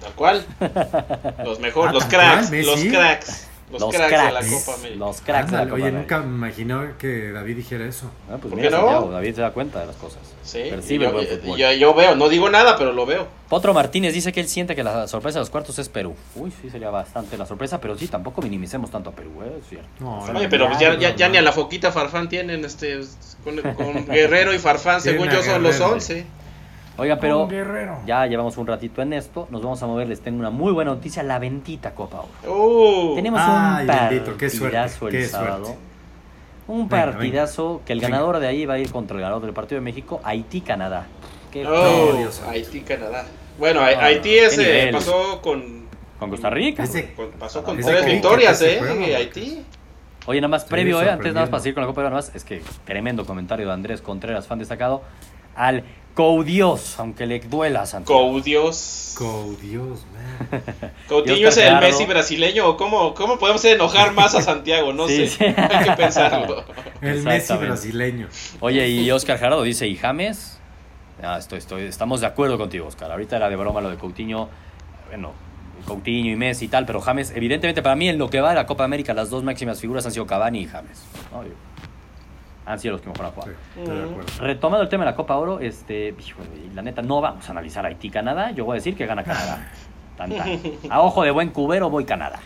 Tal 0.00 0.12
cual. 0.14 0.44
Los 1.44 1.60
mejores, 1.60 1.90
Ah, 1.90 1.92
los 1.94 2.04
cracks, 2.06 2.48
cual, 2.50 2.62
los 2.66 2.84
cracks. 2.84 3.48
Los, 3.70 3.80
Los 3.80 3.94
cracks, 3.94 4.10
de 4.10 4.32
la. 4.32 4.40
Copa 4.42 4.74
América. 4.74 4.98
Los 4.98 5.20
cracks 5.20 5.50
de 5.50 5.56
la 5.56 5.62
Copa 5.64 5.74
Oye, 5.76 5.88
América. 5.88 6.16
nunca 6.18 6.28
me 6.28 6.34
imaginó 6.36 6.98
que 6.98 7.30
David 7.32 7.56
dijera 7.56 7.86
eso. 7.86 8.10
Ah, 8.28 8.36
pues 8.40 8.50
¿Por 8.50 8.56
mira, 8.56 8.68
qué 8.68 8.74
no? 8.74 8.80
Santiago, 8.82 9.10
David 9.12 9.34
se 9.36 9.40
da 9.40 9.50
cuenta 9.52 9.80
de 9.80 9.86
las 9.86 9.96
cosas. 9.96 10.20
Sí, 10.42 10.62
Percibe 10.70 11.04
yo, 11.04 11.10
el 11.10 11.14
buen 11.14 11.26
fútbol. 11.26 11.58
yo- 11.58 11.72
yo 11.72 11.94
veo, 11.94 12.14
no 12.16 12.28
digo 12.28 12.50
nada, 12.50 12.76
pero 12.76 12.92
lo 12.92 13.06
veo. 13.06 13.26
Potro 13.48 13.72
Martínez 13.72 14.12
dice 14.12 14.32
que 14.32 14.40
él 14.40 14.48
siente 14.48 14.74
que 14.74 14.82
la 14.82 15.06
sorpresa 15.06 15.38
de 15.38 15.42
los 15.42 15.50
cuartos 15.50 15.78
es 15.78 15.88
Perú. 15.88 16.14
Uy, 16.34 16.52
sí, 16.60 16.68
sería 16.70 16.90
bastante 16.90 17.38
la 17.38 17.46
sorpresa, 17.46 17.80
pero 17.80 17.96
sí, 17.96 18.08
tampoco 18.08 18.42
minimicemos 18.42 18.90
tanto 18.90 19.10
a 19.10 19.12
Perú, 19.12 19.30
¿eh? 19.44 19.58
es 19.60 19.68
cierto. 19.68 19.88
No, 20.00 20.18
Oye, 20.18 20.48
pero 20.48 20.66
pues 20.66 20.78
ya, 20.80 20.98
ya, 20.98 21.14
ya 21.14 21.28
ni 21.28 21.36
a 21.38 21.42
la 21.42 21.52
foquita 21.52 21.92
Farfán 21.92 22.28
tienen, 22.28 22.64
este, 22.64 23.00
con, 23.44 23.56
con 23.74 24.06
Guerrero 24.06 24.52
y 24.52 24.58
Farfán, 24.58 25.00
según 25.02 25.28
yo, 25.28 25.42
son 25.42 25.62
los 25.62 25.72
Guerrero. 25.78 25.94
11. 25.94 26.26
Oiga, 26.98 27.16
pero 27.18 27.48
ya 28.04 28.26
llevamos 28.26 28.58
un 28.58 28.66
ratito 28.66 29.00
en 29.00 29.14
esto, 29.14 29.48
nos 29.50 29.62
vamos 29.62 29.82
a 29.82 29.86
mover, 29.86 30.08
les 30.08 30.20
tengo 30.20 30.38
una 30.40 30.50
muy 30.50 30.72
buena 30.72 30.90
noticia, 30.90 31.22
la 31.22 31.38
bendita 31.38 31.94
Copa 31.94 32.24
Oro. 32.44 32.52
Uh, 32.54 33.14
Tenemos 33.14 33.40
Ay, 33.42 33.86
un 33.88 33.94
bendito, 34.10 34.36
qué 34.36 34.50
suerte, 34.50 34.76
el 34.78 35.10
qué 35.10 35.26
sábado. 35.26 35.64
suerte. 35.66 35.91
Un 36.68 36.88
Venga, 36.88 37.06
partidazo 37.12 37.82
que 37.84 37.92
el 37.92 38.00
venga. 38.00 38.10
ganador 38.16 38.38
de 38.38 38.46
ahí 38.46 38.66
va 38.66 38.74
a 38.74 38.78
ir 38.78 38.90
contra 38.90 39.16
el 39.16 39.22
ganador 39.22 39.42
del 39.42 39.52
partido 39.52 39.80
de 39.80 39.84
México, 39.84 40.20
Haití-Canadá. 40.24 41.06
Qué 41.50 41.66
oh, 41.66 42.12
No, 42.12 42.18
Dios 42.18 42.34
santo. 42.36 42.50
Haití, 42.52 42.80
Canadá. 42.80 43.26
Bueno, 43.58 43.80
No, 43.80 43.86
Haití 43.86 44.38
ese 44.38 44.62
nivel. 44.62 44.90
pasó 44.94 45.40
con, 45.42 45.82
Con 46.18 46.30
Costa 46.30 46.50
Rica. 46.50 46.84
Ese- 46.84 47.12
con- 47.14 47.30
pasó 47.32 47.62
con 47.62 47.76
tres 47.78 48.06
victorias, 48.06 48.62
¿eh? 48.62 48.78
juego. 48.78 49.04
Haití. 49.16 49.64
Oye, 50.26 50.40
nada 50.40 50.48
más 50.48 50.64
previo, 50.64 51.02
eh, 51.02 51.10
antes 51.10 51.34
nada 51.34 51.40
más 51.42 51.50
para 51.50 51.62
seguir 51.62 51.74
con 51.74 51.82
la 51.82 51.88
Copa 51.88 52.02
nada 52.02 52.14
más, 52.14 52.32
es 52.34 52.44
que 52.44 52.62
tremendo 52.84 53.26
comentario 53.26 53.66
de 53.66 53.72
Andrés 53.72 54.00
Contreras, 54.00 54.46
fan 54.46 54.60
destacado, 54.60 55.02
al 55.54 55.84
Coudios, 56.14 56.98
aunque 56.98 57.26
le 57.26 57.40
duela 57.40 57.82
a 57.82 57.86
Santiago. 57.86 58.20
Coudios. 58.32 59.16
Oh, 59.20 59.54
Dios, 59.60 60.00
man. 60.12 60.62
Coutinho 61.08 61.48
es 61.48 61.56
el. 61.56 61.78
Messi 61.78 62.04
brasileño. 62.04 62.68
¿o 62.68 62.76
¿Cómo, 62.76 63.14
¿Cómo 63.14 63.38
podemos 63.38 63.64
enojar 63.64 64.12
más 64.12 64.34
a 64.34 64.42
Santiago? 64.42 64.92
No 64.92 65.06
Sí, 65.08 65.26
sé. 65.28 65.28
sí. 65.28 65.44
Hay 65.56 65.84
que 65.86 65.92
pensarlo. 65.92 66.64
El 67.00 67.22
Messi 67.22 67.54
brasileño. 67.54 68.28
Oye, 68.60 68.88
y 68.88 69.10
Oscar 69.10 69.38
Gerardo 69.38 69.62
dice, 69.62 69.86
¿y 69.88 69.96
James? 69.96 70.58
Ah, 71.22 71.38
estoy, 71.38 71.58
estoy, 71.58 71.82
estamos 71.84 72.20
de 72.20 72.26
acuerdo 72.26 72.58
contigo, 72.58 72.86
Oscar. 72.86 73.10
Ahorita 73.10 73.36
era 73.36 73.48
de 73.48 73.56
broma 73.56 73.80
lo 73.80 73.88
de 73.90 73.96
Coutinho, 73.96 74.48
bueno, 75.08 75.32
Coutinho 75.86 76.30
y 76.32 76.36
Messi 76.36 76.66
y 76.66 76.68
tal, 76.68 76.84
pero 76.84 77.00
James, 77.00 77.32
evidentemente 77.34 77.80
para 77.80 77.96
mí 77.96 78.08
en 78.08 78.18
lo 78.18 78.28
que 78.28 78.40
va 78.40 78.50
de 78.50 78.56
la 78.56 78.66
Copa 78.66 78.84
América, 78.84 79.14
las 79.14 79.30
dos 79.30 79.42
máximas 79.44 79.80
figuras 79.80 80.04
han 80.04 80.12
sido 80.12 80.26
Cavani 80.26 80.60
y 80.62 80.66
James. 80.66 81.02
¿no? 81.32 81.42
Han 82.64 82.78
sido 82.78 82.92
los 82.92 83.00
que 83.02 83.08
mejor 83.08 83.26
han 83.26 83.32
Sí, 83.32 83.40
jugado. 83.80 83.98
de 83.98 84.10
acuerdo. 84.10 84.30
Retomando 84.40 84.82
el 84.82 84.88
tema 84.88 85.04
de 85.04 85.10
la 85.10 85.16
Copa 85.16 85.36
Oro, 85.36 85.58
este, 85.60 86.14
la 86.74 86.82
neta, 86.82 87.02
no 87.02 87.20
vamos 87.20 87.46
a 87.48 87.50
analizar 87.52 87.84
Haití-Canadá. 87.84 88.52
Yo 88.52 88.64
voy 88.64 88.74
a 88.74 88.76
decir 88.76 88.96
que 88.96 89.06
gana 89.06 89.24
Canadá. 89.24 89.68
Tan, 90.16 90.30
tan. 90.36 90.60
A 90.90 91.00
ojo 91.00 91.22
de 91.22 91.30
buen 91.30 91.48
cubero 91.48 91.88
voy 91.88 92.04
Canadá. 92.04 92.38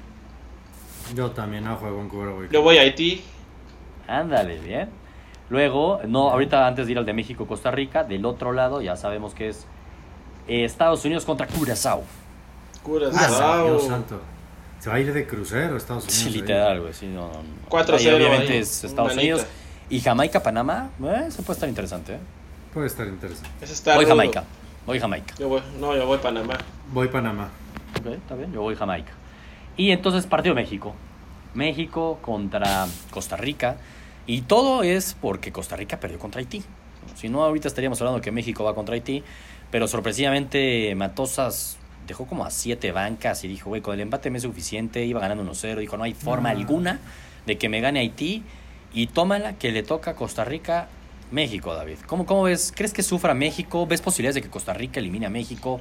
Yo 1.14 1.30
también 1.32 1.66
a 1.66 1.74
juego 1.74 2.00
en 2.00 2.08
Cuba 2.08 2.30
voy. 2.32 2.48
Yo 2.50 2.62
voy 2.62 2.78
a 2.78 2.82
Haití. 2.82 3.22
Ándale, 4.06 4.58
bien. 4.58 4.88
Luego, 5.50 6.00
no, 6.06 6.30
ahorita 6.30 6.66
antes 6.66 6.86
de 6.86 6.92
ir 6.92 6.98
al 6.98 7.04
de 7.06 7.12
México-Costa 7.12 7.70
Rica, 7.70 8.04
del 8.04 8.24
otro 8.24 8.52
lado 8.52 8.80
ya 8.82 8.96
sabemos 8.96 9.34
que 9.34 9.48
es 9.48 9.66
eh, 10.48 10.64
Estados 10.64 11.04
Unidos 11.04 11.24
contra 11.24 11.46
Curazao. 11.46 12.04
Curazao. 12.82 13.66
Dios 13.66 13.84
santo. 13.86 14.20
Se 14.78 14.90
va 14.90 14.96
a 14.96 15.00
ir 15.00 15.12
de 15.12 15.26
crucero 15.26 15.76
Estados 15.76 16.04
Unidos. 16.04 16.22
Sí, 16.22 16.30
literal, 16.30 16.80
güey. 16.80 16.92
Sí, 16.92 17.06
no, 17.06 17.22
no, 17.28 17.42
no. 17.42 17.68
4-0 17.68 17.94
Ahí 17.98 18.08
obviamente 18.08 18.52
ahí, 18.52 18.58
es 18.58 18.84
Estados 18.84 19.16
manita. 19.16 19.36
Y 19.88 20.00
Jamaica-Panamá, 20.00 20.90
eh, 21.04 21.30
se 21.30 21.42
puede 21.42 21.54
estar 21.56 21.68
interesante, 21.68 22.14
¿eh? 22.14 22.18
Puede 22.74 22.88
estar 22.88 23.06
interesante. 23.06 23.48
Está 23.64 23.94
Voy 23.94 24.04
rudo. 24.04 24.14
Jamaica. 24.16 24.44
Voy 24.84 24.98
Jamaica. 25.00 25.34
Yo 25.38 25.48
voy, 25.48 25.62
no, 25.80 25.96
yo 25.96 26.06
voy 26.06 26.18
a 26.18 26.22
Panamá. 26.22 26.58
Voy 26.92 27.08
Panamá. 27.08 27.50
Ok, 28.00 28.06
está 28.06 28.34
bien, 28.34 28.52
yo 28.52 28.62
voy 28.62 28.74
Jamaica. 28.76 29.12
Y 29.76 29.90
entonces 29.90 30.26
partido 30.26 30.54
México. 30.54 30.94
México 31.54 32.18
contra 32.22 32.86
Costa 33.10 33.36
Rica. 33.36 33.76
Y 34.26 34.42
todo 34.42 34.82
es 34.82 35.16
porque 35.20 35.52
Costa 35.52 35.76
Rica 35.76 35.98
perdió 36.00 36.18
contra 36.18 36.40
Haití. 36.40 36.62
Si 37.14 37.28
no, 37.28 37.44
ahorita 37.44 37.68
estaríamos 37.68 38.00
hablando 38.00 38.20
que 38.20 38.32
México 38.32 38.64
va 38.64 38.74
contra 38.74 38.94
Haití. 38.94 39.22
Pero 39.70 39.88
sorpresivamente 39.88 40.94
Matosas 40.96 41.78
dejó 42.06 42.26
como 42.26 42.44
a 42.44 42.50
siete 42.50 42.92
bancas 42.92 43.42
y 43.44 43.48
dijo, 43.48 43.70
güey, 43.70 43.82
con 43.82 43.94
el 43.94 44.00
empate 44.00 44.30
me 44.30 44.38
es 44.38 44.42
suficiente. 44.44 45.04
Iba 45.04 45.20
ganando 45.20 45.44
1-0. 45.50 45.76
Dijo, 45.78 45.96
no 45.96 46.04
hay 46.04 46.14
forma 46.14 46.52
No. 46.52 46.58
alguna 46.58 47.00
de 47.46 47.56
que 47.58 47.68
me 47.68 47.80
gane 47.80 48.00
Haití. 48.00 48.42
Y 48.92 49.08
tómala 49.08 49.54
que 49.58 49.72
le 49.72 49.82
toca 49.82 50.12
a 50.12 50.14
Costa 50.14 50.44
Rica. 50.44 50.88
México, 51.30 51.74
David. 51.74 51.98
¿Cómo, 52.06 52.24
¿Cómo 52.24 52.44
ves? 52.44 52.72
¿Crees 52.74 52.92
que 52.92 53.02
sufra 53.02 53.34
México? 53.34 53.84
¿Ves 53.84 54.00
posibilidades 54.00 54.36
de 54.36 54.42
que 54.42 54.48
Costa 54.48 54.72
Rica 54.72 55.00
elimine 55.00 55.26
a 55.26 55.30
México? 55.30 55.80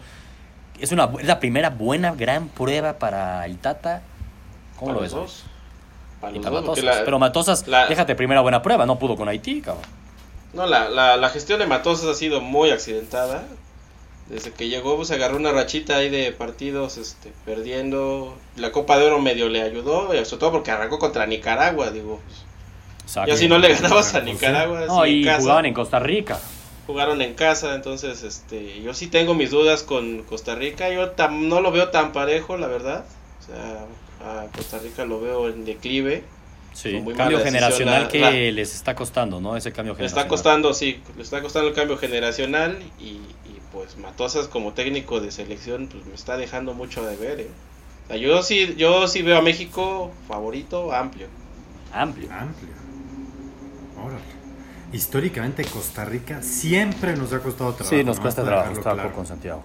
Es, 0.79 0.91
una, 0.91 1.07
es 1.19 1.27
la 1.27 1.39
primera 1.39 1.69
buena, 1.69 2.15
gran 2.15 2.47
prueba 2.47 2.93
para 2.97 3.45
el 3.45 3.59
Tata. 3.59 4.01
¿Cómo 4.79 4.87
Para 4.87 4.93
lo 4.95 5.01
los 5.03 5.03
ves? 5.03 5.11
dos. 5.21 5.43
Para 6.19 6.31
Y 6.31 6.35
los 6.37 6.43
para 6.43 6.55
dos, 6.55 6.65
Matosas. 6.65 6.83
la- 6.97 7.05
Pero 7.05 7.19
Matosas, 7.19 7.67
la- 7.67 7.85
déjate 7.87 8.15
primera 8.15 8.41
buena 8.41 8.63
prueba, 8.63 8.87
no 8.87 8.97
pudo 8.97 9.15
con 9.15 9.29
Haití, 9.29 9.61
cabrón. 9.61 9.83
No, 10.53 10.65
la, 10.65 10.89
la, 10.89 11.15
la 11.15 11.29
gestión 11.29 11.59
de 11.59 11.67
Matosas 11.67 12.07
ha 12.09 12.15
sido 12.15 12.41
muy 12.41 12.71
accidentada. 12.71 13.43
Desde 14.27 14.49
que 14.51 14.67
llegó, 14.67 14.95
pues 14.95 15.11
agarró 15.11 15.37
una 15.37 15.51
rachita 15.51 15.97
ahí 15.97 16.09
de 16.09 16.31
partidos 16.31 16.97
este, 16.97 17.31
perdiendo. 17.45 18.35
La 18.55 18.71
Copa 18.71 18.97
de 18.97 19.05
Oro 19.05 19.19
medio 19.21 19.47
le 19.49 19.61
ayudó, 19.61 20.11
eh, 20.13 20.25
sobre 20.25 20.39
todo 20.39 20.51
porque 20.53 20.71
arrancó 20.71 20.97
contra 20.97 21.27
Nicaragua, 21.27 21.91
digo. 21.91 22.19
Exacto. 23.05 23.31
Ya 23.31 23.37
si 23.37 23.47
no 23.47 23.57
le 23.59 23.73
ganabas 23.73 24.13
a 24.15 24.21
Pues 24.21 24.25
sí. 24.25 24.31
Nicaragua, 24.33 24.85
No, 24.87 25.01
así 25.03 25.11
en 25.11 25.17
y 25.19 25.23
casa, 25.25 25.39
jugaban 25.41 25.65
en 25.67 25.73
Costa 25.73 25.99
Rica. 25.99 26.39
jugaron 26.87 27.21
en 27.21 27.33
casa, 27.33 27.73
entonces 27.75 28.23
este, 28.23 28.81
yo 28.81 28.93
sí 28.93 29.07
tengo 29.07 29.33
mis 29.33 29.51
dudas 29.51 29.83
con 29.83 30.23
Costa 30.23 30.55
Rica. 30.55 30.89
Yo 30.91 31.15
tam- 31.15 31.47
no 31.47 31.61
lo 31.61 31.71
veo 31.71 31.89
tan 31.89 32.11
parejo, 32.11 32.57
la 32.57 32.67
verdad. 32.67 33.05
O 33.41 33.45
sea, 33.45 33.85
a 34.43 34.45
Costa 34.55 34.79
Rica 34.79 35.05
lo 35.05 35.19
veo 35.21 35.49
en 35.49 35.65
declive. 35.65 36.23
Sí, 36.73 36.93
muy 36.99 37.13
cambio 37.13 37.39
generacional 37.39 38.03
la- 38.03 38.07
que 38.09 38.19
la- 38.19 38.31
les 38.31 38.75
está 38.75 38.95
costando, 38.95 39.39
¿no? 39.39 39.55
Ese 39.55 39.71
cambio 39.71 39.93
Le 39.93 39.97
generacional. 39.97 40.25
está 40.25 40.29
costando, 40.29 40.73
sí, 40.73 40.99
le 41.15 41.23
está 41.23 41.41
costando 41.41 41.69
el 41.69 41.73
cambio 41.73 41.97
generacional 41.97 42.77
y, 42.99 43.03
y, 43.05 43.21
pues 43.71 43.95
Matosas 43.97 44.47
como 44.49 44.73
técnico 44.73 45.21
de 45.21 45.31
selección 45.31 45.87
pues 45.87 46.05
me 46.05 46.13
está 46.15 46.35
dejando 46.37 46.73
mucho 46.73 47.05
de 47.05 47.15
ver, 47.15 47.39
¿eh? 47.39 47.47
O 48.03 48.07
sea, 48.09 48.17
yo 48.17 48.43
sí, 48.43 48.75
yo 48.77 49.07
sí 49.07 49.21
veo 49.21 49.37
a 49.37 49.41
México 49.41 50.11
favorito 50.27 50.91
amplio. 50.93 51.27
Amplio. 51.93 52.29
Amplio. 52.31 52.74
Órale. 53.97 54.45
Históricamente 54.93 55.63
Costa 55.65 56.05
Rica 56.05 56.41
siempre 56.41 57.15
nos 57.15 57.33
ha 57.33 57.39
costado 57.39 57.73
trabajo. 57.73 57.95
Sí, 57.95 58.03
nos 58.03 58.17
¿no? 58.17 58.21
cuesta 58.21 58.43
trabajo 58.43 58.81
claro. 58.81 59.13
con 59.13 59.25
Santiago. 59.25 59.63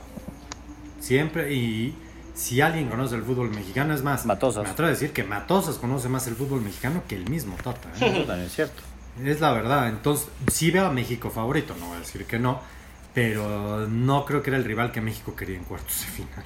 Siempre. 1.00 1.52
Y 1.54 1.94
si 2.34 2.60
alguien 2.60 2.88
conoce 2.88 3.16
el 3.16 3.22
fútbol 3.22 3.50
mexicano, 3.50 3.94
es 3.94 4.02
más. 4.02 4.26
Matosas. 4.26 4.64
Me 4.64 4.70
atrevo 4.70 4.88
a 4.88 4.90
decir 4.90 5.12
que 5.12 5.24
Matosas 5.24 5.76
conoce 5.76 6.08
más 6.08 6.26
el 6.26 6.34
fútbol 6.34 6.62
mexicano 6.62 7.02
que 7.08 7.16
el 7.16 7.28
mismo 7.28 7.56
Tata. 7.56 7.88
¿eh? 7.90 7.96
Eso 7.96 8.26
también 8.26 8.46
es 8.46 8.54
cierto. 8.54 8.82
es 9.22 9.40
la 9.40 9.52
verdad. 9.52 9.88
Entonces, 9.88 10.28
sí 10.50 10.70
veo 10.70 10.86
a 10.86 10.92
México 10.92 11.30
favorito, 11.30 11.74
no 11.78 11.86
voy 11.86 11.96
a 11.96 12.00
decir 12.00 12.24
que 12.24 12.38
no. 12.38 12.60
Pero 13.12 13.88
no 13.88 14.24
creo 14.24 14.42
que 14.42 14.50
era 14.50 14.56
el 14.56 14.64
rival 14.64 14.92
que 14.92 15.00
México 15.00 15.34
quería 15.34 15.56
en 15.56 15.64
cuartos 15.64 16.00
de 16.00 16.06
final. 16.06 16.44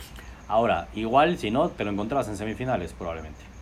Ahora, 0.48 0.88
igual, 0.94 1.38
si 1.38 1.50
no, 1.50 1.68
te 1.68 1.84
lo 1.84 1.90
encontrabas 1.90 2.28
en 2.28 2.36
semifinales, 2.36 2.92
probablemente. 2.92 3.53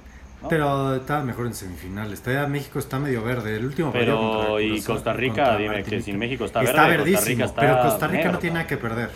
¿No? 0.43 0.49
Pero 0.49 0.97
estaba 0.97 1.23
mejor 1.23 1.47
en 1.47 1.55
semifinales. 1.55 2.21
Todavía 2.21 2.47
México 2.47 2.79
está 2.79 2.99
medio 2.99 3.23
verde. 3.23 3.57
El 3.57 3.65
último 3.65 3.93
partido 3.93 4.17
Pero, 4.17 4.47
contra 4.49 4.63
y 4.63 4.83
Costa 4.83 5.13
Rica, 5.13 5.57
dime 5.57 5.83
que 5.83 6.03
sin 6.03 6.19
México 6.19 6.45
está 6.45 6.63
Está 6.63 6.89
verde, 6.89 6.97
Costa 6.97 7.05
verdísimo, 7.05 7.27
Rica 7.27 7.45
está 7.45 7.61
pero 7.61 7.83
Costa 7.83 8.07
Rica 8.07 8.19
negro, 8.19 8.33
no 8.33 8.39
tiene 8.39 8.55
nada 8.55 8.67
que 8.67 8.77
perder. 8.77 9.11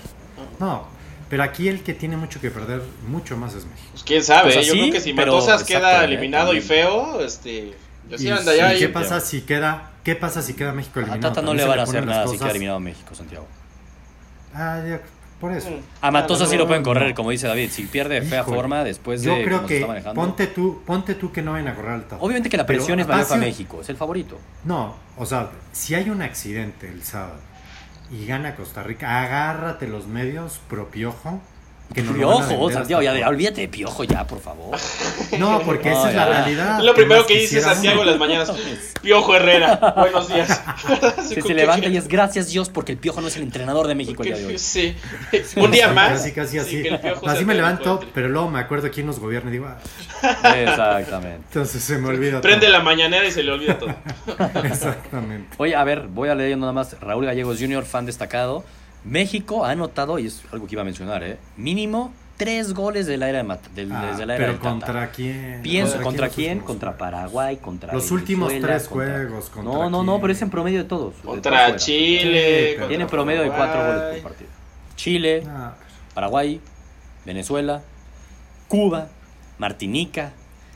No, 0.59 0.87
pero 1.29 1.43
aquí 1.43 1.69
el 1.69 1.83
que 1.83 1.93
tiene 1.93 2.17
mucho 2.17 2.41
que 2.41 2.51
perder, 2.51 2.83
mucho 3.09 3.37
más 3.37 3.55
es 3.55 3.65
México. 3.65 3.89
Pues 3.91 4.05
quién 4.05 4.23
sabe, 4.23 4.59
¿eh? 4.59 4.65
yo 4.65 4.73
creo 4.73 4.93
que 4.93 5.01
si 5.01 5.13
pero 5.13 5.33
Matosas 5.33 5.65
queda 5.65 6.05
eliminado 6.05 6.55
y 6.55 6.61
feo, 6.61 7.21
este, 7.21 7.75
yo 8.09 8.19
sí 8.19 8.29
¿Y, 8.29 8.79
qué 8.79 8.89
pasa 8.89 9.21
si 9.21 9.41
queda, 9.43 9.91
qué 10.05 10.15
pasa 10.15 10.41
si 10.43 10.55
queda 10.55 10.73
México 10.73 11.01
A 11.01 11.03
eliminado? 11.03 11.35
Tata 11.35 11.45
no 11.45 11.55
le 11.55 11.65
van 11.65 11.81
a 11.81 11.83
hacer 11.83 12.07
nada 12.07 12.29
si 12.29 12.39
queda 12.39 12.51
eliminado 12.51 12.79
México, 12.79 13.15
Santiago. 13.15 13.47
Ah, 14.55 14.81
ya, 14.87 15.01
por 15.41 15.53
eso. 15.53 15.69
A 16.01 16.11
Matosas 16.11 16.49
Ah, 16.49 16.51
sí 16.51 16.57
no, 16.57 16.63
lo 16.63 16.67
pueden 16.69 16.83
no. 16.83 16.89
correr, 16.89 17.15
como 17.15 17.31
dice 17.31 17.47
David. 17.47 17.71
Si 17.71 17.85
pierde 17.87 18.23
fea 18.23 18.41
Híjole. 18.41 18.57
forma 18.57 18.85
después 18.85 19.23
de 19.23 19.29
Yo 19.29 19.45
creo 19.45 19.57
cómo 19.59 19.69
se 19.69 19.75
que 19.75 19.75
está 19.77 19.87
manejando. 19.89 20.21
ponte 20.21 20.47
tú, 20.47 20.83
ponte 20.87 21.15
tú 21.15 21.33
que 21.33 21.43
no 21.43 21.53
vayan 21.53 21.69
a 21.69 21.75
correr 21.75 21.91
al 21.93 22.03
Tata. 22.05 22.17
Obviamente 22.21 22.49
que 22.49 22.57
la 22.57 22.65
Pero 22.67 22.79
presión 22.79 23.01
es 23.01 23.07
mayor 23.07 23.29
para 23.29 23.41
México, 23.41 23.81
es 23.81 23.89
el 23.89 23.97
favorito. 23.97 24.39
No, 24.65 24.95
o 25.17 25.27
sea, 25.27 25.51
si 25.73 25.95
hay 25.95 26.09
un 26.11 26.23
accidente 26.23 26.89
el 26.89 27.03
sábado 27.03 27.37
y 28.11 28.25
gana 28.27 28.55
Costa 28.55 28.83
Rica, 28.83 29.23
agárrate 29.23 29.89
los 29.89 30.07
medios 30.07 30.61
pro 30.69 30.91
piojo. 30.91 31.41
Que 31.95 32.03
Piojo, 32.03 32.71
Santiago, 32.71 33.03
ya, 33.03 33.17
ya, 33.17 33.29
olvídate 33.29 33.63
de 33.63 33.69
piojo 33.69 34.05
ya, 34.05 34.27
por 34.27 34.41
favor. 34.41 34.79
No, 35.39 35.61
porque 35.63 35.91
esa 35.91 36.11
es 36.11 36.15
la 36.15 36.27
realidad. 36.27 36.81
Lo 36.81 36.95
primero 36.95 37.21
más 37.21 37.27
que 37.27 37.39
dice 37.39 37.61
Santiago 37.61 38.03
en 38.03 38.07
las 38.09 38.19
mañanas. 38.19 38.53
Piojo 39.03 39.35
Herrera, 39.35 39.95
buenos 39.97 40.29
días. 40.29 40.63
Si 41.27 41.41
se 41.41 41.55
levanta 41.55 41.89
y 41.89 41.97
es 41.97 42.09
gracias 42.09 42.49
Dios 42.49 42.69
porque 42.69 42.93
el 42.93 42.99
piojo 42.99 43.21
no 43.21 43.29
es 43.29 43.37
el 43.37 43.43
entrenador 43.43 43.87
de 43.87 43.95
México 43.95 44.23
el 44.23 44.29
día 44.29 44.39
de 44.39 44.47
hoy. 44.47 44.59
Sí, 44.59 44.95
un 45.57 45.71
día 45.71 45.89
más. 45.89 46.13
Casi, 46.13 46.33
casi 46.33 46.59
así. 46.59 46.83
Sí, 46.83 46.83
que 46.83 47.15
así 47.27 47.45
me 47.45 47.55
levanto, 47.55 48.01
pero 48.15 48.29
luego 48.29 48.51
me 48.51 48.61
acuerdo 48.61 48.91
quién 48.91 49.07
nos 49.07 49.19
gobierna 49.19 49.51
y 49.51 49.55
digo, 49.55 49.67
ah, 49.67 50.57
Exactamente. 50.57 51.43
entonces 51.49 51.83
se 51.83 51.99
me 51.99 52.09
olvida. 52.09 52.41
Prende 52.41 52.67
todo. 52.67 52.77
la 52.77 52.83
mañanera 52.83 53.27
y 53.27 53.31
se 53.31 53.43
le 53.43 53.53
olvida 53.53 53.79
todo. 53.79 53.95
Exactamente. 54.65 55.55
Oye, 55.59 55.75
a 55.75 55.85
ver, 55.85 56.07
voy 56.09 56.29
a 56.29 56.35
leer 56.35 56.57
nada 56.59 56.73
más. 56.73 56.99
Raúl 57.01 57.27
Gallegos 57.27 57.59
Jr., 57.59 57.85
fan 57.85 58.07
destacado. 58.07 58.65
México 59.07 59.65
ha 59.65 59.71
anotado, 59.71 60.19
y 60.19 60.27
es 60.27 60.43
algo 60.53 60.67
que 60.67 60.75
iba 60.75 60.83
a 60.83 60.85
mencionar, 60.85 61.23
¿eh? 61.23 61.39
mínimo 61.57 62.13
tres 62.37 62.75
goles 62.75 63.07
de 63.07 63.17
la 63.17 63.29
era 63.31 63.39
de 63.39 63.45
Mat- 63.45 63.69
del- 63.75 63.91
Ah, 63.93 64.09
desde 64.11 64.27
la 64.27 64.35
era 64.35 64.43
pero 64.43 64.53
del 64.53 64.61
Tata. 64.61 64.71
contra 64.71 65.11
quién? 65.11 65.63
Pienso, 65.63 66.03
¿contra 66.03 66.29
quién? 66.29 66.61
Contra? 66.61 66.99
Paraguay, 66.99 67.57
contra 67.57 67.95
Los 67.95 68.11
últimos 68.11 68.49
tres 68.61 68.89
contra- 68.89 69.15
juegos, 69.15 69.49
¿contra 69.49 69.73
No, 69.73 69.89
no, 69.89 70.03
no, 70.03 70.21
pero 70.21 70.33
es 70.35 70.43
en 70.43 70.51
promedio 70.51 70.79
de 70.81 70.85
todos. 70.89 71.15
de 71.17 71.23
todos 71.23 71.35
Contra. 71.37 71.77
Chile. 71.77 72.73
Contra 72.73 72.89
Tiene 72.89 73.07
promedio 73.07 73.43
de 73.43 73.49
cuatro 73.49 73.87
goles 73.87 74.15
por 74.23 74.33
partido. 74.33 74.51
Chile, 74.97 75.43
Ah, 75.49 75.75
Paraguay, 76.15 76.61
Venezuela, 77.25 77.83
Cuba, 78.69 79.09
Martinica, 79.59 80.33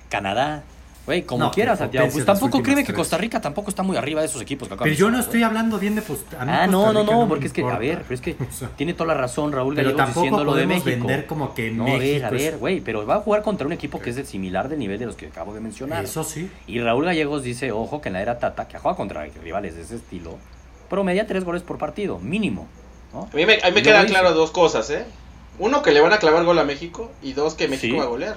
Canadá. 0.08 0.62
Güey, 1.06 1.22
como 1.22 1.44
No, 1.46 1.50
quieras, 1.50 1.78
Santiago. 1.78 2.08
Pues 2.12 2.24
tampoco 2.24 2.62
créeme 2.62 2.84
que. 2.84 2.92
Costa 2.92 3.16
Rica 3.16 3.40
tampoco 3.40 3.70
está 3.70 3.82
muy 3.82 3.96
arriba 3.96 4.20
de 4.20 4.26
esos 4.26 4.40
equipos 4.42 4.68
que 4.68 4.76
pero 4.76 4.94
yo 4.94 5.10
no 5.10 5.18
estoy 5.18 5.40
güey. 5.40 5.44
hablando 5.44 5.78
bien 5.78 5.94
de 5.94 6.02
pues, 6.02 6.20
a 6.38 6.44
mí 6.44 6.52
Ah, 6.52 6.66
Costa 6.66 6.70
no, 6.70 6.92
no, 6.92 7.00
Rica 7.02 7.12
no, 7.14 7.28
porque 7.28 7.46
es 7.46 7.52
que, 7.52 7.62
a 7.64 7.78
ver, 7.78 8.02
pero 8.02 8.14
es 8.14 8.20
que 8.20 8.36
O 8.48 8.52
sea, 8.52 8.68
tiene 8.76 8.92
toda 8.94 9.08
la 9.08 9.14
razón 9.14 9.50
Raúl 9.50 9.74
pero 9.74 9.88
Gallegos 9.88 10.04
tampoco 10.04 10.20
diciendo 10.24 10.44
lo 10.44 10.54
de 10.54 10.66
México. 10.66 10.84
vender 11.06 11.26
como 11.26 11.54
que 11.54 11.70
No, 11.70 11.84
a 11.84 11.86
México 11.86 12.00
ver, 12.02 12.24
a 12.26 12.30
ver, 12.30 12.58
güey, 12.58 12.80
pero 12.80 13.06
va 13.06 13.16
a 13.16 13.20
jugar 13.20 13.42
contra 13.42 13.66
un 13.66 13.72
equipo 13.72 13.98
que 13.98 14.10
es 14.10 14.16
de 14.16 14.24
similar 14.26 14.68
del 14.68 14.78
nivel 14.78 14.98
de 14.98 15.06
los 15.06 15.16
que 15.16 15.26
acabo 15.26 15.54
de 15.54 15.60
mencionar. 15.60 16.04
Eso 16.04 16.22
sí. 16.22 16.50
Y 16.66 16.80
Raúl 16.80 17.06
Gallegos 17.06 17.42
dice, 17.42 17.72
ojo, 17.72 18.00
que 18.00 18.10
en 18.10 18.12
la 18.12 18.22
era 18.22 18.38
Tata, 18.38 18.68
que 18.68 18.78
juega 18.78 18.96
contra 18.96 19.24
rivales 19.42 19.74
de 19.76 19.82
ese 19.82 19.96
estilo, 19.96 20.38
promedia 20.88 21.26
tres 21.26 21.44
goles 21.44 21.62
por 21.62 21.78
partido, 21.78 22.18
mínimo. 22.18 22.68
¿no? 23.14 23.28
A 23.32 23.36
mí 23.36 23.46
me, 23.46 23.54
a 23.62 23.66
mí 23.68 23.72
me 23.74 23.82
quedan 23.82 24.06
claras 24.06 24.34
dos 24.34 24.50
cosas, 24.50 24.88
¿eh? 24.90 25.04
Uno, 25.58 25.82
que 25.82 25.90
le 25.92 26.00
van 26.00 26.12
a 26.12 26.18
clavar 26.18 26.44
gol 26.44 26.58
a 26.58 26.64
México. 26.64 27.10
Y 27.22 27.32
dos, 27.32 27.54
que 27.54 27.68
México 27.68 27.94
Sí. 27.94 27.98
va 27.98 28.04
a 28.04 28.08
golear. 28.08 28.36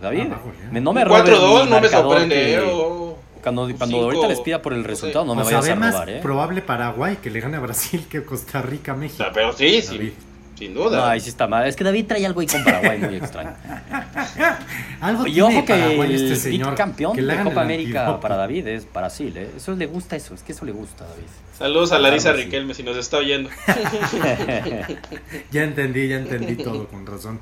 David, 0.00 0.28
Ah, 0.32 0.38
me- 0.70 0.80
no 0.80 0.92
me 0.92 1.02
Un 1.02 1.08
robes 1.08 1.22
4-2 1.34 1.64
mi 1.64 1.70
no 1.70 1.80
me 1.80 1.88
sorprende, 1.88 2.34
que- 2.34 2.54
¿eh? 2.54 2.60
O- 2.60 3.18
Cuando, 3.42 3.62
cuando 3.62 3.86
cinco, 3.86 4.02
ahorita 4.04 4.28
les 4.28 4.40
pida 4.40 4.60
por 4.62 4.72
el 4.72 4.78
no 4.80 4.84
sé. 4.84 4.88
resultado, 4.90 5.24
no 5.24 5.34
me 5.34 5.44
sea, 5.44 5.58
vayas 5.58 5.70
a 5.70 5.74
ve 5.74 5.80
más 5.80 5.92
robar, 5.94 6.10
¿eh? 6.10 6.20
probable 6.22 6.62
Paraguay 6.62 7.16
que 7.22 7.30
le 7.30 7.40
gane 7.40 7.56
a 7.56 7.60
Brasil 7.60 8.06
que 8.10 8.22
Costa 8.24 8.60
Rica 8.62 8.92
a 8.92 8.94
O 8.94 8.98
México. 8.98 9.22
sea, 9.24 9.32
pero 9.32 9.52
sí, 9.52 9.80
David. 9.80 10.00
sí, 10.08 10.12
sin 10.58 10.74
duda. 10.74 10.98
No, 10.98 11.04
ahí 11.06 11.20
sí 11.20 11.28
está 11.28 11.46
mal. 11.46 11.66
Es 11.66 11.76
que 11.76 11.84
David 11.84 12.06
trae 12.06 12.26
algo 12.26 12.40
ahí 12.40 12.46
con 12.48 12.64
Paraguay 12.64 12.98
muy 12.98 13.16
extraño. 13.16 13.54
Algo 15.00 15.26
Y 15.28 15.40
ojo 15.40 15.64
que 15.64 15.72
Paraguay 15.72 16.12
el 16.12 16.32
este 16.32 16.50
señor, 16.50 16.70
bicampeón 16.72 17.14
que 17.14 17.22
de 17.22 17.42
Copa 17.44 17.62
América 17.62 18.18
para 18.20 18.36
David 18.36 18.66
es 18.66 18.92
Brasil, 18.92 19.32
¿eh? 19.36 19.48
Eso 19.56 19.76
le 19.76 19.86
gusta 19.86 20.16
eso, 20.16 20.34
es 20.34 20.42
que 20.42 20.50
eso 20.52 20.64
le 20.64 20.72
gusta 20.72 21.04
a 21.04 21.08
David. 21.08 21.22
Saludos 21.56 21.92
a 21.92 21.98
Larisa. 22.00 22.32
Riquelme 22.32 22.74
si 22.74 22.82
nos 22.82 22.96
está 22.96 23.18
oyendo. 23.18 23.50
Ya 25.52 25.62
entendí, 25.62 26.08
ya 26.08 26.16
entendí 26.16 26.56
todo 26.56 26.86
con 26.88 27.06
razón. 27.06 27.38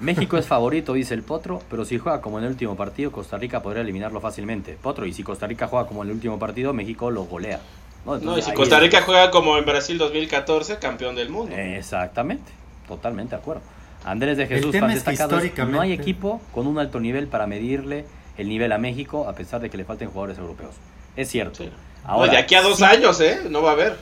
México 0.00 0.38
es 0.38 0.46
favorito, 0.46 0.94
dice 0.94 1.12
el 1.14 1.22
Potro, 1.22 1.60
pero 1.68 1.84
si 1.84 1.98
juega 1.98 2.20
como 2.22 2.38
en 2.38 2.44
el 2.44 2.50
último 2.52 2.74
partido, 2.74 3.12
Costa 3.12 3.36
Rica 3.36 3.62
podría 3.62 3.82
eliminarlo 3.82 4.20
fácilmente. 4.20 4.76
Potro, 4.80 5.04
y 5.04 5.12
si 5.12 5.22
Costa 5.22 5.46
Rica 5.46 5.66
juega 5.66 5.86
como 5.86 6.02
en 6.02 6.08
el 6.08 6.14
último 6.14 6.38
partido, 6.38 6.72
México 6.72 7.10
lo 7.10 7.24
golea. 7.24 7.60
¿no? 8.06 8.16
No, 8.18 8.38
y 8.38 8.42
si 8.42 8.52
Costa 8.52 8.76
es- 8.76 8.82
Rica 8.82 9.02
juega 9.02 9.30
como 9.30 9.58
en 9.58 9.66
Brasil 9.66 9.98
2014, 9.98 10.78
campeón 10.78 11.14
del 11.16 11.28
mundo. 11.28 11.54
Exactamente, 11.54 12.50
totalmente 12.88 13.36
de 13.36 13.42
acuerdo. 13.42 13.60
Andrés 14.04 14.38
de 14.38 14.46
Jesús, 14.46 14.74
fan 14.74 14.90
es 14.90 15.02
que 15.02 15.10
destacado, 15.10 15.36
es, 15.38 15.44
históricamente- 15.44 15.76
no 15.76 15.82
hay 15.82 15.92
equipo 15.92 16.40
con 16.54 16.66
un 16.66 16.78
alto 16.78 16.98
nivel 16.98 17.26
para 17.26 17.46
medirle 17.46 18.06
el 18.38 18.48
nivel 18.48 18.72
a 18.72 18.78
México, 18.78 19.28
a 19.28 19.34
pesar 19.34 19.60
de 19.60 19.68
que 19.68 19.76
le 19.76 19.84
falten 19.84 20.08
jugadores 20.08 20.38
europeos. 20.38 20.74
Es 21.14 21.28
cierto. 21.28 21.62
Sí. 21.64 21.70
Ahora, 22.04 22.26
no, 22.28 22.32
de 22.32 22.38
aquí 22.38 22.54
a 22.54 22.62
dos 22.62 22.78
sí- 22.78 22.84
años, 22.84 23.20
¿eh? 23.20 23.40
No 23.50 23.60
va 23.60 23.70
a 23.70 23.72
haber. 23.74 23.98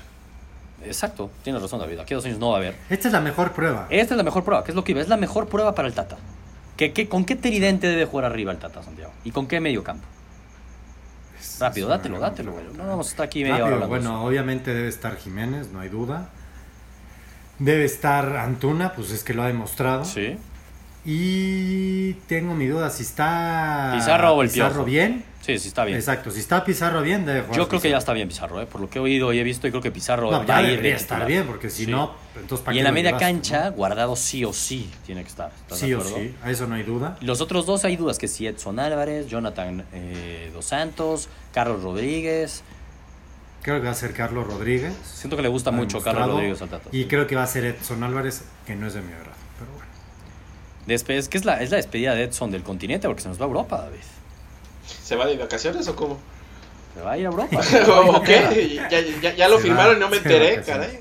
Exacto, 0.84 1.30
tienes 1.42 1.60
razón, 1.60 1.80
David. 1.80 1.98
Aquí 1.98 2.14
a 2.14 2.16
dos 2.16 2.26
años 2.26 2.38
no 2.38 2.50
va 2.50 2.54
a 2.54 2.58
haber. 2.58 2.76
Esta 2.88 3.08
es 3.08 3.12
la 3.12 3.20
mejor 3.20 3.52
prueba. 3.52 3.86
Esta 3.90 4.14
es 4.14 4.18
la 4.18 4.22
mejor 4.22 4.44
prueba, 4.44 4.64
¿qué 4.64 4.72
es 4.72 4.76
lo 4.76 4.84
que 4.84 4.92
iba? 4.92 5.00
Es 5.00 5.08
la 5.08 5.16
mejor 5.16 5.48
prueba 5.48 5.74
para 5.74 5.88
el 5.88 5.94
Tata. 5.94 6.16
¿Qué, 6.76 6.92
qué, 6.92 7.08
con 7.08 7.24
qué 7.24 7.34
tridente 7.34 7.88
debe 7.88 8.04
jugar 8.04 8.26
arriba 8.26 8.52
el 8.52 8.58
Tata, 8.58 8.82
Santiago? 8.82 9.12
¿Y 9.24 9.32
con 9.32 9.48
qué 9.48 9.60
medio 9.60 9.82
campo? 9.82 10.06
Rápido, 11.60 11.88
dátelo, 11.88 12.20
dátelo, 12.20 12.52
güey. 12.52 12.64
No 12.76 12.86
vamos 12.86 13.08
a 13.08 13.10
estar 13.10 13.26
aquí 13.26 13.42
media 13.42 13.56
hora 13.56 13.76
Rápido, 13.76 13.80
de 13.80 13.86
bueno, 13.86 14.24
obviamente 14.24 14.74
debe 14.74 14.88
estar 14.88 15.16
Jiménez, 15.16 15.70
no 15.72 15.80
hay 15.80 15.88
duda. 15.88 16.28
Debe 17.58 17.84
estar 17.84 18.36
Antuna, 18.36 18.92
pues 18.92 19.10
es 19.10 19.24
que 19.24 19.34
lo 19.34 19.42
ha 19.42 19.48
demostrado. 19.48 20.04
Sí. 20.04 20.38
Y 21.04 22.12
tengo 22.28 22.54
mi 22.54 22.66
duda 22.66 22.90
si 22.90 23.02
está 23.02 23.92
Pizarro 23.94 24.34
o 24.34 24.42
el 24.42 24.50
Pizarro 24.50 24.84
bien. 24.84 25.24
Sí, 25.40 25.58
sí, 25.58 25.68
está 25.68 25.84
bien. 25.84 25.96
Exacto, 25.96 26.30
si 26.30 26.40
está 26.40 26.62
Pizarro 26.64 27.00
bien, 27.00 27.24
debe 27.24 27.40
jugar. 27.42 27.56
Yo 27.56 27.68
creo 27.68 27.80
que 27.80 27.88
ya 27.88 27.96
está 27.98 28.12
bien 28.12 28.28
Pizarro, 28.28 28.60
¿eh? 28.60 28.66
por 28.66 28.80
lo 28.82 28.90
que 28.90 28.98
he 28.98 29.00
oído 29.02 29.32
y 29.32 29.38
he 29.38 29.42
visto, 29.42 29.66
y 29.66 29.70
creo 29.70 29.80
que 29.82 29.90
Pizarro 29.90 30.30
No, 30.30 30.40
va 30.40 30.44
ya 30.46 30.56
a 30.58 30.60
ir 30.62 30.66
de 30.66 30.72
debería 30.76 30.96
estar 30.96 31.26
bien, 31.26 31.46
porque 31.46 31.70
si 31.70 31.84
Sí. 31.86 31.90
no, 31.90 32.12
entonces 32.36 32.64
¿para 32.64 32.74
Y 32.74 32.78
en 32.80 32.84
la 32.84 32.92
media 32.92 33.16
cancha, 33.16 33.70
no? 33.70 33.76
guardado 33.76 34.14
sí 34.16 34.44
o 34.44 34.52
sí 34.52 34.90
tiene 35.06 35.22
que 35.22 35.28
estar. 35.28 35.50
¿estás 35.62 35.80
de 35.80 35.86
Sí 35.86 35.94
o 35.94 36.02
sí, 36.02 36.34
a 36.42 36.50
eso 36.50 36.66
no 36.66 36.74
hay 36.74 36.82
duda. 36.82 37.16
Los 37.22 37.40
otros 37.40 37.64
dos 37.64 37.84
hay 37.86 37.96
dudas 37.96 38.18
que 38.18 38.28
si 38.28 38.46
Edson 38.46 38.78
Álvarez, 38.78 39.28
Jonathan 39.28 39.86
eh, 39.92 40.50
Dos 40.52 40.66
Santos, 40.66 41.28
Carlos 41.54 41.82
Rodríguez. 41.82 42.62
Creo 43.62 43.80
que 43.80 43.86
va 43.86 43.92
a 43.92 43.94
ser 43.94 44.12
Carlos 44.12 44.46
Rodríguez. 44.46 44.92
Siento 45.04 45.36
que 45.36 45.42
le 45.42 45.48
gusta 45.48 45.70
mucho 45.70 46.00
Carlos 46.00 46.28
Rodríguez 46.28 46.60
al 46.60 46.68
Tata. 46.68 46.90
Y 46.92 47.06
creo 47.06 47.26
que 47.26 47.36
va 47.36 47.44
a 47.44 47.46
ser 47.46 47.64
Edson 47.64 48.02
Álvarez, 48.02 48.42
que 48.66 48.76
no 48.76 48.86
es 48.86 48.94
de 48.94 49.00
mi 49.00 49.12
agrado. 49.12 49.32
Pero 49.58 49.70
bueno. 49.72 49.88
Después, 50.86 51.28
que 51.28 51.38
es 51.38 51.44
la, 51.44 51.62
es 51.62 51.70
la 51.70 51.76
despedida 51.78 52.14
de 52.14 52.24
Edson 52.24 52.50
del 52.50 52.62
continente 52.62 53.06
porque 53.08 53.22
se 53.22 53.28
nos 53.28 53.38
va 53.40 53.44
a 53.44 53.48
Europa, 53.48 53.78
David. 53.82 53.98
¿Se 55.02 55.16
va 55.16 55.26
de 55.26 55.36
vacaciones 55.36 55.86
o 55.88 55.96
cómo? 55.96 56.18
Se 56.94 57.02
va 57.02 57.12
a 57.12 57.18
ir 57.18 57.26
a 57.26 57.30
Europa. 57.30 57.60
¿O 57.88 58.22
qué? 58.24 58.80
Ya, 58.90 59.00
ya, 59.00 59.34
ya 59.34 59.48
lo 59.48 59.56
Se 59.56 59.64
firmaron 59.64 59.94
va, 59.94 59.96
y 59.96 60.00
no 60.00 60.08
me 60.08 60.16
enteré, 60.16 60.62
caray. 60.62 61.00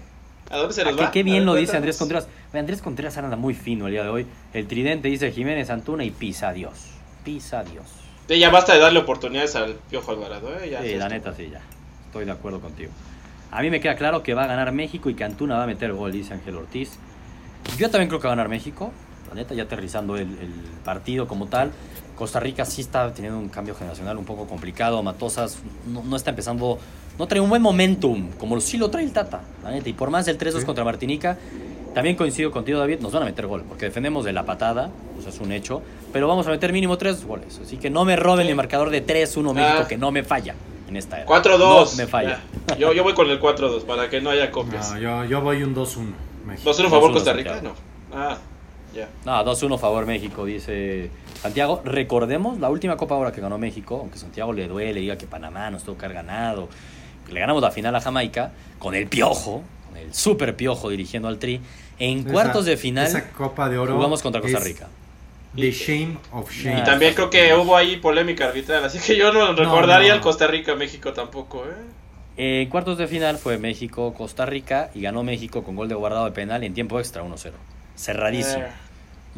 ¿A 0.49 0.57
dónde 0.57 0.73
se 0.73 0.83
que 0.83 0.91
va? 0.93 1.11
qué 1.11 1.23
bien 1.23 1.39
ver, 1.39 1.45
lo 1.45 1.53
dice 1.55 1.71
cuéntanos. 1.73 1.75
Andrés 1.77 1.97
Contreras. 1.97 2.27
Andrés 2.53 2.81
Contreras 2.81 3.17
anda 3.17 3.35
muy 3.35 3.53
fino 3.53 3.87
el 3.87 3.93
día 3.93 4.03
de 4.03 4.09
hoy. 4.09 4.27
El 4.53 4.67
tridente 4.67 5.07
dice 5.09 5.31
Jiménez 5.31 5.69
Antuna 5.69 6.03
y 6.03 6.11
pisa 6.11 6.53
Dios. 6.53 6.73
Pisa 7.25 7.63
Dios. 7.63 7.85
Sí, 8.29 8.39
ya 8.39 8.49
basta 8.49 8.73
de 8.73 8.79
darle 8.79 8.99
oportunidades 8.99 9.55
al 9.55 9.75
Piojo 9.89 10.11
Alvarado, 10.11 10.49
¿eh? 10.59 10.69
Ya, 10.69 10.81
Sí, 10.81 10.95
la 10.95 11.09
neta 11.09 11.33
sí, 11.33 11.49
ya. 11.51 11.61
Estoy 12.05 12.25
de 12.25 12.31
acuerdo 12.31 12.61
contigo. 12.61 12.91
A 13.51 13.61
mí 13.61 13.69
me 13.69 13.79
queda 13.79 13.95
claro 13.95 14.23
que 14.23 14.33
va 14.33 14.43
a 14.43 14.47
ganar 14.47 14.71
México 14.71 15.09
y 15.09 15.15
que 15.15 15.23
Antuna 15.23 15.57
va 15.57 15.63
a 15.63 15.67
meter 15.67 15.93
gol, 15.93 16.11
dice 16.11 16.33
Ángel 16.33 16.55
Ortiz. 16.55 16.97
Yo 17.77 17.89
también 17.89 18.07
creo 18.09 18.19
que 18.21 18.27
va 18.27 18.33
a 18.33 18.35
ganar 18.35 18.49
México. 18.49 18.91
La 19.29 19.35
neta, 19.35 19.53
ya 19.53 19.63
aterrizando 19.63 20.15
el, 20.15 20.23
el 20.39 20.53
partido 20.85 21.27
como 21.27 21.47
tal. 21.47 21.71
Costa 22.17 22.39
Rica 22.39 22.65
sí 22.65 22.81
está 22.81 23.13
teniendo 23.13 23.37
un 23.39 23.47
cambio 23.49 23.75
generacional 23.75 24.17
un 24.17 24.25
poco 24.25 24.45
complicado. 24.47 25.01
Matosas 25.03 25.57
no, 25.85 26.03
no 26.03 26.15
está 26.15 26.31
empezando, 26.31 26.79
no 27.17 27.27
trae 27.27 27.39
un 27.39 27.49
buen 27.49 27.61
momentum, 27.61 28.31
como 28.39 28.59
sí 28.59 28.77
lo 28.77 28.89
trae 28.89 29.03
el 29.05 29.11
Tata, 29.13 29.41
la 29.63 29.71
neta. 29.71 29.87
Y 29.89 29.93
por 29.93 30.09
más 30.09 30.25
del 30.25 30.37
3-2 30.37 30.59
Sí. 30.61 30.65
contra 30.65 30.83
Martinica, 30.83 31.37
también 31.93 32.15
coincido 32.15 32.51
contigo, 32.51 32.79
David, 32.79 32.99
nos 32.99 33.11
van 33.11 33.23
a 33.23 33.25
meter 33.25 33.47
gol, 33.47 33.63
porque 33.67 33.85
defendemos 33.85 34.25
de 34.25 34.33
la 34.33 34.45
patada, 34.45 34.89
o 35.17 35.21
sea, 35.21 35.29
es 35.31 35.39
un 35.39 35.51
hecho, 35.51 35.81
pero 36.11 36.27
vamos 36.27 36.45
a 36.47 36.49
meter 36.51 36.73
mínimo 36.73 36.97
tres 36.97 37.23
goles. 37.25 37.59
Así 37.63 37.77
que 37.77 37.89
no 37.89 38.03
me 38.05 38.15
roben 38.15 38.45
Sí. 38.45 38.51
mi 38.51 38.55
marcador 38.55 38.89
de 38.89 39.01
3-1 39.01 39.53
México, 39.53 39.81
Ah. 39.83 39.87
que 39.87 39.97
no 39.97 40.11
me 40.11 40.23
falla 40.23 40.55
en 40.89 40.95
esta 40.97 41.17
era. 41.17 41.25
4-2. 41.25 41.91
No 41.91 41.97
me 41.97 42.07
falla. 42.07 42.39
Yo, 42.79 42.93
yo 42.93 43.03
voy 43.03 43.13
con 43.13 43.29
el 43.29 43.39
4-2 43.39 43.83
para 43.83 44.09
que 44.09 44.21
no 44.21 44.29
haya 44.29 44.51
copias. 44.51 44.91
No, 44.91 44.99
yo, 44.99 45.23
yo 45.25 45.41
voy 45.41 45.63
un 45.63 45.73
2-1. 45.73 46.13
México. 46.45 46.69
2-1 46.69 46.89
favor 46.89 47.11
2-1 47.11 47.13
Costa 47.13 47.33
Rica, 47.33 47.53
Santiago. 47.53 47.75
no. 48.11 48.17
Ah, 48.17 48.37
ya. 48.97 49.09
No, 49.25 49.43
2-1 49.45 49.77
favor 49.79 50.05
México, 50.05 50.45
dice 50.45 51.09
Santiago. 51.41 51.81
Recordemos 51.85 52.59
la 52.59 52.69
última 52.69 52.97
Copa 52.97 53.15
ahora 53.15 53.31
que 53.31 53.39
ganó 53.41 53.57
México, 53.57 53.97
aunque 54.01 54.17
Santiago 54.17 54.51
le 54.53 54.67
duele, 54.67 54.99
diga 54.99 55.17
que 55.17 55.27
Panamá 55.27 55.69
nos 55.71 55.83
tuvo 55.83 55.97
que 55.97 56.05
haber 56.05 56.15
ganado. 56.17 56.67
Le 57.31 57.39
ganamos 57.39 57.61
la 57.61 57.71
final 57.71 57.95
a 57.95 58.01
Jamaica 58.01 58.51
con 58.79 58.95
el 58.95 59.07
piojo, 59.07 59.63
con 59.87 59.97
el 59.97 60.13
super 60.13 60.55
piojo 60.55 60.89
dirigiendo 60.89 61.27
al 61.27 61.37
Tri. 61.39 61.61
En 61.99 62.19
Esa- 62.19 62.31
cuartos 62.31 62.65
de 62.65 62.77
final 62.77 63.05
Esa 63.07 63.29
Copa 63.31 63.69
de 63.69 63.77
Oro. 63.77 63.95
jugamos 63.95 64.21
contra 64.21 64.41
Costa 64.41 64.59
Rica. 64.59 64.87
The 65.55 65.71
Shame 65.71 66.17
of 66.33 66.51
Shame. 66.51 66.79
Y 66.79 66.83
también 66.83 67.13
creo 67.15 67.29
que 67.31 67.53
hubo 67.55 67.75
ahí 67.75 67.97
polémica 67.97 68.45
arbitral, 68.45 68.83
así 68.85 68.99
que 68.99 69.15
yo 69.17 69.33
no 69.33 69.53
recordaría 69.53 70.09
no. 70.09 70.15
el 70.15 70.21
Costa 70.21 70.45
Rica-México 70.47 71.13
tampoco, 71.13 71.63
¿eh? 71.65 71.73
Eh, 72.39 72.61
En 72.61 72.69
cuartos 72.69 72.99
de 72.99 73.07
final 73.07 73.37
fue 73.39 73.57
México-Costa 73.57 74.45
Rica 74.45 74.91
y 74.93 75.01
ganó 75.01 75.23
México 75.23 75.63
con 75.63 75.75
gol 75.75 75.87
de 75.89 75.95
guardado 75.95 76.25
de 76.25 76.31
penal 76.31 76.63
en 76.63 76.75
tiempo 76.75 76.99
extra 76.99 77.23
1-0. 77.23 77.53
Cerradísimo. 77.95 78.63
Eh, 78.63 78.67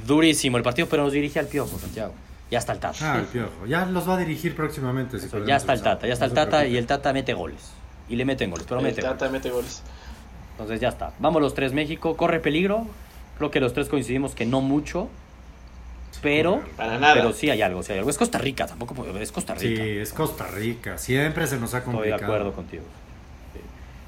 Durísimo 0.06 0.58
el 0.58 0.64
partido, 0.64 0.88
pero 0.90 1.04
nos 1.04 1.14
dirige 1.14 1.40
al 1.40 1.48
piojo, 1.48 1.78
Santiago. 1.80 2.14
Ya 2.52 2.58
está 2.60 2.74
el 2.74 2.80
Tata. 2.80 3.14
Ah, 3.14 3.20
el 3.20 3.26
piojo. 3.26 3.66
Ya 3.68 3.86
los 3.86 4.10
va 4.10 4.16
a 4.16 4.18
dirigir 4.18 4.56
próximamente. 4.56 5.20
si 5.20 5.28
Eso, 5.28 5.46
ya 5.46 5.56
está 5.58 5.74
el. 5.74 5.82
Tata, 5.82 6.08
ya 6.08 6.14
está 6.14 6.26
el 6.26 6.32
No 6.32 6.36
Tata 6.36 6.66
y 6.66 6.78
el 6.78 6.88
Tata 6.88 7.14
mete 7.14 7.34
goles. 7.34 7.72
Y 8.08 8.16
le 8.16 8.26
meten 8.26 8.50
goles, 8.50 8.66
pero 8.68 8.80
el 8.80 8.88
mete 8.88 9.02
goles. 9.02 9.18
Tata 9.20 9.32
mete 9.32 9.50
goles. 9.52 9.84
Entonces 10.52 10.80
ya 10.82 10.90
está. 10.90 11.12
Vamos 11.20 11.42
los 11.42 11.54
tres 11.54 11.74
México. 11.74 12.18
Corre 12.18 12.40
peligro. 12.40 12.88
Creo 13.38 13.52
que 13.52 13.60
los 13.60 13.74
tres 13.74 13.88
coincidimos 13.88 14.34
que 14.36 14.46
no 14.46 14.62
mucho. 14.62 15.10
Pero, 16.22 16.62
Para 16.76 16.98
nada. 16.98 17.14
pero 17.14 17.32
sí 17.34 17.50
hay 17.50 17.62
algo, 17.62 17.82
sí 17.84 17.94
hay 17.94 18.00
algo. 18.00 18.10
Es 18.10 18.18
Costa 18.18 18.40
Rica, 18.40 18.66
tampoco 18.66 19.06
es 19.20 19.32
Costa 19.32 19.58
Sí, 19.58 19.68
Rica. 19.68 19.84
es 19.84 20.12
Costa 20.12 20.48
Rica. 20.48 20.98
Siempre 20.98 21.48
se 21.48 21.58
nos 21.60 21.74
ha 21.74 21.78
Estoy 21.78 21.94
complicado. 21.94 22.20
de 22.20 22.26
acuerdo 22.26 22.52
contigo. 22.54 22.84
Sí. 23.54 23.60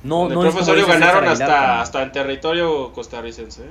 No, 0.04 0.28
el 0.28 0.34
no 0.34 0.42
profesorio 0.42 0.88
ganaron 0.88 1.26
hasta, 1.28 1.80
hasta 1.80 2.04
en 2.04 2.12
territorio 2.12 2.92
costarricense. 2.92 3.64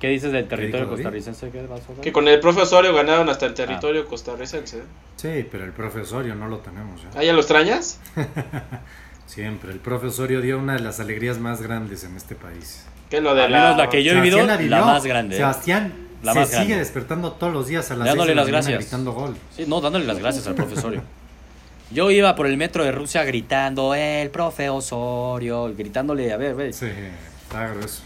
¿Qué 0.00 0.08
dices 0.08 0.30
del 0.30 0.46
territorio 0.46 0.88
costarricense? 0.88 1.48
¿Qué 1.50 1.62
vas 1.62 1.80
a 1.80 1.84
hablar? 1.88 2.00
Que 2.02 2.12
con 2.12 2.28
el 2.28 2.38
profesorio 2.40 2.94
ganaron 2.94 3.28
hasta 3.30 3.46
el 3.46 3.52
Ah. 3.52 3.54
territorio 3.54 4.06
costarricense. 4.06 4.78
¿eh? 4.78 4.82
Sí, 5.16 5.46
pero 5.50 5.64
el 5.64 5.72
profesorio 5.72 6.34
no 6.34 6.48
lo 6.48 6.58
tenemos. 6.58 7.00
¿Ah, 7.14 7.22
ya 7.22 7.32
lo 7.32 7.40
extrañas? 7.40 7.98
Siempre. 9.26 9.72
El 9.72 9.78
profesorio 9.80 10.40
dio 10.40 10.58
una 10.58 10.74
de 10.74 10.80
las 10.80 11.00
alegrías 11.00 11.38
más 11.38 11.62
grandes 11.62 12.04
en 12.04 12.16
este 12.16 12.34
país. 12.34 12.84
Que 13.10 13.20
lo 13.20 13.34
de 13.34 13.44
Al 13.44 13.50
menos 13.52 13.76
la 13.76 13.88
que 13.88 14.02
yo 14.04 14.12
he 14.12 14.14
vivido, 14.16 14.38
Sebastián 14.38 14.70
la 14.70 14.76
vivió. 14.76 14.92
más 14.92 15.04
grande. 15.06 15.34
¿eh? 15.34 15.38
Sebastián 15.38 15.92
La 16.22 16.32
se 16.32 16.38
más 16.40 16.48
sigue 16.48 16.58
grande. 16.60 16.76
despertando 16.78 17.32
todos 17.32 17.52
los 17.52 17.66
días 17.66 17.90
a 17.90 17.96
las 17.96 18.06
Dándole 18.08 18.34
la 18.34 18.42
las 18.42 18.50
gracias. 18.50 18.78
gritando 18.80 19.12
gol. 19.12 19.36
Sí, 19.56 19.64
no, 19.66 19.80
dándole 19.80 20.04
las 20.06 20.18
gracias 20.18 20.46
al 20.46 20.54
profesorio. 20.54 21.02
Yo 21.90 22.10
iba 22.10 22.34
por 22.34 22.46
el 22.46 22.56
metro 22.56 22.82
de 22.84 22.90
Rusia 22.92 23.22
gritando, 23.24 23.94
el 23.94 24.28
profe 24.30 24.68
Osorio, 24.68 25.72
gritándole, 25.76 26.32
a 26.32 26.36
ver, 26.36 26.54
ve. 26.56 26.72
Sí, 26.72 26.86
está 27.42 27.68
grueso. 27.68 28.02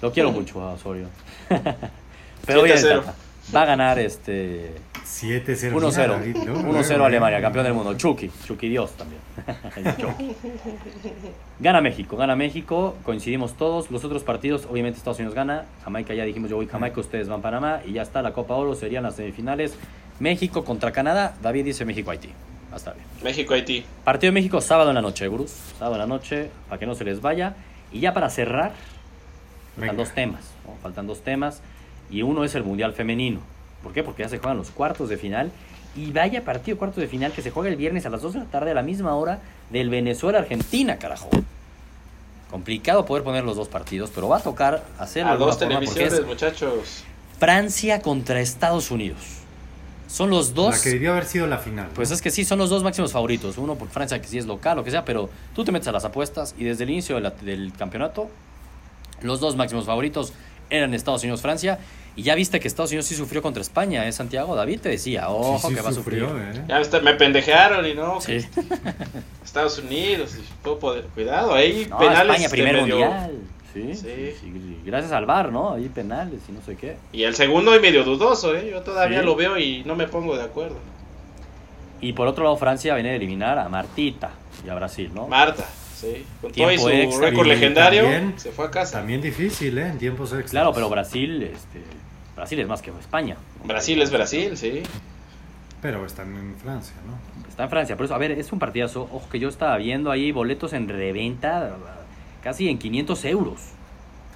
Lo 0.00 0.12
quiero 0.12 0.32
mucho 0.32 0.62
a 0.62 0.72
Osorio. 0.72 1.08
Pero 2.46 2.60
voy 2.60 2.70
a 2.70 2.76
7-0. 2.76 3.00
Tata. 3.00 3.14
Va 3.54 3.62
a 3.62 3.66
ganar 3.66 3.98
este 3.98 4.74
7-0. 5.04 5.72
Mira, 5.72 6.16
David, 6.16 6.36
1-0. 6.36 6.44
luego, 6.44 6.60
1-0 6.60 6.88
luego, 6.88 7.04
Alemania, 7.06 7.40
campeón 7.40 7.64
del 7.64 7.74
mundo. 7.74 7.94
Chucky, 7.96 8.30
Chucky 8.46 8.68
Dios 8.68 8.92
también. 8.92 9.20
Chucky. 9.98 10.36
Gana 11.60 11.80
México, 11.80 12.16
gana 12.16 12.36
México, 12.36 12.96
coincidimos 13.04 13.54
todos. 13.56 13.90
Los 13.90 14.04
otros 14.04 14.22
partidos, 14.22 14.66
obviamente 14.70 14.98
Estados 14.98 15.18
Unidos 15.18 15.34
gana. 15.34 15.64
Jamaica 15.82 16.12
ya 16.14 16.24
dijimos, 16.24 16.50
yo 16.50 16.56
voy 16.56 16.66
Jamaica, 16.66 17.00
ustedes 17.00 17.28
van 17.28 17.40
Panamá. 17.40 17.80
Y 17.86 17.92
ya 17.94 18.02
está 18.02 18.20
la 18.20 18.32
Copa 18.32 18.54
Oro, 18.54 18.74
serían 18.74 19.02
las 19.02 19.16
semifinales. 19.16 19.74
México 20.20 20.64
contra 20.64 20.92
Canadá. 20.92 21.34
David 21.42 21.64
dice 21.64 21.84
México-Haití. 21.86 22.28
Va 22.70 22.74
a 22.74 22.76
estar 22.76 22.94
bien. 22.94 23.06
México-Haití. 23.22 23.84
Partido 24.04 24.30
de 24.30 24.34
México 24.34 24.60
sábado 24.60 24.90
en 24.90 24.94
la 24.96 25.02
noche, 25.02 25.26
Gurús. 25.26 25.52
Sábado 25.78 25.94
en 25.94 26.00
la 26.00 26.06
noche, 26.06 26.50
para 26.68 26.78
que 26.78 26.86
no 26.86 26.94
se 26.94 27.04
les 27.04 27.22
vaya. 27.22 27.54
Y 27.92 28.00
ya 28.00 28.12
para 28.12 28.28
cerrar, 28.28 28.72
Venga. 29.76 29.94
dos 29.94 30.10
temas. 30.12 30.40
¿No? 30.68 30.76
Faltan 30.82 31.06
dos 31.06 31.22
temas. 31.22 31.60
Y 32.10 32.22
uno 32.22 32.44
es 32.44 32.54
el 32.54 32.64
Mundial 32.64 32.92
Femenino. 32.92 33.40
¿Por 33.82 33.92
qué? 33.92 34.02
Porque 34.02 34.22
ya 34.22 34.28
se 34.28 34.38
juegan 34.38 34.56
los 34.58 34.70
cuartos 34.70 35.08
de 35.08 35.16
final. 35.16 35.50
Y 35.96 36.12
vaya 36.12 36.44
partido 36.44 36.78
cuartos 36.78 37.00
de 37.00 37.08
final 37.08 37.32
que 37.32 37.42
se 37.42 37.50
juega 37.50 37.68
el 37.68 37.76
viernes 37.76 38.06
a 38.06 38.10
las 38.10 38.22
2 38.22 38.34
de 38.34 38.38
la 38.40 38.44
tarde 38.46 38.70
a 38.70 38.74
la 38.74 38.82
misma 38.82 39.14
hora 39.14 39.40
del 39.70 39.90
Venezuela-Argentina, 39.90 40.96
carajo. 40.98 41.28
Complicado 42.50 43.04
poder 43.04 43.24
poner 43.24 43.44
los 43.44 43.56
dos 43.56 43.68
partidos, 43.68 44.10
pero 44.14 44.28
va 44.28 44.38
a 44.38 44.40
tocar 44.40 44.82
hacerlo 44.98 45.32
A 45.32 45.36
dos 45.36 45.58
televisiones, 45.58 46.14
es 46.14 46.24
muchachos. 46.26 47.04
Francia 47.38 48.00
contra 48.00 48.40
Estados 48.40 48.90
Unidos. 48.90 49.18
Son 50.06 50.30
los 50.30 50.54
dos. 50.54 50.74
La 50.76 50.80
que 50.82 50.88
debió 50.90 51.12
haber 51.12 51.26
sido 51.26 51.46
la 51.46 51.58
final. 51.58 51.88
¿no? 51.88 51.94
Pues 51.94 52.10
es 52.10 52.22
que 52.22 52.30
sí, 52.30 52.44
son 52.46 52.58
los 52.58 52.70
dos 52.70 52.82
máximos 52.82 53.12
favoritos. 53.12 53.58
Uno 53.58 53.74
por 53.74 53.88
Francia, 53.88 54.20
que 54.22 54.26
sí 54.28 54.38
es 54.38 54.46
local, 54.46 54.78
lo 54.78 54.84
que 54.84 54.90
sea, 54.90 55.04
pero 55.04 55.28
tú 55.54 55.64
te 55.64 55.72
metes 55.72 55.88
a 55.88 55.92
las 55.92 56.06
apuestas 56.06 56.54
y 56.56 56.64
desde 56.64 56.84
el 56.84 56.90
inicio 56.90 57.16
de 57.16 57.20
la- 57.20 57.30
del 57.30 57.72
campeonato, 57.76 58.30
los 59.20 59.40
dos 59.40 59.54
máximos 59.56 59.84
favoritos 59.84 60.32
eran 60.70 60.94
Estados 60.94 61.22
Unidos-Francia. 61.22 61.78
Y 62.16 62.22
ya 62.22 62.34
viste 62.34 62.58
que 62.58 62.66
Estados 62.66 62.90
Unidos 62.90 63.06
sí 63.06 63.14
sufrió 63.14 63.40
contra 63.42 63.60
España, 63.62 64.06
¿eh, 64.08 64.10
Santiago? 64.12 64.56
David 64.56 64.80
te 64.80 64.88
decía, 64.88 65.28
ojo 65.30 65.68
sí 65.68 65.74
que 65.74 65.80
va 65.80 65.90
a 65.90 65.92
sufrir. 65.92 66.24
¿eh? 66.24 66.64
Ya 66.66 66.80
está- 66.80 66.98
me 67.00 67.14
pendejaron 67.14 67.86
y 67.86 67.94
no. 67.94 68.20
Sí. 68.20 68.38
Estados 69.44 69.78
Unidos, 69.78 70.34
y 70.36 70.42
todo 70.64 70.78
poder- 70.78 71.04
cuidado, 71.14 71.54
ahí 71.54 71.86
No, 71.88 71.98
penales. 71.98 72.22
España, 72.22 72.44
este, 72.46 72.56
primer 72.56 72.72
medio- 72.82 72.98
mundial. 72.98 73.30
Sí, 73.72 73.94
Sí. 73.94 74.00
sí, 74.02 74.34
sí, 74.40 74.78
Gracias 74.84 75.12
al 75.12 75.26
VAR, 75.26 75.52
¿no? 75.52 75.74
Ahí 75.74 75.88
penales 75.88 76.40
y 76.48 76.52
no 76.52 76.60
sé 76.62 76.74
qué. 76.74 76.96
Y 77.12 77.22
el 77.22 77.34
segundo 77.36 77.76
y 77.76 77.80
medio 77.80 78.02
dudoso, 78.02 78.56
¿eh? 78.56 78.68
Yo 78.72 78.80
todavía 78.82 79.20
Sí. 79.20 79.24
lo 79.26 79.36
veo 79.36 79.56
y 79.58 79.84
no 79.84 79.94
me 79.94 80.08
pongo 80.08 80.36
de 80.36 80.42
acuerdo. 80.42 80.76
Y 82.00 82.12
por 82.14 82.26
otro 82.26 82.44
lado, 82.44 82.56
Francia 82.56 82.94
viene 82.94 83.10
a 83.10 83.14
eliminar 83.14 83.58
a 83.58 83.68
Martita 83.68 84.30
y 84.66 84.70
a 84.70 84.74
Brasil, 84.74 85.10
¿no? 85.14 85.28
Marta, 85.28 85.66
sí. 86.00 86.24
Con 86.40 86.52
todo 86.52 86.72
y 86.72 86.76
Tiempo 86.76 86.82
su 86.82 86.88
extra. 86.90 87.30
récord 87.30 87.46
legendario, 87.46 88.02
también- 88.02 88.34
se 88.38 88.50
fue 88.52 88.66
a 88.66 88.70
casa. 88.70 88.98
También 88.98 89.20
difícil, 89.20 89.76
¿eh? 89.78 89.86
En 89.88 89.98
tiempos 89.98 90.30
extras. 90.32 90.50
Claro, 90.50 90.72
pero 90.72 90.88
Brasil, 90.88 91.42
este, 91.42 91.82
Brasil 92.36 92.60
es 92.60 92.68
más 92.68 92.82
que 92.82 92.90
España. 92.98 93.36
Brasil 93.64 94.00
es 94.02 94.10
Brasil, 94.10 94.56
sí. 94.56 94.82
Pero 95.82 96.04
están 96.06 96.34
en 96.36 96.56
Francia, 96.56 96.94
¿no? 97.06 97.48
Está 97.48 97.64
en 97.64 97.70
Francia, 97.70 97.96
por 97.96 98.06
eso, 98.06 98.14
a 98.14 98.18
ver, 98.18 98.32
es 98.32 98.52
un 98.52 98.58
partidazo. 98.58 99.02
Ojo 99.12 99.28
que 99.30 99.38
yo 99.38 99.48
estaba 99.48 99.76
viendo 99.76 100.10
ahí 100.10 100.32
boletos 100.32 100.72
en 100.72 100.88
reventa 100.88 101.76
casi 102.42 102.68
en 102.68 102.78
500 102.78 103.24
euros. 103.26 103.60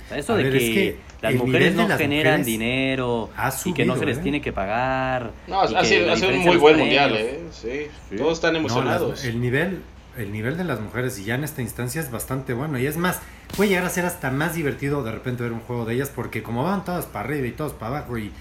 O 0.04 0.08
sea, 0.08 0.18
eso 0.18 0.34
A 0.34 0.36
de 0.36 0.42
ver, 0.44 0.52
que, 0.52 0.58
es 0.58 0.74
que 0.74 0.96
las 1.22 1.34
mujeres 1.34 1.74
no 1.74 1.88
las 1.88 1.98
generan 1.98 2.40
mujeres 2.40 2.46
dinero 2.46 3.30
y 3.64 3.72
que 3.72 3.84
no 3.84 3.96
se 3.96 4.04
les 4.06 4.18
¿eh? 4.18 4.20
tiene 4.22 4.40
que 4.40 4.52
pagar. 4.52 5.30
No, 5.46 5.60
ha 5.62 5.84
sido, 5.84 6.06
la 6.06 6.12
ha 6.12 6.16
sido 6.16 6.30
un 6.30 6.38
muy 6.40 6.56
buen 6.58 6.78
mundial. 6.78 7.16
¿eh? 7.16 7.40
Sí. 7.52 7.86
Sí. 8.10 8.16
Todos 8.16 8.34
están 8.34 8.52
No, 8.52 8.58
emocionados. 8.60 9.10
las- 9.10 9.24
el 9.24 9.40
nivel 9.40 9.82
el 10.16 10.32
nivel 10.32 10.56
de 10.56 10.64
las 10.64 10.80
mujeres 10.80 11.18
y 11.18 11.24
ya 11.24 11.34
en 11.34 11.44
esta 11.44 11.62
instancia 11.62 12.00
es 12.00 12.10
bastante 12.10 12.54
bueno. 12.54 12.78
Y 12.78 12.86
es 12.86 12.96
más 12.96 13.20
puede 13.56 13.70
llegar 13.70 13.84
a 13.84 13.90
ser 13.90 14.06
hasta 14.06 14.30
más 14.30 14.54
divertido 14.54 15.02
de 15.02 15.12
repente 15.12 15.42
ver 15.42 15.52
un 15.52 15.60
juego 15.60 15.84
de 15.84 15.94
ellas 15.94 16.10
porque 16.14 16.42
como 16.42 16.64
van 16.64 16.84
todas 16.84 17.06
para 17.06 17.26
arriba 17.26 17.46
y 17.46 17.52
todos 17.52 17.72
para 17.72 17.98
abajo 17.98 18.18
y, 18.18 18.32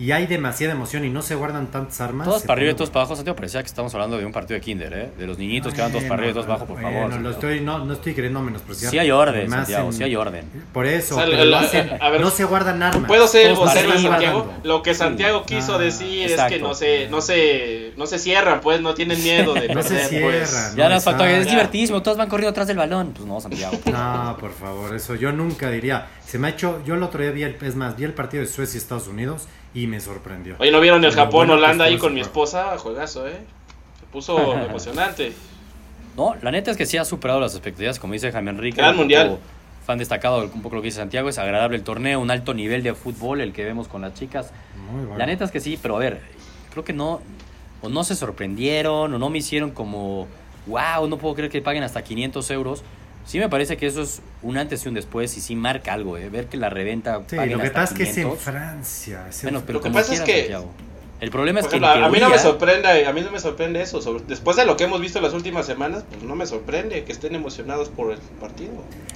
y 0.00 0.12
hay 0.12 0.26
demasiada 0.26 0.72
emoción 0.72 1.04
y 1.04 1.10
no 1.10 1.20
se 1.20 1.34
guardan 1.34 1.66
tantas 1.70 2.00
armas 2.00 2.26
Todos 2.26 2.42
para 2.42 2.54
arriba 2.58 2.72
y 2.72 2.74
todos 2.74 2.88
para 2.90 3.02
abajo, 3.02 3.16
Santiago, 3.16 3.36
parecía 3.36 3.60
que 3.62 3.66
estamos 3.66 3.92
hablando 3.94 4.16
de 4.16 4.24
un 4.24 4.32
partido 4.32 4.54
de 4.54 4.60
kinder, 4.62 4.92
¿eh? 4.94 5.10
De 5.18 5.26
los 5.26 5.36
niñitos 5.36 5.74
que 5.74 5.82
van 5.82 5.90
todos 5.90 6.04
para 6.04 6.14
arriba 6.14 6.30
y 6.30 6.32
todos 6.32 6.46
para 6.46 6.56
abajo, 6.56 6.66
por 6.72 6.80
Bueno, 6.80 6.88
favor. 6.96 7.08
lo 7.08 7.12
Santiago. 7.32 7.34
estoy, 7.34 7.60
no, 7.60 7.84
no 7.84 7.92
estoy 7.92 8.14
queriendo 8.14 8.40
menospreciar. 8.40 8.90
Sí 8.90 8.98
hay 8.98 9.10
orden, 9.10 9.48
Más 9.50 9.58
Santiago, 9.60 9.86
en- 9.88 9.92
sí 9.92 10.02
hay 10.04 10.16
orden. 10.16 10.44
Por 10.72 10.86
eso, 10.86 11.16
O 11.16 11.18
sea, 11.18 11.26
pero 11.28 11.42
el- 11.42 11.50
lo 11.50 11.56
hacen- 11.58 11.90
a 12.00 12.08
ver, 12.10 12.20
no 12.22 12.30
se 12.30 12.44
guardan 12.44 12.82
armas. 12.82 13.06
Puedo 13.06 13.26
ser 13.28 13.48
el 13.48 13.54
vocero 13.56 13.92
Santiago. 14.00 14.46
dando. 14.48 14.68
Lo 14.68 14.82
que 14.82 14.94
Sí. 14.94 15.00
Santiago 15.00 15.44
quiso 15.44 15.74
Ah, 15.74 15.78
decir 15.78 16.30
es 16.30 16.40
que 16.44 16.58
no 16.58 16.72
se, 16.74 17.08
no 17.10 17.20
se, 17.20 17.92
no 17.96 18.06
se 18.06 18.18
cierran, 18.18 18.60
pues, 18.62 18.80
no 18.80 18.94
tienen 18.94 19.22
miedo 19.22 19.52
de 19.54 19.68
No 19.74 19.82
se 19.82 19.94
pues. 19.96 20.08
cierran. 20.08 20.76
Ya 20.76 20.88
No, 20.88 20.94
nos 20.94 21.04
faltó, 21.04 21.26
es 21.26 21.46
divertidísimo, 21.48 22.00
todos 22.02 22.16
van 22.16 22.28
corriendo 22.28 22.50
atrás 22.52 22.66
del 22.66 22.78
balón. 22.78 23.12
Pues 23.14 23.26
no, 23.26 23.40
Santiago. 23.40 23.78
No, 23.92 24.36
por 24.40 24.52
favor, 24.52 24.94
eso 24.94 25.14
yo 25.14 25.30
nunca 25.32 25.70
diría. 25.70 26.06
Se 26.26 26.38
me 26.38 26.46
ha 26.46 26.50
hecho, 26.50 26.80
yo 26.86 26.94
el 26.94 27.02
otro 27.02 27.22
día 27.22 27.32
vi 27.32 27.42
el, 27.42 27.56
es 27.60 27.74
más, 27.74 27.96
vi 27.96 28.04
el 28.04 28.14
partido 28.14 28.42
de 28.44 28.48
Suecia 28.48 28.76
y 28.76 28.78
Estados 28.78 29.08
Unidos 29.08 29.48
y 29.74 29.86
me 29.86 30.00
sorprendió. 30.00 30.56
Oye, 30.58 30.70
¿no 30.70 30.80
vieron 30.80 31.04
el 31.04 31.10
Lo 31.10 31.16
Japón 31.16 31.48
bueno 31.48 31.52
que 31.54 31.58
Holanda 31.58 31.84
ahí 31.84 31.98
con 31.98 32.14
mi 32.14 32.20
esposa? 32.20 32.76
Juegazo, 32.78 33.26
¿eh? 33.28 33.38
Se 34.00 34.06
puso 34.06 34.54
emocionante. 34.68 35.32
No, 36.16 36.34
la 36.42 36.50
neta 36.50 36.70
es 36.70 36.76
que 36.76 36.86
sí 36.86 36.96
ha 36.96 37.04
superado 37.04 37.40
las 37.40 37.54
expectativas, 37.54 37.98
como 37.98 38.12
dice 38.12 38.32
Jaime 38.32 38.50
Enrique. 38.50 38.78
Gran 38.78 38.96
mundial. 38.96 39.38
Fan 39.86 39.98
destacado, 39.98 40.50
un 40.52 40.62
poco 40.62 40.76
lo 40.76 40.82
que 40.82 40.86
dice 40.86 40.98
Santiago, 40.98 41.28
es 41.28 41.38
agradable 41.38 41.76
el 41.76 41.84
torneo, 41.84 42.20
un 42.20 42.30
alto 42.30 42.52
nivel 42.52 42.82
de 42.82 42.94
fútbol 42.94 43.40
el 43.40 43.52
que 43.52 43.64
vemos 43.64 43.88
con 43.88 44.02
las 44.02 44.14
chicas. 44.14 44.52
Muy 44.90 45.04
bueno. 45.04 45.18
La 45.18 45.26
neta 45.26 45.44
es 45.44 45.50
que 45.50 45.60
sí, 45.60 45.78
pero 45.80 45.96
a 45.96 45.98
ver, 45.98 46.20
creo 46.70 46.84
que 46.84 46.92
no, 46.92 47.20
o 47.80 47.88
no 47.88 48.04
se 48.04 48.14
sorprendieron, 48.14 49.14
o 49.14 49.18
no 49.18 49.30
me 49.30 49.38
hicieron 49.38 49.70
como, 49.70 50.26
wow, 50.66 51.08
no 51.08 51.16
puedo 51.16 51.34
creer 51.34 51.50
que 51.50 51.62
paguen 51.62 51.82
hasta 51.82 52.02
500 52.02 52.50
euros. 52.50 52.82
Sí 53.26 53.38
me 53.38 53.48
parece 53.48 53.76
que 53.76 53.86
eso 53.86 54.02
es 54.02 54.20
un 54.42 54.56
antes 54.58 54.84
y 54.84 54.88
un 54.88 54.94
después 54.94 55.36
y 55.36 55.40
sí 55.40 55.54
marca 55.54 55.92
algo, 55.92 56.16
¿eh? 56.18 56.28
ver 56.30 56.46
que 56.46 56.56
la 56.56 56.68
reventa 56.70 57.22
Sí, 57.28 57.36
lo 57.36 57.42
que 57.58 57.66
hasta 57.66 57.72
pasa 57.80 57.92
es 57.94 57.98
que 57.98 58.02
es 58.04 58.08
en 58.10 58.14
500. 58.24 58.38
Francia. 58.42 59.26
es 59.28 59.42
Bueno, 59.42 59.62
pero 59.66 59.74
Lo 59.78 59.82
que 59.82 59.88
como 59.88 59.94
pasa 60.00 60.14
es 60.14 60.20
quiera, 60.22 60.24
que- 60.26 60.52
Santiago. 60.52 60.72
El 61.20 61.30
problema 61.30 61.60
es 61.60 61.66
que 61.66 61.76
ejemplo, 61.76 61.88
a, 61.88 62.06
a 62.06 62.08
mí 62.10 62.18
no 62.18 62.28
me 62.30 62.36
teoría- 62.36 62.38
sorprende, 62.38 63.06
a 63.06 63.12
mí 63.12 63.20
no 63.20 63.30
me 63.30 63.38
sorprende 63.40 63.82
eso. 63.82 64.00
sobre- 64.00 64.24
después 64.26 64.56
de 64.56 64.64
lo 64.64 64.76
que 64.76 64.84
hemos 64.84 65.00
visto 65.00 65.20
las 65.20 65.34
últimas 65.34 65.66
semanas, 65.66 66.04
pues 66.08 66.22
no 66.22 66.34
me 66.34 66.46
sorprende 66.46 67.04
que 67.04 67.12
estén 67.12 67.34
emocionados 67.34 67.88
por 67.90 68.12
el 68.12 68.18
partido. 68.40 68.72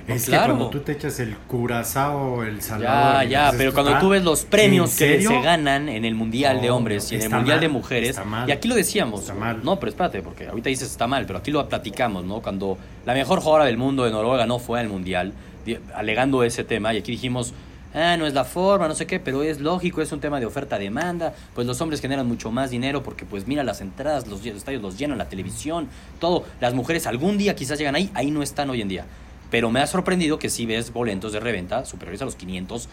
Es 0.06 0.26
Claro. 0.26 0.52
que 0.52 0.58
cuando 0.58 0.70
tú 0.70 0.80
te 0.80 0.92
echas 0.92 1.18
el 1.20 1.34
curazao, 1.48 2.42
el 2.44 2.60
salvador. 2.60 3.22
Ya, 3.24 3.28
ya, 3.30 3.44
dices, 3.46 3.58
pero 3.58 3.72
cuando 3.72 3.98
tú 3.98 4.10
ves 4.10 4.22
los 4.22 4.44
premios 4.44 5.00
¿en 5.00 5.20
que 5.20 5.26
se 5.26 5.40
ganan 5.40 5.88
en 5.88 6.04
el 6.04 6.14
Mundial 6.14 6.60
de 6.60 6.70
Hombres 6.70 7.10
y 7.10 7.16
en 7.16 7.22
el 7.22 7.30
Mundial 7.30 7.60
de 7.60 7.68
mal, 7.68 7.72
Mujeres, 7.80 8.10
está 8.10 8.24
mal. 8.24 8.48
y 8.48 8.52
aquí 8.52 8.68
lo 8.68 8.74
decíamos, 8.74 9.22
Está 9.22 9.34
mal. 9.34 9.60
no, 9.64 9.80
pero 9.80 9.90
espérate, 9.90 10.20
porque 10.20 10.46
ahorita 10.46 10.68
dices 10.68 10.90
está 10.90 11.06
mal, 11.06 11.24
pero 11.26 11.38
aquí 11.38 11.50
lo 11.50 11.66
platicamos, 11.68 12.24
¿no? 12.24 12.40
Cuando 12.42 12.76
la 13.06 13.14
mejor 13.14 13.40
jugadora 13.40 13.64
del 13.64 13.78
mundo 13.78 14.04
de 14.04 14.10
Noruega 14.10 14.44
no 14.46 14.58
fue 14.58 14.78
al 14.78 14.88
Mundial, 14.88 15.32
di- 15.64 15.78
alegando 15.94 16.42
ese 16.44 16.64
tema, 16.64 16.92
y 16.92 16.98
aquí 16.98 17.12
dijimos, 17.12 17.54
ah, 17.94 18.16
no 18.16 18.26
es 18.26 18.34
la 18.34 18.44
forma, 18.44 18.88
no 18.88 18.94
sé 18.94 19.06
qué, 19.06 19.20
pero 19.20 19.42
es 19.42 19.60
lógico, 19.60 20.02
es 20.02 20.12
un 20.12 20.20
tema 20.20 20.40
de 20.40 20.46
oferta-demanda, 20.46 21.34
pues 21.54 21.66
los 21.66 21.80
hombres 21.80 22.00
generan 22.00 22.26
mucho 22.26 22.50
más 22.50 22.70
dinero 22.70 23.02
porque 23.02 23.24
pues 23.24 23.46
mira 23.46 23.62
las 23.62 23.80
entradas, 23.80 24.26
los 24.26 24.44
estadios 24.44 24.82
los 24.82 24.98
llenan, 24.98 25.18
la 25.18 25.28
televisión, 25.28 25.88
todo, 26.20 26.44
las 26.60 26.74
mujeres 26.74 27.06
algún 27.06 27.38
día 27.38 27.54
quizás 27.54 27.78
llegan 27.78 27.94
ahí, 27.94 28.10
ahí 28.14 28.30
no 28.30 28.42
están 28.42 28.68
hoy 28.70 28.82
en 28.82 28.88
día. 28.88 29.06
Pero 29.50 29.70
me 29.70 29.80
ha 29.80 29.86
sorprendido 29.86 30.38
que 30.38 30.50
sí 30.50 30.66
ves 30.66 30.92
boletos 30.92 31.32
de 31.32 31.40
reventa 31.40 31.84
superiores 31.84 32.20
a 32.22 32.24
los 32.24 32.34
500 32.34 32.88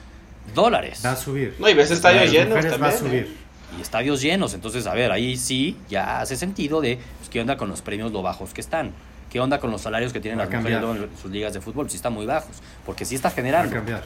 dólares. 0.54 1.02
Va 1.04 1.12
a 1.12 1.16
subir. 1.16 1.56
No, 1.60 1.68
y 1.70 1.74
ves 1.74 1.90
estadios 1.92 2.32
llenos 2.32 2.60
también. 2.62 2.84
Va 2.84 2.88
a 2.88 2.92
subir. 2.92 3.24
¿eh? 3.24 3.42
y 3.78 3.82
estadios 3.82 4.22
llenos. 4.22 4.54
Entonces, 4.54 4.86
a 4.88 4.94
ver, 4.94 5.12
ahí 5.12 5.38
sí 5.38 5.78
ya 5.90 6.20
hace 6.22 6.36
sentido 6.36 6.82
de 6.82 7.00
pues, 7.18 7.30
qué 7.30 7.42
onda 7.42 7.58
con 7.58 7.70
los 7.70 7.82
premios 7.82 8.12
lo 8.12 8.22
bajos 8.22 8.54
que 8.54 8.62
están. 8.62 8.92
¿Qué 9.30 9.40
onda 9.40 9.60
con 9.60 9.72
los 9.72 9.82
salarios 9.82 10.12
que 10.12 10.20
tienen 10.20 10.40
Va 10.40 10.46
las 10.46 10.54
mujeres 10.54 10.84
en 10.84 11.18
sus 11.22 11.32
ligas 11.32 11.54
de 11.54 11.62
fútbol? 11.62 11.90
Si 11.90 11.96
están 11.96 12.12
muy 12.14 12.26
bajos. 12.26 12.58
Porque 12.86 13.06
sí 13.06 13.16
está 13.16 13.30
Va 13.30 13.32
a 13.32 13.36
generando. 13.36 13.74
cambiar. 13.74 14.04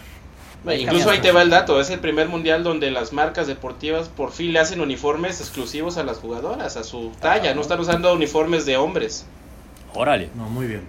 Bueno, 0.66 0.82
Incluso 0.82 1.10
ahí 1.12 1.20
te 1.22 1.32
va 1.32 1.42
el 1.44 1.50
dato, 1.50 1.80
es 1.80 1.90
el 1.92 2.00
primer 2.00 2.28
mundial 2.28 2.64
donde 2.64 2.92
las 2.92 3.14
marcas 3.14 3.48
deportivas 3.48 4.10
por 4.10 4.32
fin 4.32 4.52
le 4.52 4.60
hacen 4.60 4.82
uniformes 4.82 5.40
exclusivos 5.40 5.98
a 5.98 6.04
las 6.04 6.18
jugadoras, 6.18 6.76
a 6.76 6.84
su 6.84 7.12
talla, 7.22 7.54
no 7.56 7.62
están 7.62 7.80
usando 7.80 8.14
uniformes 8.14 8.66
de 8.66 8.76
hombres. 8.78 9.26
Órale. 9.94 10.30
No, 10.36 10.50
muy 10.50 10.68
bien. 10.68 10.82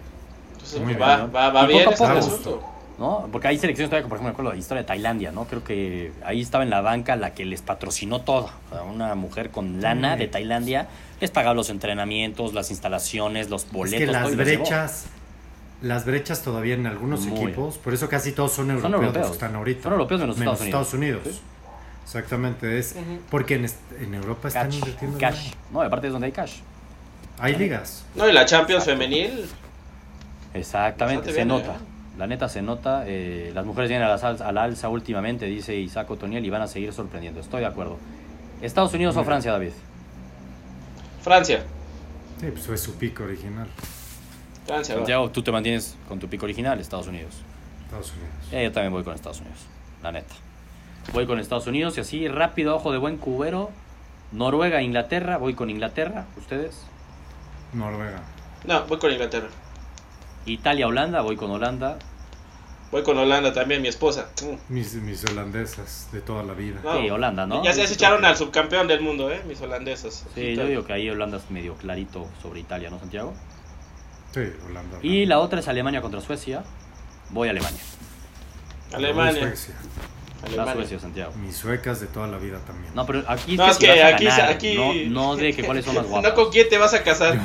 Entonces 0.52 0.80
Muy 0.80 0.94
va, 0.94 1.16
bien, 1.16 1.26
¿no? 1.28 1.32
va, 1.32 1.50
va 1.50 1.66
bien 1.66 1.84
poco 1.84 1.92
este 1.92 2.06
poco. 2.06 2.18
asunto. 2.18 2.64
¿no? 2.98 3.28
Porque 3.30 3.48
hay 3.48 3.58
selecciones 3.58 3.90
todavía, 3.90 4.08
por 4.08 4.16
ejemplo, 4.16 4.30
me 4.30 4.32
acuerdo 4.32 4.52
la 4.52 4.56
historia 4.58 4.80
de 4.82 4.86
Tailandia, 4.86 5.30
¿no? 5.30 5.44
Creo 5.44 5.62
que 5.62 6.12
ahí 6.24 6.40
estaba 6.40 6.64
en 6.64 6.70
la 6.70 6.80
banca 6.80 7.14
la 7.14 7.34
que 7.34 7.44
les 7.44 7.60
patrocinó 7.60 8.22
todo. 8.22 8.48
O 8.70 8.72
sea, 8.74 8.82
una 8.84 9.14
mujer 9.14 9.50
con 9.50 9.82
lana 9.82 10.14
Sí. 10.14 10.20
de 10.20 10.28
Tailandia 10.28 10.88
les 11.20 11.30
pagaba 11.30 11.54
los 11.54 11.68
entrenamientos, 11.68 12.54
las 12.54 12.70
instalaciones, 12.70 13.50
los 13.50 13.70
boletos. 13.70 14.00
es 14.00 14.06
que 14.06 14.12
las 14.12 14.34
brechas, 14.36 15.06
las 15.82 16.04
brechas 16.04 16.42
todavía 16.42 16.74
en 16.74 16.86
algunos 16.86 17.20
Muy. 17.26 17.40
equipos, 17.40 17.76
por 17.78 17.92
eso 17.94 18.08
casi 18.08 18.32
todos 18.32 18.52
son 18.52 18.70
europeos, 18.70 18.92
europeos. 18.94 19.16
los 19.16 19.26
que 19.28 19.32
están 19.34 19.54
ahorita. 19.56 19.82
Son 19.82 19.92
europeos 19.92 20.20
menos 20.20 20.36
Estados 20.38 20.60
Estados 20.62 20.94
Unidos. 20.94 21.22
Sí. 21.24 21.40
Exactamente, 22.04 22.78
es 22.78 22.94
porque 23.30 23.56
en, 23.56 23.66
en 24.00 24.14
Europa 24.14 24.48
están 24.48 24.66
Cash, 24.68 24.78
invirtiendo. 24.78 25.18
cash. 25.18 25.52
No, 25.72 25.80
aparte 25.82 26.06
es 26.06 26.12
donde 26.12 26.26
hay 26.26 26.32
cash. 26.32 26.58
Hay 27.38 27.56
ligas. 27.56 28.04
No, 28.14 28.28
y 28.28 28.32
la 28.32 28.46
Champions 28.46 28.84
femenil, 28.84 29.44
Exactamente, 30.54 31.32
se 31.32 31.44
nota. 31.44 31.72
¿eh? 31.72 31.78
La 32.18 32.26
neta 32.26 32.48
se 32.48 32.62
nota. 32.62 33.02
eh, 33.06 33.50
las 33.54 33.66
mujeres 33.66 33.90
vienen 33.90 34.06
a 34.06 34.10
la, 34.10 34.18
sal- 34.18 34.40
a 34.42 34.52
la 34.52 34.62
alza 34.62 34.88
últimamente, 34.88 35.44
dice 35.46 35.74
Isaac 35.76 36.10
Otoniel, 36.10 36.44
y 36.46 36.48
van 36.50 36.62
a 36.62 36.66
seguir 36.66 36.92
sorprendiendo. 36.94 37.40
Estoy 37.40 37.60
de 37.60 37.66
acuerdo. 37.66 37.98
¿Estados 38.62 38.94
Unidos 38.94 39.14
o 39.16 39.18
Muy. 39.18 39.26
Francia, 39.26 39.52
David? 39.52 39.72
Francia. 41.22 41.62
Sí, 42.40 42.46
pues 42.52 42.66
fue 42.66 42.78
su 42.78 42.94
pico 42.94 43.24
original. 43.24 43.66
Va. 44.70 44.84
Santiago, 44.84 45.30
tú 45.30 45.42
te 45.42 45.52
mantienes 45.52 45.96
con 46.08 46.18
tu 46.18 46.28
pico 46.28 46.44
original, 46.44 46.80
Estados 46.80 47.06
Unidos. 47.06 47.34
Estados 47.84 48.12
Unidos. 48.12 48.34
Eh, 48.52 48.64
yo 48.64 48.72
también 48.72 48.92
voy 48.92 49.04
con 49.04 49.14
Estados 49.14 49.40
Unidos, 49.40 49.60
la 50.02 50.12
neta. 50.12 50.34
Voy 51.12 51.26
con 51.26 51.38
Estados 51.38 51.66
Unidos 51.66 51.96
y 51.98 52.00
así 52.00 52.28
rápido, 52.28 52.74
ojo 52.76 52.92
de 52.92 52.98
buen 52.98 53.16
cubero. 53.16 53.70
Noruega, 54.32 54.82
Inglaterra, 54.82 55.36
voy 55.36 55.54
con 55.54 55.70
Inglaterra, 55.70 56.26
ustedes. 56.36 56.82
Noruega. 57.72 58.22
No, 58.64 58.84
voy 58.86 58.98
con 58.98 59.12
Inglaterra. 59.12 59.48
Italia, 60.46 60.86
Holanda, 60.88 61.20
voy 61.20 61.36
con 61.36 61.50
Holanda. 61.50 61.98
Voy 62.90 63.02
con 63.02 63.18
Holanda 63.18 63.52
también, 63.52 63.82
mi 63.82 63.88
esposa. 63.88 64.28
Mm. 64.42 64.72
Mis, 64.72 64.94
mis 64.94 65.24
holandesas 65.24 66.08
de 66.12 66.20
toda 66.20 66.42
la 66.42 66.54
vida. 66.54 66.80
No. 66.82 67.00
Sí, 67.00 67.10
Holanda, 67.10 67.46
¿no? 67.46 67.62
Ya 67.64 67.72
se 67.72 67.86
se 67.86 67.94
echaron 67.94 68.24
al 68.24 68.36
subcampeón 68.36 68.86
del 68.86 69.00
mundo, 69.00 69.30
¿eh? 69.30 69.42
Mis 69.46 69.60
holandesas. 69.60 70.24
Sí, 70.34 70.54
yo 70.54 70.66
digo 70.66 70.84
que 70.84 70.92
ahí 70.92 71.10
Holanda 71.10 71.38
es 71.38 71.50
medio 71.50 71.74
clarito 71.74 72.26
sobre 72.42 72.60
Italia, 72.60 72.90
¿no, 72.90 72.98
Santiago? 72.98 73.34
Sí, 74.36 74.52
Holanda. 74.68 74.98
Y 75.02 75.24
la 75.26 75.38
otra 75.38 75.60
es 75.60 75.68
Alemania 75.68 76.00
contra 76.02 76.20
Suecia. 76.20 76.62
Voy 77.30 77.48
a 77.48 77.52
Alemania. 77.52 77.80
Alemania. 78.92 79.40
Suecia. 79.48 79.74
La 80.42 80.46
Alemania. 80.48 80.74
Suecia, 80.74 80.98
Santiago. 81.00 81.32
Mis 81.42 81.56
suecas 81.56 82.00
de 82.00 82.06
toda 82.06 82.26
la 82.28 82.36
vida 82.38 82.58
también. 82.66 82.94
No, 82.94 83.06
pero 83.06 83.24
aquí 83.26 83.56
No, 83.56 83.66
es 83.66 83.76
si 83.76 83.84
que 83.86 83.90
vas 83.90 83.98
a 84.00 84.06
aquí, 84.14 84.24
ganar, 84.26 84.50
aquí... 84.50 84.74
No, 84.74 84.92
no 85.10 85.36
de 85.36 85.54
que 85.54 85.64
cuáles 85.64 85.84
son 85.86 85.94
más 85.94 86.06
guapas. 86.06 86.30
No 86.30 86.34
con 86.36 86.52
quién 86.52 86.68
te 86.68 86.76
vas 86.78 86.92
a 86.94 87.02
casar. 87.02 87.38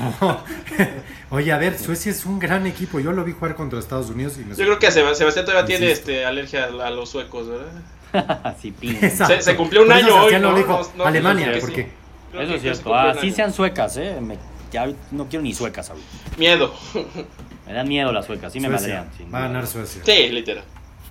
Oye, 1.29 1.51
a 1.53 1.57
ver, 1.57 1.79
Suecia 1.79 2.11
es 2.11 2.25
un 2.25 2.37
gran 2.39 2.67
equipo. 2.67 2.99
Yo 2.99 3.13
lo 3.13 3.23
vi 3.23 3.31
jugar 3.31 3.55
contra 3.55 3.79
Estados 3.79 4.09
Unidos 4.09 4.33
y 4.37 4.39
me 4.43 4.55
Yo 4.55 4.65
creo 4.65 4.77
que 4.79 4.89
Seb- 4.89 5.13
Sebastián 5.15 5.45
todavía 5.45 5.65
tiene 5.65 5.85
Insisto. 5.89 6.11
este, 6.11 6.25
alergia 6.25 6.65
a, 6.65 6.89
los 6.91 7.09
suecos, 7.09 7.47
¿verdad? 7.47 8.55
sí. 8.61 8.73
Se- 8.99 9.41
se 9.41 9.55
cumplió 9.55 9.83
un 9.83 9.91
año 9.93 10.13
hoy, 10.23 10.37
¿no? 10.39 10.53
dijo, 10.53 10.81
No, 10.95 10.97
no, 10.97 11.05
Alemania, 11.05 11.53
que 11.53 11.59
porque 11.61 11.83
sí. 11.83 12.37
Eso 12.37 12.47
que 12.49 12.55
es 12.55 12.61
cierto. 12.61 12.93
Así 12.95 13.27
año. 13.27 13.35
sean 13.35 13.53
suecas, 13.53 13.95
¿eh? 13.97 14.17
Me- 14.21 14.37
ya 14.71 14.87
no 15.11 15.27
quiero 15.27 15.43
ni 15.43 15.53
suecas 15.53 15.89
ahorita. 15.89 16.07
Miedo. 16.37 16.73
Me 17.67 17.73
dan 17.73 17.87
miedo 17.87 18.11
las 18.11 18.25
suecas. 18.25 18.51
Sí 18.51 18.59
me 18.59 18.67
Suecia. 18.67 19.05
madrean. 19.05 19.33
Va 19.33 19.39
a 19.39 19.41
ganar 19.43 19.67
Suecia. 19.67 20.01
Sí, 20.03 20.29
literal. 20.29 20.63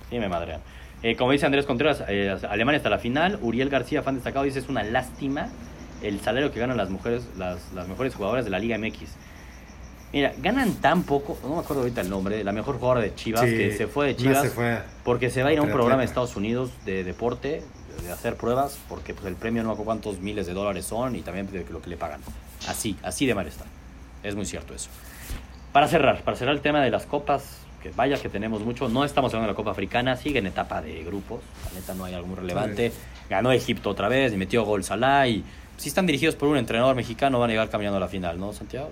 Sí 0.09 0.19
me 0.19 0.27
madrean. 0.29 0.61
Eh, 1.01 1.15
como 1.15 1.31
dice 1.31 1.45
Andrés 1.47 1.65
Contreras, 1.65 2.03
eh, 2.07 2.37
Alemania 2.49 2.77
hasta 2.77 2.89
la 2.89 2.99
final. 2.99 3.39
Uriel 3.41 3.69
García, 3.69 4.03
fan 4.03 4.15
destacado, 4.15 4.45
dice 4.45 4.59
es 4.59 4.69
una 4.69 4.83
lástima 4.83 5.49
el 6.03 6.19
salario 6.19 6.51
que 6.51 6.59
ganan 6.59 6.77
las 6.77 6.89
mujeres, 6.89 7.23
las, 7.37 7.71
las 7.73 7.87
mejores 7.87 8.13
jugadoras 8.15 8.43
de 8.45 8.51
la 8.51 8.59
Liga 8.59 8.77
MX. 8.77 9.09
Mira, 10.13 10.33
ganan 10.39 10.73
tan 10.75 11.03
poco, 11.03 11.39
no 11.41 11.55
me 11.55 11.59
acuerdo 11.61 11.83
ahorita 11.83 12.01
el 12.01 12.09
nombre, 12.09 12.43
la 12.43 12.51
mejor 12.51 12.75
jugadora 12.75 12.99
de 13.01 13.15
Chivas 13.15 13.41
Sí, 13.45 13.55
que 13.55 13.71
se 13.77 13.87
fue 13.87 14.07
de 14.07 14.15
Chivas 14.17 14.41
se 14.41 14.49
fue. 14.49 14.79
porque 15.05 15.29
se 15.29 15.41
va 15.41 15.49
a 15.49 15.53
ir 15.53 15.59
a 15.59 15.61
un 15.61 15.69
programa 15.71 16.01
de. 16.01 16.05
Estados 16.05 16.35
Unidos 16.35 16.69
de 16.85 17.03
deporte, 17.05 17.63
de 18.03 18.11
hacer 18.11 18.35
pruebas, 18.35 18.77
porque 18.89 19.13
pues, 19.13 19.25
el 19.27 19.35
premio 19.35 19.63
no 19.63 19.69
me 19.69 19.73
acuerdo 19.73 19.85
cuántos 19.85 20.19
miles 20.19 20.47
de 20.47 20.53
dólares 20.53 20.85
son 20.85 21.15
y 21.15 21.21
también 21.21 21.49
de 21.49 21.65
lo 21.69 21.81
que 21.81 21.89
le 21.89 21.97
pagan. 21.97 22.19
Así, 22.67 22.95
así 23.03 23.25
de 23.25 23.33
mal 23.35 23.47
está. 23.47 23.65
Es 24.23 24.35
muy 24.35 24.45
cierto 24.45 24.73
eso. 24.73 24.89
Para 25.71 25.87
cerrar, 25.87 26.21
para 26.23 26.37
cerrar 26.37 26.55
el 26.55 26.61
tema 26.61 26.81
de 26.81 26.91
las 26.91 27.05
copas, 27.05 27.57
que 27.81 27.89
vaya 27.95 28.17
que 28.21 28.29
tenemos 28.29 28.61
mucho, 28.61 28.87
no 28.89 29.03
estamos 29.05 29.31
hablando 29.33 29.47
de 29.47 29.53
la 29.53 29.55
Copa 29.55 29.71
Africana, 29.71 30.15
sigue 30.17 30.39
en 30.39 30.47
etapa 30.47 30.81
de 30.81 31.03
grupos, 31.03 31.39
la 31.65 31.79
neta 31.79 31.93
no 31.93 32.05
hay 32.05 32.13
algo 32.13 32.27
muy 32.27 32.35
relevante. 32.35 32.91
Ganó 33.29 33.51
Egipto 33.51 33.89
otra 33.89 34.07
vez 34.09 34.33
y 34.33 34.37
metió 34.37 34.63
gol 34.65 34.83
Salah 34.83 35.27
y 35.27 35.43
si 35.77 35.89
están 35.89 36.05
dirigidos 36.05 36.35
por 36.35 36.49
un 36.49 36.57
entrenador 36.57 36.95
mexicano 36.95 37.39
van 37.39 37.49
a 37.49 37.53
llegar 37.53 37.69
caminando 37.69 37.97
a 37.97 38.01
la 38.01 38.07
final, 38.07 38.39
¿no, 38.39 38.53
Santiago? 38.53 38.89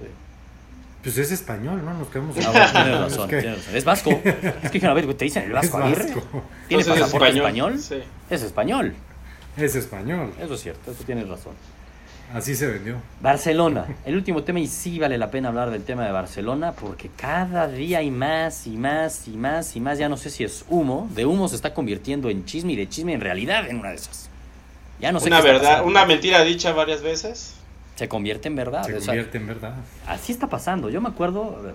Pues 1.03 1.17
es 1.17 1.31
español, 1.31 1.83
¿no? 1.85 1.93
Nos 1.93 2.07
quedamos 2.07 2.35
Ah, 2.37 2.49
bueno, 2.51 2.71
tienes 2.71 2.87
Es 2.95 3.01
razón, 3.11 3.29
que- 3.29 3.39
tienes 3.41 3.57
razón. 3.59 3.75
Es 3.77 3.85
vasco. 3.85 4.21
Es 4.63 4.71
que 4.71 4.85
a 4.87 4.93
ver, 4.93 5.13
te 5.13 5.25
dicen 5.25 5.43
el 5.43 5.49
Es 5.49 5.55
vasco 5.55 5.77
Aguirre. 5.77 6.03
vasco. 6.05 6.21
¿Tiene 6.67 6.83
Entonces, 6.83 7.01
pasaporte 7.03 7.37
español? 7.37 7.79
Sí. 7.79 7.95
Es 8.29 8.41
español. 8.41 8.95
Es 9.57 9.75
español. 9.75 10.33
Eso 10.41 10.53
es 10.55 10.61
cierto, 10.61 10.91
eso 10.91 11.03
tienes 11.03 11.27
razón. 11.27 11.53
Así 12.33 12.55
se 12.55 12.67
vendió. 12.67 12.97
Barcelona, 13.21 13.87
el 14.05 14.15
último 14.15 14.43
tema 14.43 14.59
y 14.59 14.67
sí 14.67 14.99
vale 14.99 15.17
la 15.17 15.31
pena 15.31 15.49
hablar 15.49 15.71
del 15.71 15.83
tema 15.83 16.05
de 16.05 16.11
Barcelona 16.11 16.73
porque 16.73 17.09
cada 17.15 17.67
día 17.67 17.99
hay 17.99 18.11
más 18.11 18.67
y 18.67 18.77
más 18.77 19.27
y 19.27 19.31
más 19.31 19.75
y 19.75 19.79
más, 19.79 19.97
ya 19.97 20.09
no 20.09 20.17
sé 20.17 20.29
si 20.29 20.43
es 20.43 20.63
humo, 20.69 21.09
de 21.15 21.25
humo 21.25 21.47
se 21.47 21.55
está 21.55 21.73
convirtiendo 21.73 22.29
en 22.29 22.45
chisme 22.45 22.73
y 22.73 22.75
de 22.75 22.87
chisme 22.87 23.13
en 23.13 23.21
realidad 23.21 23.67
en 23.67 23.79
una 23.79 23.89
de 23.89 23.95
esas. 23.95 24.29
Ya 24.99 25.11
no 25.11 25.19
sé 25.19 25.27
Una 25.27 25.41
verdad, 25.41 25.85
una 25.85 26.05
mentira 26.05 26.43
dicha 26.43 26.71
varias 26.71 27.01
veces. 27.01 27.55
Se 27.95 28.07
convierte 28.07 28.47
en 28.47 28.55
verdad. 28.55 28.83
Se 28.85 28.95
o 28.95 28.99
sea, 28.99 29.07
convierte 29.07 29.37
en 29.37 29.47
verdad. 29.47 29.73
así 30.05 30.31
está 30.31 30.47
pasando. 30.47 30.89
Yo 30.89 31.01
me 31.01 31.09
acuerdo, 31.09 31.73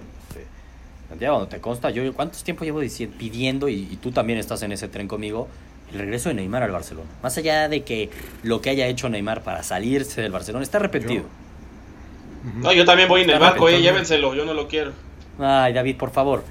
Santiago, 1.09 1.49
te 1.49 1.61
consta, 1.61 1.91
yo 1.91 2.15
cuántos 2.15 2.45
tiempo 2.45 2.65
llevo 2.65 2.81
diciendo, 2.81 3.17
pidiendo 3.19 3.69
y, 3.69 3.89
y 3.91 3.97
tú 3.97 4.13
también 4.13 4.39
estás 4.39 4.63
en 4.63 4.73
ese 4.73 4.89
tren 4.89 5.09
conmigo, 5.09 5.49
el 5.93 5.99
regreso 5.99 6.29
de 6.29 6.37
Neymar 6.37 6.63
al 6.63 6.73
Barcelona. 6.73 7.09
Más 7.23 7.37
allá 7.39 7.69
de 7.69 7.83
que 7.83 8.11
lo 8.43 8.61
que 8.61 8.71
haya 8.71 8.87
hecho 8.87 9.09
Neymar 9.09 9.43
para 9.43 9.63
salirse 9.63 10.23
del 10.23 10.33
Barcelona, 10.33 10.63
está 10.63 10.79
arrepentido. 10.79 11.23
Ujú. 11.23 12.59
No, 12.61 12.73
yo 12.73 12.85
también 12.85 13.09
voy 13.09 13.23
en 13.23 13.31
el 13.31 13.39
barco, 13.39 13.69
eh, 13.69 13.81
llévenselo, 13.81 14.35
yo 14.35 14.45
no 14.45 14.55
lo 14.55 14.69
quiero. 14.69 14.93
Ay, 15.39 15.73
David, 15.73 15.97
por 15.97 16.11
favor. 16.11 16.45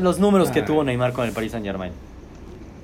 Los 0.00 0.18
números 0.18 0.50
que 0.50 0.60
Ay. 0.60 0.64
tuvo 0.64 0.84
Neymar 0.84 1.12
con 1.12 1.26
el 1.26 1.32
Paris 1.32 1.52
Saint 1.52 1.66
Germain. 1.66 1.92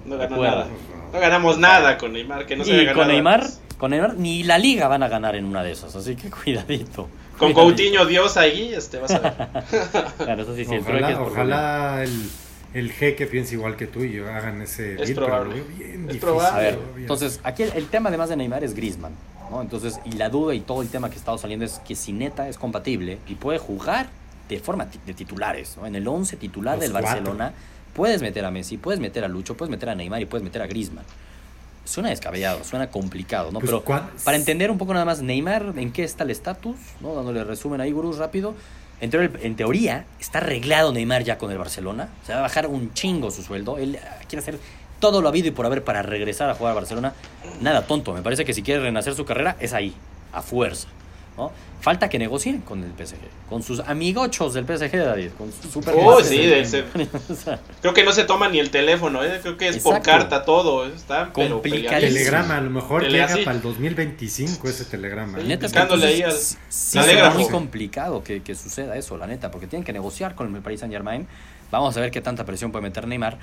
No 0.05 0.19
ganó 0.19 0.43
nada. 0.43 0.67
No 1.13 1.19
ganamos 1.21 1.59
nada 1.59 1.99
con 1.99 2.13
Neymar, 2.13 2.47
que 2.47 2.57
no 2.57 2.65
se 2.65 2.73
y 2.73 2.81
haya 2.81 2.95
con 2.95 3.09
Neymar, 3.09 3.47
con 3.79 3.91
Neymar, 3.91 4.15
ni 4.15 4.43
la 4.43 4.59
liga 4.59 4.87
van 4.89 5.03
a 5.03 5.09
ganar 5.09 5.35
en 5.35 5.45
una 5.45 5.63
de 5.63 5.73
esas, 5.73 5.95
así 5.97 6.15
que 6.17 6.31
cuidadito. 6.45 7.09
Con 7.39 7.53
Cuidadito. 7.53 7.63
Coutinho 7.63 8.07
Dios 8.07 8.37
ahí, 8.37 8.73
este, 8.75 8.99
vas 8.99 9.13
a 9.13 9.19
ver. 9.19 9.33
Claro, 10.19 10.43
eso 10.43 10.55
sí, 10.55 10.65
sí, 10.65 10.77
Ojalá, 10.77 11.11
es 11.11 11.17
por 11.17 11.29
ojalá 11.29 12.03
el, 12.05 12.31
el 12.75 12.93
jeque 12.93 13.27
piense 13.27 13.55
igual 13.55 13.77
que 13.77 13.87
tú 13.87 14.05
y 14.05 14.19
hagan 14.19 14.63
ese 14.63 14.93
Es 14.93 14.99
deal, 15.01 15.15
pero 15.15 15.27
probable. 15.27 15.55
bien 15.77 15.91
Es 15.93 15.99
difícil, 16.03 16.21
probable. 16.21 16.59
A 16.59 16.63
ver, 16.63 16.75
lo 16.75 16.81
veo 16.81 16.89
bien. 16.93 17.01
entonces, 17.03 17.41
aquí 17.43 17.63
el, 17.65 17.73
el 17.73 17.87
tema 17.89 18.09
además 18.09 18.29
de 18.29 18.37
Neymar 18.37 18.63
es 18.65 18.75
Griezmann, 18.75 19.13
¿no? 19.51 19.61
Entonces, 19.63 19.99
y 20.05 20.13
la 20.13 20.29
duda 20.29 20.55
y 20.55 20.61
todo 20.61 20.83
el 20.83 20.89
tema 20.89 21.09
que 21.11 21.17
ha 21.17 21.19
estado 21.19 21.39
saliendo 21.39 21.65
es 21.67 21.81
que 21.87 21.95
si 21.97 22.13
neta 22.13 22.49
es 22.49 22.59
compatible 22.59 23.19
y 23.27 23.35
puede 23.35 23.59
jugar 23.59 24.09
de 24.49 24.59
forma 24.61 24.87
de 25.07 25.15
titulares, 25.15 25.77
¿no? 25.77 25.87
En 25.87 25.95
el 25.95 26.07
11 26.07 26.37
titular 26.37 26.75
Los 26.77 26.83
del 26.83 26.93
cuatro. 26.93 27.09
Barcelona 27.09 27.53
puedes 27.95 28.23
meter 28.23 28.45
a 28.45 28.51
Messi, 28.51 28.77
puedes 28.79 29.01
meter 29.01 29.25
a 29.25 29.29
Lucho, 29.29 29.57
puedes 29.57 29.71
meter 29.71 29.89
a 29.89 29.95
Neymar 29.95 30.23
y 30.23 30.27
puedes 30.27 30.45
meter 30.45 30.63
a 30.63 30.67
Griezmann. 30.67 31.05
Suena 31.85 32.11
descabellado, 32.11 32.63
suena 32.63 32.89
complicado, 32.89 33.51
¿no? 33.51 33.59
Pues, 33.59 33.71
Pero 33.71 33.83
¿cuán- 33.85 34.11
para 34.25 34.37
entender 34.37 34.71
un 34.71 34.79
poco 34.79 34.93
nada 34.93 35.05
más 35.05 35.23
Neymar, 35.23 35.73
en 35.77 35.91
qué 35.93 36.05
está 36.05 36.23
el 36.25 36.31
estatus, 36.31 36.77
¿no? 37.01 37.15
Dándole 37.15 37.43
resumen 37.43 37.81
ahí, 37.81 37.91
gurús, 37.91 38.19
rápido. 38.19 38.55
En 39.01 39.11
teoría, 39.11 39.31
en 39.43 39.57
teoría, 39.57 40.05
está 40.21 40.39
arreglado 40.39 40.93
Neymar 40.93 41.25
ya 41.25 41.39
con 41.39 41.51
el 41.51 41.59
Barcelona. 41.59 42.09
Se 42.27 42.33
va 42.33 42.41
a 42.41 42.43
bajar 42.43 42.67
un 42.67 42.93
chingo 42.93 43.31
su 43.31 43.43
sueldo. 43.43 43.79
Él 43.79 43.99
ah, 44.03 44.19
quiere 44.29 44.43
hacer 44.43 44.59
todo 44.99 45.23
lo 45.23 45.29
habido 45.29 45.49
y 45.49 45.51
por 45.53 45.67
haber 45.67 45.83
para 45.83 46.03
regresar 46.03 46.51
a 46.51 46.55
jugar 46.55 46.73
a 46.73 46.75
Barcelona. 46.75 47.15
Nada 47.61 47.87
tonto. 47.87 48.13
Me 48.13 48.23
parece 48.23 48.45
que 48.45 48.53
si 48.53 48.63
quiere 48.63 48.83
renacer 48.83 49.15
su 49.15 49.25
carrera, 49.25 49.57
es 49.59 49.73
ahí, 49.73 49.95
a 50.33 50.43
fuerza. 50.43 50.89
¿No? 51.41 51.53
Falta 51.81 52.11
que 52.11 52.19
negocien 52.19 52.61
con 52.61 52.85
el 52.85 52.91
PSG, 52.93 53.17
con 53.49 53.63
sus 53.63 53.81
amigochos 53.81 54.53
del 54.53 54.67
PSG, 54.67 54.97
David, 54.99 55.31
con 55.39 55.51
sus 55.51 55.71
super 55.73 55.95
Oh, 55.97 56.21
sí, 56.23 56.37
se- 56.67 56.85
creo 57.81 57.95
que 57.95 58.05
no 58.05 58.13
se 58.13 58.25
toma 58.25 58.49
ni 58.51 58.59
el 58.59 58.71
teléfono, 58.71 59.25
eh, 59.25 59.39
creo 59.41 59.57
que 59.57 59.69
es 59.69 59.79
por 59.79 60.03
carta 60.03 60.45
todo, 60.45 60.87
eh, 60.87 60.93
está. 60.95 61.33
Telegrama, 61.33 62.59
a 62.59 62.61
lo 62.61 62.71
mejor 62.71 63.01
Tele- 63.03 63.13
llega 63.13 63.25
así. 63.33 63.43
para 63.45 63.57
el 63.57 63.63
2025 63.63 64.69
ese 64.69 64.85
telegrama. 64.85 65.39
Sí. 65.39 65.45
¿eh? 65.45 65.49
Neta, 65.49 65.67
es 65.67 65.73
que 65.73 65.77
Picándole 65.79 66.07
ahí 66.07 66.23
al- 66.23 66.33
sí 66.69 66.99
telégrafo. 66.99 67.39
muy 67.39 67.49
complicado 67.49 68.23
que, 68.23 68.43
que 68.43 68.55
suceda 68.55 68.97
eso, 68.97 69.17
la 69.17 69.27
neta, 69.27 69.51
porque 69.51 69.67
tienen 69.67 69.85
que 69.85 69.93
negociar 69.95 70.35
con 70.35 70.55
el 70.55 70.61
Paris 70.63 70.81
Saint 70.81 70.93
Germain. 70.93 71.27
Vamos 71.71 71.97
a 71.97 72.01
ver 72.01 72.11
qué 72.11 72.21
tanta 72.21 72.45
presión 72.45 72.73
puede 72.73 72.83
meter 72.83 73.07
Neymar. 73.07 73.39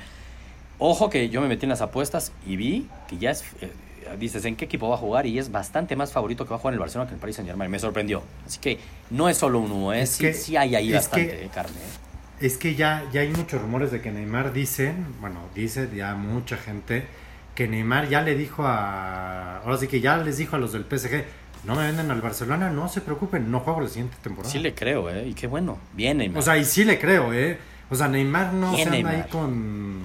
Ojo 0.79 1.09
que 1.09 1.29
yo 1.29 1.41
me 1.41 1.47
metí 1.47 1.65
en 1.65 1.69
las 1.71 1.81
apuestas 1.81 2.31
y 2.45 2.55
vi 2.55 2.87
que 3.07 3.17
ya 3.17 3.31
es, 3.31 3.43
eh, 3.61 3.71
dices, 4.15 4.45
¿en 4.45 4.55
qué 4.55 4.65
equipo 4.65 4.87
va 4.89 4.95
a 4.95 4.97
jugar? 4.97 5.25
Y 5.25 5.37
es 5.39 5.51
bastante 5.51 5.95
más 5.95 6.11
favorito 6.11 6.45
que 6.45 6.51
va 6.51 6.55
a 6.55 6.59
jugar 6.59 6.73
en 6.73 6.75
el 6.75 6.79
Barcelona 6.79 7.07
que 7.07 7.13
en 7.13 7.15
el 7.17 7.21
Paris 7.21 7.35
Saint 7.35 7.49
Germain. 7.49 7.69
Me 7.69 7.79
sorprendió. 7.79 8.21
Así 8.45 8.59
que 8.59 8.79
no 9.09 9.27
es 9.29 9.37
solo 9.37 9.59
un 9.59 9.71
humo, 9.71 9.93
¿eh? 9.93 10.01
Es 10.01 10.11
sí, 10.11 10.23
que- 10.23 10.33
sí 10.33 10.55
hay 10.57 10.75
ahí 10.75 10.91
bastante 10.93 11.27
que- 11.29 11.45
eh, 11.45 11.49
carne. 11.53 11.75
¿eh? 11.77 12.45
Es 12.45 12.57
que 12.57 12.75
ya, 12.75 13.03
ya 13.11 13.21
hay 13.21 13.29
muchos 13.29 13.59
rumores 13.61 13.91
de 13.91 13.99
que 14.01 14.11
Neymar 14.11 14.53
dicen, 14.53 15.07
bueno, 15.21 15.39
dice 15.55 15.89
ya 15.95 16.13
mucha 16.15 16.55
gente, 16.57 17.05
que 17.55 17.67
Neymar 17.67 18.07
ya 18.09 18.21
le 18.21 18.35
dijo 18.35 18.63
a. 18.65 19.57
Ahora 19.63 19.77
sí 19.77 19.87
que 19.87 19.99
ya 20.01 20.17
les 20.17 20.37
dijo 20.37 20.55
a 20.55 20.59
los 20.59 20.71
del 20.71 20.83
PSG, 20.85 21.23
no 21.63 21.73
me 21.75 21.81
venden 21.87 22.11
al 22.11 22.21
Barcelona, 22.21 22.69
no 22.69 22.87
se 22.89 23.01
preocupen, 23.01 23.49
no 23.49 23.61
juego 23.61 23.81
la 23.81 23.87
siguiente 23.87 24.15
temporada. 24.21 24.51
Sí 24.51 24.59
le 24.59 24.75
creo, 24.75 25.09
¿eh? 25.09 25.27
Y 25.27 25.33
qué 25.33 25.47
bueno. 25.47 25.79
Bien, 25.93 26.19
Neymar. 26.19 26.37
O 26.37 26.41
sea, 26.43 26.57
y 26.57 26.65
sí 26.65 26.85
le 26.85 26.99
creo, 26.99 27.33
¿eh? 27.33 27.57
O 27.89 27.95
sea, 27.95 28.07
Neymar 28.07 28.53
no 28.53 28.75
se 28.75 28.81
anda 28.83 28.91
Neymar. 28.91 29.15
ahí 29.15 29.23
con, 29.31 30.01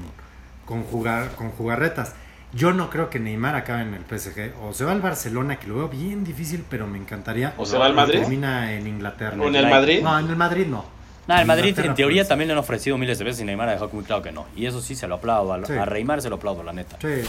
con, 0.64 0.82
jugar, 0.84 1.32
con 1.36 1.50
jugarretas. 1.50 2.14
Yo 2.54 2.72
no 2.72 2.90
creo 2.90 3.08
que 3.08 3.18
Neymar 3.18 3.54
acabe 3.54 3.82
en 3.82 3.94
el 3.94 4.02
PSG. 4.04 4.52
O 4.62 4.74
se 4.74 4.84
va 4.84 4.92
al 4.92 5.00
Barcelona, 5.00 5.56
que 5.56 5.66
lo 5.68 5.76
veo 5.76 5.88
bien 5.88 6.22
difícil, 6.22 6.64
pero 6.68 6.86
me 6.86 6.98
encantaría. 6.98 7.54
O 7.56 7.64
se 7.64 7.78
va 7.78 7.86
al 7.86 7.94
Madrid. 7.94 8.20
Termina 8.20 8.74
en 8.74 8.86
Inglaterra. 8.86 9.36
¿O 9.40 9.48
en 9.48 9.56
el 9.56 9.66
Madrid? 9.68 10.02
No, 10.02 10.18
en 10.18 10.28
el 10.28 10.36
Madrid 10.36 10.66
no. 10.66 10.84
Nah, 11.28 11.40
el 11.40 11.46
Madrid 11.46 11.78
en 11.78 11.94
teoría 11.94 12.22
pues. 12.22 12.28
también 12.28 12.48
le 12.48 12.52
han 12.52 12.58
ofrecido 12.58 12.98
miles 12.98 13.16
de 13.18 13.24
veces 13.24 13.40
y 13.40 13.44
Neymar 13.44 13.68
ha 13.68 13.72
dejado 13.72 13.90
muy 13.92 14.04
claro 14.04 14.22
que 14.22 14.32
no. 14.32 14.44
Y 14.56 14.66
eso 14.66 14.80
sí 14.82 14.94
se 14.94 15.06
lo 15.08 15.14
aplaudo. 15.14 15.52
A, 15.54 15.64
Sí. 15.64 15.72
a 15.72 15.86
Neymar 15.86 16.20
se 16.20 16.28
lo 16.28 16.36
aplaudo, 16.36 16.62
la 16.62 16.72
neta. 16.72 16.98
Sí, 17.00 17.22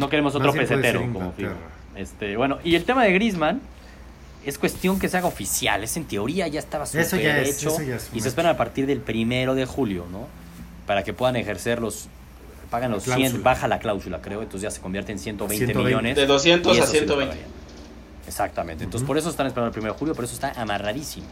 No 0.00 0.08
queremos 0.08 0.34
otro 0.34 0.48
Más 0.52 0.56
pesetero 0.56 1.00
como. 1.02 1.32
Este, 1.94 2.36
bueno, 2.36 2.58
y 2.64 2.74
el 2.76 2.84
tema 2.84 3.04
de 3.04 3.12
Griezmann 3.12 3.60
es 4.46 4.56
cuestión 4.58 4.98
que 4.98 5.08
se 5.08 5.18
haga 5.18 5.26
oficial. 5.26 5.84
Es 5.84 5.96
en 5.98 6.04
teoría 6.06 6.48
ya 6.48 6.58
estaba 6.58 6.84
Eso 6.84 7.02
súper 7.04 7.20
ya 7.22 7.38
es- 7.38 7.58
hecho 7.60 7.68
eso 7.68 7.82
ya 7.82 7.96
es 7.96 8.06
y 8.08 8.12
se 8.12 8.18
hecho. 8.18 8.28
esperan 8.28 8.52
a 8.54 8.56
partir 8.56 8.86
del 8.86 9.00
primero 9.00 9.54
de 9.54 9.66
julio, 9.66 10.06
¿no? 10.10 10.26
Para 10.86 11.02
que 11.04 11.12
puedan 11.12 11.36
ejercer 11.36 11.80
los 11.82 12.08
pagan 12.70 12.90
los 12.92 13.02
100, 13.04 13.16
cláusula. 13.16 13.42
baja 13.44 13.68
la 13.68 13.78
cláusula, 13.78 14.20
creo, 14.22 14.42
entonces 14.42 14.62
ya 14.62 14.70
se 14.70 14.80
convierte 14.80 15.12
en 15.12 15.18
120, 15.18 15.66
120. 15.66 15.88
millones. 15.88 16.16
De 16.16 16.26
200 16.26 16.76
y 16.76 16.80
a 16.80 16.82
eso 16.84 16.92
sí 16.92 17.00
lo 17.00 17.06
120. 17.06 17.26
pagarían. 17.36 17.60
Exactamente. 18.26 18.84
Entonces, 18.84 19.06
por 19.06 19.18
eso 19.18 19.28
están 19.30 19.46
esperando 19.46 19.68
el 19.68 19.72
primero 19.72 19.92
de 19.94 19.98
julio, 19.98 20.14
por 20.14 20.24
eso 20.24 20.34
está 20.34 20.52
amarradísimo. 20.60 21.26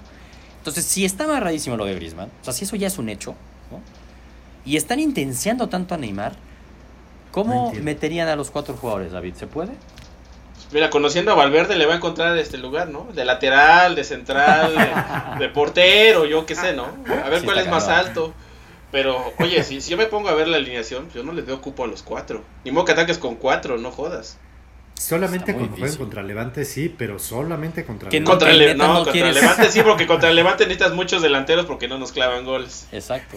Entonces, 0.59 0.85
si 0.85 1.05
está 1.05 1.25
amarradísimo 1.25 1.77
lo 1.77 1.85
de 1.85 1.95
Griezmann, 1.95 2.29
o 2.41 2.45
sea, 2.45 2.53
si 2.53 2.65
eso 2.65 2.75
ya 2.77 2.89
es 2.89 2.99
un 2.99 3.09
hecho, 3.09 3.35
¿no? 3.71 3.81
y 4.65 4.77
están 4.77 4.99
intensiando 5.01 5.69
tanto 5.69 5.95
a 5.95 5.99
Neymar, 5.99 6.33
¿cómo 7.31 7.73
No 7.75 7.81
meterían 7.83 8.29
a 8.29 8.37
los 8.37 8.51
cuatro 8.51 8.75
jugadores, 8.75 9.13
David? 9.13 9.35
¿Se 9.37 9.47
puede? 9.47 9.71
Mira, 10.73 10.91
conociendo 10.91 11.31
a 11.31 11.35
Valverde 11.35 11.77
le 11.77 11.87
va 11.87 11.95
a 11.95 11.97
encontrar 11.97 12.37
este 12.37 12.59
lugar, 12.59 12.89
¿no? 12.91 13.07
De 13.15 13.25
lateral, 13.25 13.95
de 13.95 14.05
central, 14.05 14.75
de, 15.39 15.47
de 15.47 15.49
portero, 15.49 16.27
yo 16.27 16.45
qué 16.45 16.55
sé, 16.55 16.75
¿no? 16.75 16.85
A 17.25 17.29
ver 17.31 17.41
Sí, 17.41 17.47
cuál 17.47 17.59
es 17.59 17.69
más 17.69 17.89
alto. 17.89 18.35
Pero, 18.91 19.33
oye, 19.39 19.63
si, 19.65 19.81
si 19.81 19.91
yo 19.91 19.97
me 19.97 20.07
pongo 20.07 20.29
a 20.29 20.35
ver 20.35 20.49
la 20.49 20.57
alineación, 20.57 21.11
yo 21.15 21.23
no 21.23 21.33
les 21.33 21.47
doy 21.47 21.59
cupo 21.59 21.85
a 21.85 21.87
los 21.87 22.03
cuatro. 22.03 22.43
Ni 22.65 22.71
modo 22.71 22.87
que 22.87 22.93
ataques 22.93 23.19
con 23.19 23.37
cuatro, 23.37 23.77
no 23.79 23.91
jodas. 23.91 24.39
Solamente 24.95 25.53
jueguen 25.53 25.75
difícil. 25.77 25.99
contra 25.99 26.23
Levante 26.25 26.65
sí, 26.65 26.93
pero 26.97 27.21
solamente 27.21 27.85
contra 27.85 28.11
Levante. 28.11 28.29
Contra 28.29 28.75
no, 28.75 28.89
no 28.89 28.95
contra 28.97 29.13
quieres- 29.13 29.35
Levante 29.37 29.71
sí, 29.71 29.81
porque 29.83 30.07
contra 30.09 30.31
el 30.31 30.35
Levante 30.37 30.65
necesitas 30.65 30.93
muchos 30.93 31.23
delanteros 31.23 31.67
porque 31.67 31.87
no 31.87 31.99
nos 31.99 32.11
clavan 32.11 32.45
goles. 32.45 32.89
Exacto. 32.91 33.37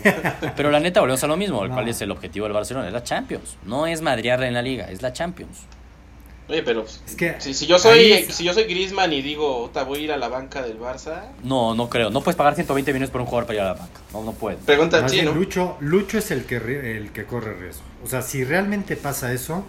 Pero 0.56 0.72
la 0.72 0.80
neta, 0.80 1.02
volvemos 1.02 1.24
a 1.24 1.28
lo 1.28 1.38
mismo. 1.38 1.64
No. 1.68 1.72
¿Cuál 1.74 1.88
es 1.90 2.02
el 2.02 2.10
objetivo 2.10 2.46
del 2.46 2.54
Barcelona? 2.54 2.88
Es 2.88 2.94
la 2.94 3.04
Champions. 3.04 3.58
No 3.64 3.86
es 3.86 4.02
madrearla 4.02 4.48
en 4.48 4.56
la 4.56 4.64
liga, 4.64 4.86
es 4.90 5.04
la 5.04 5.14
Champions. 5.14 5.68
Oye, 6.52 6.64
pero 6.64 6.86
Es 7.08 7.16
que 7.16 7.36
si, 7.40 7.54
si 7.54 7.66
yo 7.66 7.80
soy 7.80 8.12
es- 8.12 8.36
si 8.36 8.44
yo 8.44 8.54
soy 8.54 8.66
Griezmann 8.66 9.14
y 9.14 9.22
digo, 9.22 9.64
"Ota, 9.64 9.84
voy 9.84 10.00
a 10.00 10.02
ir 10.02 10.12
a 10.12 10.18
la 10.18 10.28
banca 10.28 10.62
del 10.62 10.78
Barça", 10.80 11.30
No, 11.44 11.74
no 11.74 11.90
creo. 11.90 12.10
No 12.10 12.22
puedes 12.22 12.36
pagar 12.36 12.56
120 12.56 12.92
millones 12.92 13.10
por 13.10 13.22
un 13.22 13.28
jugador 13.28 13.48
para 13.48 13.56
ir 13.56 13.62
a 13.62 13.66
la 13.68 13.74
banca. 13.74 14.02
No, 14.14 14.24
no 14.24 14.34
puedes. 14.34 14.60
pregunta, 14.66 15.08
sí, 15.08 15.22
¿no? 15.22 15.32
Lucho, 15.34 15.78
Lucho 15.80 16.18
es 16.18 16.30
el 16.32 16.44
que, 16.46 16.58
el 16.98 17.12
que 17.12 17.24
corre 17.26 17.54
riesgo. 17.54 17.84
O 18.04 18.08
sea, 18.08 18.22
si 18.22 18.44
realmente 18.44 18.98
pasa 18.98 19.32
eso, 19.32 19.64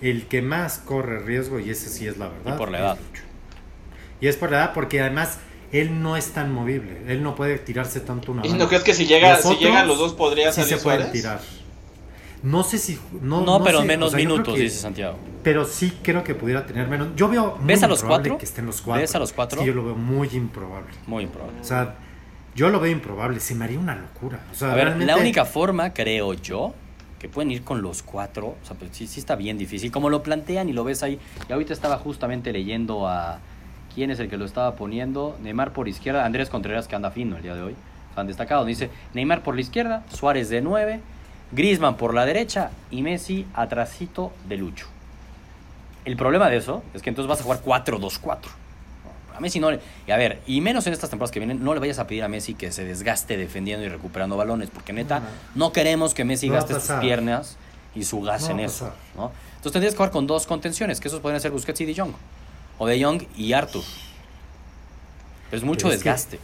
el 0.00 0.26
que 0.26 0.42
más 0.42 0.78
corre 0.78 1.20
riesgo, 1.20 1.60
y 1.60 1.70
ese 1.70 1.88
sí 1.88 2.06
es 2.08 2.16
la 2.18 2.28
verdad, 2.28 2.54
Y 2.54 2.58
por 2.58 2.70
la 2.70 2.78
es 2.78 2.84
edad. 2.84 2.98
Lucho. 2.98 3.22
Y 4.20 4.26
es 4.26 4.36
por 4.36 4.50
la 4.50 4.58
edad, 4.58 4.72
porque 4.74 5.00
además 5.00 5.38
él 5.72 6.02
no 6.02 6.16
es 6.16 6.32
tan 6.32 6.52
movible. 6.52 7.02
Él 7.06 7.22
no 7.22 7.36
puede 7.36 7.58
tirarse 7.58 8.00
tanto 8.00 8.32
una 8.32 8.44
¿Y 8.44 8.52
no 8.54 8.66
crees 8.66 8.82
que 8.82 8.94
si 8.94 9.06
llega 9.06 9.36
si 9.36 9.46
otros 9.46 9.60
llegan 9.60 9.86
los 9.86 9.98
dos 9.98 10.14
podría 10.14 10.50
sí 10.52 10.62
salir 10.62 10.76
se 10.78 10.82
pueden 10.82 11.00
Suárez? 11.02 11.12
tirar. 11.12 11.40
No 12.42 12.62
sé 12.62 12.78
si. 12.78 12.98
No, 13.20 13.40
No, 13.42 13.58
no 13.58 13.64
pero 13.64 13.80
sé, 13.80 13.86
menos 13.86 14.08
o 14.08 14.10
sea, 14.10 14.18
minutos, 14.18 14.54
que- 14.54 14.60
dice 14.62 14.78
Santiago. 14.78 15.16
Pero 15.42 15.64
sí 15.64 15.92
creo 16.02 16.24
que 16.24 16.34
pudiera 16.34 16.66
tener 16.66 16.86
menos. 16.88 17.08
Yo 17.16 17.28
veo. 17.28 17.56
muy 17.56 17.66
¿Ves 17.66 17.82
a 17.82 17.88
los 17.88 18.02
cuatro? 18.02 18.38
Que 18.38 18.44
estén 18.44 18.66
los 18.66 18.80
cuatro. 18.80 19.00
¿Ves 19.02 19.14
a 19.14 19.18
los 19.18 19.32
cuatro? 19.32 19.60
Sí, 19.60 19.66
yo 19.66 19.74
lo 19.74 19.84
veo 19.84 19.94
muy 19.94 20.28
improbable. 20.32 20.88
Muy 21.06 21.24
improbable. 21.24 21.60
O 21.60 21.64
sea, 21.64 21.96
yo 22.54 22.68
lo 22.70 22.80
veo 22.80 22.90
improbable. 22.92 23.40
Se 23.40 23.54
me 23.54 23.64
haría 23.64 23.78
una 23.78 23.94
locura. 23.94 24.40
O 24.52 24.54
sea, 24.54 24.72
A 24.72 24.74
ver, 24.74 24.84
realmente- 24.86 25.12
la 25.12 25.18
única 25.18 25.44
forma, 25.44 25.92
creo 25.92 26.34
yo, 26.34 26.74
que 27.18 27.28
pueden 27.28 27.50
ir 27.50 27.62
con 27.64 27.82
los 27.82 28.02
cuatro, 28.02 28.56
o 28.62 28.66
sea, 28.66 28.76
pues 28.76 28.90
sí, 28.94 29.06
sí 29.06 29.20
está 29.20 29.36
bien 29.36 29.58
difícil. 29.58 29.90
Como 29.92 30.08
lo 30.08 30.22
plantean 30.22 30.68
y 30.70 30.72
lo 30.72 30.84
ves 30.84 31.02
ahí, 31.02 31.18
y 31.48 31.52
ahorita 31.52 31.72
estaba 31.74 31.98
justamente 31.98 32.50
leyendo 32.52 33.06
a 33.06 33.40
quién 33.94 34.10
es 34.10 34.18
el 34.20 34.28
que 34.30 34.38
lo 34.38 34.46
estaba 34.46 34.74
poniendo. 34.76 35.36
Neymar 35.42 35.72
por 35.74 35.86
izquierda, 35.88 36.24
Andrés 36.24 36.48
Contreras, 36.48 36.88
que 36.88 36.96
anda 36.96 37.10
fino 37.10 37.36
el 37.36 37.42
día 37.42 37.54
de 37.54 37.62
hoy, 37.62 37.76
han 38.16 38.26
destacado. 38.26 38.64
Dice 38.64 38.88
Neymar 39.14 39.42
por 39.42 39.54
la 39.54 39.60
izquierda, 39.60 40.04
Suárez 40.12 40.48
de 40.48 40.62
9, 40.62 41.00
Griezmann 41.52 41.96
por 41.96 42.14
la 42.14 42.24
derecha 42.26 42.70
y 42.90 43.02
Messi 43.02 43.46
atrasito 43.54 44.32
de 44.48 44.56
Lucho. 44.56 44.86
El 46.04 46.16
problema 46.16 46.48
de 46.48 46.56
eso 46.56 46.82
es 46.94 47.02
que 47.02 47.10
entonces 47.10 47.28
vas 47.28 47.40
a 47.40 47.42
jugar 47.42 47.62
4-2-4. 47.62 48.38
A 49.36 49.40
Messi 49.40 49.58
no 49.60 49.70
le... 49.70 49.80
Y 50.06 50.10
a 50.10 50.16
ver, 50.16 50.40
y 50.46 50.60
menos 50.60 50.86
en 50.86 50.92
estas 50.92 51.10
temporadas 51.10 51.32
que 51.32 51.40
vienen, 51.40 51.62
no 51.64 51.72
le 51.74 51.80
vayas 51.80 51.98
a 51.98 52.06
pedir 52.06 52.22
a 52.24 52.28
Messi 52.28 52.54
que 52.54 52.70
se 52.72 52.84
desgaste 52.84 53.36
defendiendo 53.36 53.84
y 53.84 53.88
recuperando 53.88 54.36
balones, 54.36 54.70
porque 54.70 54.92
neta, 54.92 55.20
No. 55.20 55.26
no 55.66 55.72
queremos 55.72 56.14
que 56.14 56.24
Messi 56.24 56.48
No 56.48 56.54
gaste 56.54 56.74
sus 56.74 56.90
piernas 57.00 57.56
y 57.94 58.04
su 58.04 58.20
gas 58.20 58.42
No 58.44 58.50
en 58.50 58.60
eso. 58.60 58.92
Entonces 59.14 59.72
tendrías 59.72 59.94
que 59.94 59.98
jugar 59.98 60.10
con 60.10 60.26
dos 60.26 60.46
contenciones, 60.46 61.00
que 61.00 61.08
esos 61.08 61.20
podrían 61.20 61.40
ser 61.40 61.50
Busquets 61.52 61.80
y 61.80 61.84
De 61.86 61.94
Jong. 61.94 62.12
O 62.78 62.86
De 62.86 63.02
Jong 63.02 63.22
y 63.36 63.52
Arthur. 63.52 63.82
Pero 65.50 65.58
es 65.58 65.64
mucho 65.64 65.88
Pero 65.88 65.94
es 65.96 66.02
que- 66.02 66.08
desgaste. 66.10 66.38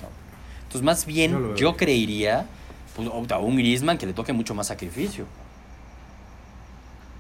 Entonces, 0.65 0.83
más 0.83 1.07
bien, 1.07 1.55
Yo 1.57 1.77
creería 1.77 2.47
a 3.31 3.39
un 3.39 3.57
Griezmann 3.57 3.99
que 3.99 4.07
le 4.07 4.13
toque 4.13 4.33
mucho 4.33 4.55
más 4.55 4.69
sacrificio. 4.69 5.27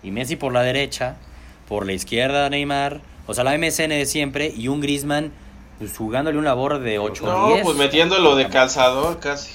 Y 0.02 0.10
Messi 0.10 0.36
por 0.36 0.52
la 0.52 0.62
derecha, 0.62 1.16
por 1.68 1.86
la 1.86 1.92
izquierda 1.92 2.48
Neymar, 2.48 3.00
o 3.26 3.34
sea, 3.34 3.44
la 3.44 3.54
MSN 3.58 3.88
de 3.90 4.06
siempre, 4.06 4.52
y 4.56 4.68
un 4.68 4.80
Griezmann 4.80 5.32
pues, 5.78 5.96
jugándole 5.96 6.38
un 6.38 6.44
labor 6.44 6.78
de 6.78 6.98
8 6.98 7.26
No, 7.26 7.48
10. 7.48 7.62
pues 7.64 7.76
metiéndolo 7.76 8.36
de 8.36 8.48
calzador 8.48 9.18
casi. 9.20 9.50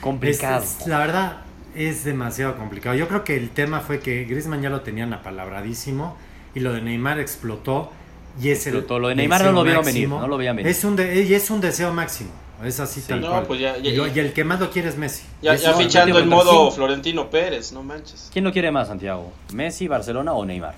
Complicado. 0.00 0.62
es- 0.64 0.86
la 0.86 0.98
verdad 0.98 1.36
es 1.74 2.04
demasiado 2.04 2.56
complicado. 2.56 2.96
Yo 2.96 3.06
creo 3.06 3.22
que 3.24 3.36
el 3.36 3.50
tema 3.50 3.80
fue 3.80 4.00
que 4.00 4.24
Griezmann 4.24 4.60
ya 4.62 4.70
lo 4.70 4.80
tenían 4.80 5.12
apalabradísimo 5.12 6.16
y 6.54 6.60
lo 6.60 6.72
de 6.72 6.80
Neymar 6.82 7.20
explotó 7.20 7.92
y 8.40 8.50
es 8.50 8.66
Explotó. 8.66 8.96
el 8.96 9.02
Lo 9.02 9.08
de 9.08 9.14
Neymar 9.14 9.44
no 9.44 9.52
lo 9.52 9.62
vieron 9.62 9.84
venir, 9.84 10.08
no 10.08 10.26
lo 10.26 10.36
veían 10.36 10.56
venir. 10.56 10.70
Es 10.70 10.84
un 10.84 10.96
de- 10.96 11.22
y 11.22 11.32
es 11.34 11.48
un 11.50 11.60
deseo 11.60 11.92
máximo. 11.92 12.30
Es 12.64 12.78
así 12.80 13.00
Sí. 13.00 13.08
tal 13.08 13.20
No, 13.22 13.28
cual. 13.30 13.42
pues 13.46 13.60
ya- 13.60 13.76
ya- 13.78 13.90
y, 13.90 13.96
lo- 13.96 14.06
y 14.06 14.18
el 14.18 14.32
que 14.32 14.44
más 14.44 14.60
lo 14.60 14.70
quiere 14.70 14.88
es 14.88 14.96
Messi. 14.96 15.22
Ya, 15.42 15.56
fichando 15.56 16.18
en 16.18 16.24
a 16.32 16.36
modo. 16.36 16.70
Florentino 16.70 17.30
Pérez, 17.30 17.72
no 17.72 17.82
manches. 17.82 18.28
¿Quién 18.32 18.44
lo 18.44 18.52
quiere 18.52 18.70
más, 18.70 18.88
Santiago? 18.88 19.32
¿Messi, 19.54 19.88
Barcelona 19.88 20.32
o 20.34 20.44
Neymar? 20.44 20.74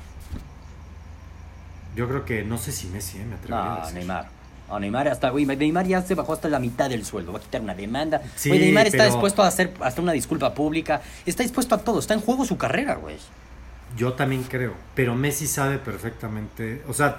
Yo 1.94 2.08
creo 2.08 2.24
que 2.24 2.42
no 2.44 2.56
sé 2.58 2.72
si 2.72 2.86
Messi, 2.88 3.18
eh, 3.18 3.24
me 3.24 3.34
atrevería 3.34 3.74
a 3.74 3.80
decir. 3.80 3.94
Neymar. 3.98 4.28
No, 4.68 4.80
Neymar 4.80 5.08
hasta, 5.08 5.28
güey, 5.28 5.44
Neymar 5.44 5.86
ya 5.86 6.00
se 6.02 6.14
bajó 6.14 6.32
hasta 6.32 6.48
la 6.48 6.58
mitad 6.58 6.88
del 6.88 7.04
sueldo. 7.04 7.32
Va 7.32 7.38
a 7.38 7.42
quitar 7.42 7.60
una 7.60 7.74
demanda. 7.74 8.22
Sí, 8.36 8.48
Güey, 8.48 8.60
Neymar 8.60 8.86
está 8.86 8.98
pero- 8.98 9.10
dispuesto 9.10 9.42
a 9.42 9.48
hacer 9.48 9.74
hasta 9.80 10.00
una 10.00 10.12
disculpa 10.12 10.54
pública. 10.54 11.02
Está 11.26 11.42
dispuesto 11.42 11.74
a 11.74 11.78
todo. 11.78 11.98
Está 11.98 12.14
en 12.14 12.20
juego 12.20 12.44
su 12.46 12.56
carrera, 12.56 12.94
güey. 12.94 13.16
Yo 13.98 14.14
también 14.14 14.44
creo, 14.44 14.72
pero 14.94 15.14
Messi 15.14 15.46
sabe 15.46 15.76
perfectamente, 15.78 16.82
o 16.88 16.94
sea, 16.94 17.18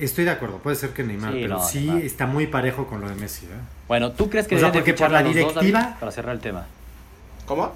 estoy 0.00 0.24
de 0.24 0.30
acuerdo, 0.30 0.58
puede 0.58 0.76
ser 0.76 0.90
que 0.90 1.02
Neymar, 1.04 1.32
Sí, 1.32 1.38
pero 1.42 1.54
no, 1.56 1.64
sí 1.64 1.78
Neymar. 1.80 2.02
está 2.02 2.26
muy 2.26 2.46
parejo 2.46 2.86
con 2.86 3.00
lo 3.00 3.08
de 3.08 3.14
Messi, 3.14 3.46
¿eh? 3.46 3.48
Bueno, 3.88 4.12
¿tú 4.12 4.28
crees 4.30 4.46
que 4.48 4.56
O 4.56 4.58
sea, 4.58 4.70
deben 4.70 4.84
de 4.84 4.92
fichar 4.92 5.08
por 5.08 5.12
la 5.12 5.18
a 5.18 5.22
los 5.22 5.34
dos, 5.34 5.54
David? 5.54 5.66
directiva- 5.68 5.96
Para 6.00 6.12
cerrar 6.12 6.34
el 6.34 6.40
tema. 6.40 6.66
¿Cómo? 7.46 7.72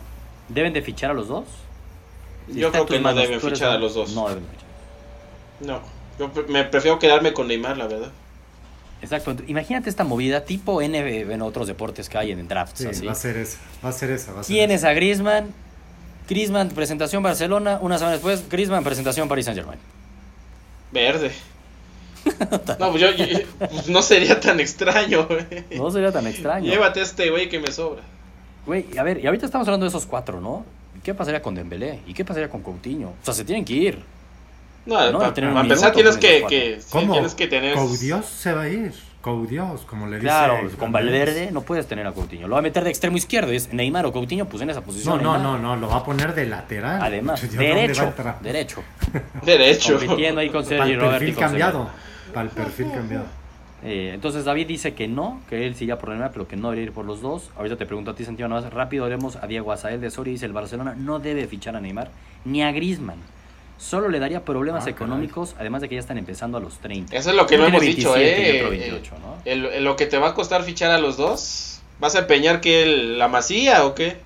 ¿Deben 0.48 0.72
de 0.72 0.82
fichar 0.82 1.10
a 1.10 1.14
los 1.14 1.28
dos? 1.28 1.44
Si 2.52 2.58
Yo 2.60 2.70
creo 2.70 2.86
que 2.86 3.00
no 3.00 3.08
deben 3.14 3.32
eres 3.32 3.42
fichar 3.42 3.70
a 3.72 3.78
los 3.78 3.94
dos. 3.94 4.12
No 4.14 4.28
deben 4.28 4.44
de 4.44 4.50
fichar. 4.50 4.66
No, 5.60 5.80
yo 6.18 6.32
pre- 6.32 6.44
me 6.52 6.64
prefiero 6.64 6.98
quedarme 6.98 7.32
con 7.32 7.48
Neymar, 7.48 7.76
la 7.76 7.86
verdad. 7.86 8.12
Exacto. 9.02 9.36
Imagínate 9.46 9.90
esta 9.90 10.04
movida 10.04 10.44
tipo 10.44 10.80
NB 10.80 11.30
en 11.32 11.42
otros 11.42 11.66
deportes 11.66 12.08
que 12.08 12.16
hay 12.16 12.30
en 12.32 12.48
drafts. 12.48 12.78
Sí, 12.80 12.86
así. 12.86 13.04
va 13.06 13.12
a 13.12 13.14
ser 13.16 13.36
esa, 13.36 13.58
va 13.84 13.88
a 13.90 13.92
ser 13.92 14.10
esa, 14.10 14.32
va 14.32 14.40
a 14.40 14.44
ser 14.44 14.54
Tienes 14.54 14.80
esa. 14.80 14.88
a 14.90 14.92
Griezmann. 14.94 15.52
Griezmann, 16.28 16.70
presentación 16.70 17.22
Barcelona. 17.22 17.78
Una 17.82 17.98
semana 17.98 18.14
después, 18.14 18.48
Griezmann, 18.48 18.82
presentación 18.84 19.28
Paris 19.28 19.44
Saint 19.44 19.58
Germain. 19.60 19.78
Verde. 20.92 21.30
No, 22.78 22.90
pues 22.90 23.00
yo, 23.02 23.10
yo- 23.12 23.38
pues 23.58 23.88
no 23.88 24.02
sería 24.02 24.38
tan 24.40 24.60
extraño, 24.60 25.26
güey. 25.26 25.64
No 25.76 25.90
sería 25.90 26.12
tan 26.12 26.26
extraño. 26.26 26.70
Llévate 26.70 27.00
a 27.00 27.02
este 27.02 27.30
güey 27.30 27.48
que 27.48 27.58
me 27.60 27.70
sobra. 27.72 28.02
Güey, 28.66 28.86
a 28.98 29.02
ver, 29.02 29.18
y 29.22 29.26
ahorita 29.26 29.46
estamos 29.46 29.66
hablando 29.68 29.84
de 29.84 29.88
esos 29.90 30.06
cuatro, 30.06 30.40
¿no? 30.40 30.64
¿Y 30.96 31.00
¿Qué 31.00 31.14
pasaría 31.14 31.40
con 31.42 31.54
Dembélé? 31.54 32.00
¿Y 32.06 32.14
qué 32.14 32.24
pasaría 32.24 32.48
con 32.48 32.62
Coutinho? 32.62 33.08
O 33.10 33.24
sea, 33.24 33.32
se 33.34 33.44
tienen 33.44 33.64
que 33.64 33.72
ir. 33.74 34.02
No, 34.86 35.10
No, 35.12 35.18
para 35.18 35.34
tener 35.34 35.50
un 35.50 35.58
empezar 35.58 35.92
tienes 35.92 36.16
que, 36.16 36.44
que, 36.48 36.78
sí, 36.80 36.86
¿Cómo? 36.90 37.12
tienes 37.12 37.34
que 37.34 37.48
tener... 37.48 37.74
Coudios 37.74 38.24
se 38.26 38.52
va 38.52 38.62
a 38.62 38.68
ir, 38.68 38.92
Coudios, 39.20 39.80
como 39.80 40.06
le 40.06 40.16
dice. 40.16 40.26
Claro, 40.28 40.70
con. 40.78 40.92
Valverde 40.92 41.50
no 41.50 41.62
puedes 41.62 41.86
tener 41.88 42.06
a 42.06 42.12
Coutinho. 42.12 42.46
Lo 42.46 42.52
va 42.54 42.60
a 42.60 42.62
meter 42.62 42.84
de 42.84 42.90
extremo 42.90 43.16
izquierdo. 43.16 43.52
y 43.52 43.56
Es 43.56 43.72
Neymar 43.72 44.06
o 44.06 44.12
Coutinho, 44.12 44.44
pues 44.46 44.62
en 44.62 44.70
esa 44.70 44.78
No, 44.80 44.86
posición. 44.86 45.20
no, 45.20 45.32
Neymar. 45.32 45.40
no, 45.40 45.58
no, 45.58 45.76
lo 45.76 45.88
va 45.88 45.96
a 45.96 46.04
poner 46.04 46.32
de 46.34 46.46
lateral. 46.46 47.00
Además, 47.02 47.40
¿De 47.42 47.48
dónde 47.48 47.66
va 47.68 47.74
a 47.74 47.80
derecho. 47.80 48.14
Derecho. 48.42 48.82
Derecho. 49.44 49.98
Compitiendo 49.98 50.40
ahí 50.40 50.50
Para 50.50 50.64
Sergi 50.64 51.32
con 51.32 51.42
cambiado. 51.44 51.90
Para 52.36 52.48
el 52.50 52.54
perfil 52.54 52.90
cambiado. 52.92 53.24
Eh, 53.82 54.10
entonces 54.12 54.44
David 54.44 54.66
dice 54.66 54.92
que 54.94 55.08
no, 55.08 55.40
que 55.48 55.66
él 55.66 55.74
sí 55.74 55.84
iría 55.84 55.96
por 55.98 56.10
Neymar, 56.10 56.32
pero 56.32 56.46
que 56.46 56.54
no 56.56 56.68
debería 56.68 56.88
ir 56.88 56.92
por 56.92 57.06
los 57.06 57.22
dos. 57.22 57.50
Ahorita 57.56 57.76
te 57.76 57.86
pregunto 57.86 58.10
a 58.10 58.14
ti, 58.14 58.26
Santiago, 58.26 58.50
nada 58.50 58.60
más 58.60 58.72
rápido 58.74 59.06
haremos 59.06 59.36
a 59.36 59.46
Diego 59.46 59.72
Azael 59.72 60.02
de 60.02 60.10
Soria. 60.10 60.32
Dice, 60.32 60.44
el 60.44 60.52
Barcelona 60.52 60.94
no 60.94 61.18
debe 61.18 61.46
fichar 61.46 61.76
a 61.76 61.80
Neymar 61.80 62.10
ni 62.44 62.62
a 62.62 62.72
Griezmann. 62.72 63.16
Solo 63.78 64.10
le 64.10 64.18
daría 64.18 64.44
problemas 64.44 64.82
Ah, 64.82 64.84
caray. 64.84 64.94
económicos, 64.96 65.54
además 65.58 65.80
de 65.80 65.88
que 65.88 65.94
ya 65.94 66.00
están 66.00 66.18
empezando 66.18 66.58
a 66.58 66.60
los 66.60 66.78
30. 66.78 67.16
Eso 67.16 67.30
es 67.30 67.36
lo 67.36 67.46
que 67.46 67.56
no 67.56 67.66
hemos 67.66 67.80
dicho, 67.80 68.12
27 68.12 68.40
y 68.42 68.44
¿eh? 68.56 68.60
otro 68.60 68.70
28, 68.70 69.12
¿no? 69.20 69.36
el- 69.46 69.64
el- 69.66 69.84
lo 69.84 69.96
que 69.96 70.04
te 70.06 70.18
va 70.18 70.28
a 70.28 70.34
costar 70.34 70.62
fichar 70.62 70.90
a 70.90 70.98
los 70.98 71.16
dos, 71.16 71.80
¿vas 72.00 72.16
a 72.16 72.20
empeñar 72.20 72.60
que 72.60 72.82
el- 72.82 73.18
la 73.18 73.28
masía 73.28 73.86
o 73.86 73.94
qué? 73.94 74.18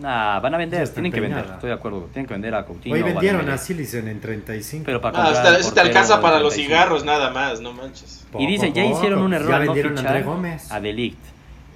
Nah, 0.00 0.40
van 0.40 0.54
a 0.54 0.56
vender, 0.58 0.88
tienen 0.88 1.12
que 1.12 1.20
vender, 1.20 1.44
estoy 1.44 1.68
de 1.68 1.74
acuerdo. 1.74 2.08
Tienen 2.12 2.26
que 2.26 2.32
vender 2.34 2.54
a 2.54 2.64
Coutinho. 2.64 2.94
Hoy 2.94 3.02
a 3.02 3.04
vendieron 3.04 3.40
Dembélé. 3.40 3.54
a 3.54 3.58
Silicen 3.58 4.08
en 4.08 4.20
35. 4.20 4.84
Pero 4.86 5.00
para 5.00 5.12
comprar 5.14 5.34
esta- 5.34 5.48
al 5.48 5.60
eso 5.60 5.72
te 5.74 5.80
alcanza 5.80 6.20
para 6.22 6.38
los 6.40 6.54
35. 6.54 6.68
cigarros 6.68 7.04
nada 7.04 7.30
más, 7.30 7.60
no 7.60 7.72
manches. 7.74 8.26
Poco 8.32 8.42
Y 8.42 8.46
dice, 8.46 8.66
a 8.66 8.68
ya 8.70 8.82
poco, 8.84 8.96
hicieron 8.96 9.22
un 9.22 9.34
error 9.34 9.50
ya 9.50 9.58
no 9.64 9.72
a 9.72 9.74
fichar 9.74 10.24
Gómez. 10.24 10.72
a 10.72 10.80
Delict 10.80 11.18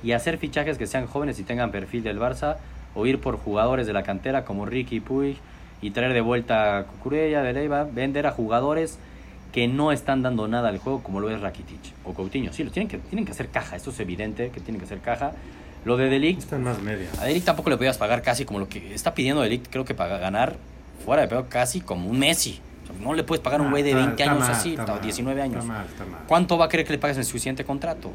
y 0.03 0.13
hacer 0.13 0.39
fichajes 0.39 0.79
que 0.79 0.87
sean 0.87 1.07
jóvenes 1.07 1.39
y 1.39 1.43
tengan 1.43 1.71
perfil 1.71 2.03
del 2.03 2.19
Barça 2.19 2.57
o 2.95 3.05
ir 3.07 3.21
por 3.21 3.37
jugadores 3.37 3.87
de 3.87 3.93
la 3.93 4.03
cantera 4.05 4.45
como 4.45 4.65
Ricky 4.65 5.01
Puig 5.01 5.37
y 5.83 5.91
traer 5.91 6.15
de 6.15 6.21
vuelta 6.23 6.79
a 6.79 6.85
Cucurella, 6.85 7.43
de 7.43 7.53
Leiva, 7.53 7.85
vender 7.85 8.27
a 8.27 8.31
jugadores 8.31 8.99
que 9.53 9.69
no 9.69 9.93
están 9.93 10.23
dando 10.23 10.49
nada 10.49 10.69
al 10.71 10.79
juego 10.79 11.03
como 11.03 11.21
lo 11.21 11.29
es 11.31 11.41
Rakitic 11.41 11.81
o 12.05 12.15
Coutinho. 12.15 12.53
Sí, 12.53 12.65
lo 12.65 12.71
tienen 12.71 12.89
que, 12.89 12.99
tienen 12.99 13.25
que 13.27 13.33
hacer 13.33 13.49
caja, 13.51 13.77
esto 13.77 13.91
es 13.91 14.01
evidente 14.01 14.51
que 14.51 14.61
tienen 14.61 14.81
que 14.81 14.87
hacer 14.87 15.01
caja. 15.01 15.33
Lo 15.85 15.97
de 15.97 16.09
Delict, 16.09 16.39
Están 16.41 16.63
más 16.63 16.81
media. 16.81 17.09
a 17.21 17.25
Delict 17.25 17.45
tampoco 17.45 17.71
le 17.71 17.77
podías 17.77 17.99
pagar 17.99 18.23
casi 18.23 18.45
como 18.45 18.59
lo 18.59 18.69
que 18.69 18.95
está 18.95 19.15
pidiendo 19.15 19.43
Delict, 19.43 19.69
creo 19.71 19.85
que 19.85 19.95
para 19.95 20.19
ganar 20.19 20.57
fuera 21.05 21.23
de 21.23 21.29
pedo 21.29 21.47
casi 21.49 21.81
como 21.81 22.09
un 22.09 22.19
Messi. 22.19 22.61
O 22.85 22.87
sea, 22.87 22.97
no 23.05 23.15
le 23.15 23.23
puedes 23.25 23.43
pagar 23.43 23.61
a 23.61 23.63
un 23.63 23.69
Ah, 23.69 23.73
güey 23.73 23.83
de 23.83 23.91
está- 23.91 24.01
20 24.01 24.23
está 24.23 24.33
años 24.33 24.45
mal, 24.49 24.53
así, 24.53 24.71
está 24.71 24.85
o 24.85 24.89
mal, 24.97 25.01
19 25.03 25.43
años. 25.43 25.57
Está 25.63 25.67
mal, 25.73 25.87
está 25.87 26.05
mal. 26.05 26.21
¿Cuánto 26.27 26.57
va 26.59 26.67
a 26.67 26.69
querer 26.69 26.87
que 26.87 26.93
le 26.93 26.99
pagues 26.99 27.17
en 27.17 27.21
el 27.21 27.27
suficiente 27.27 27.65
contrato? 27.65 28.11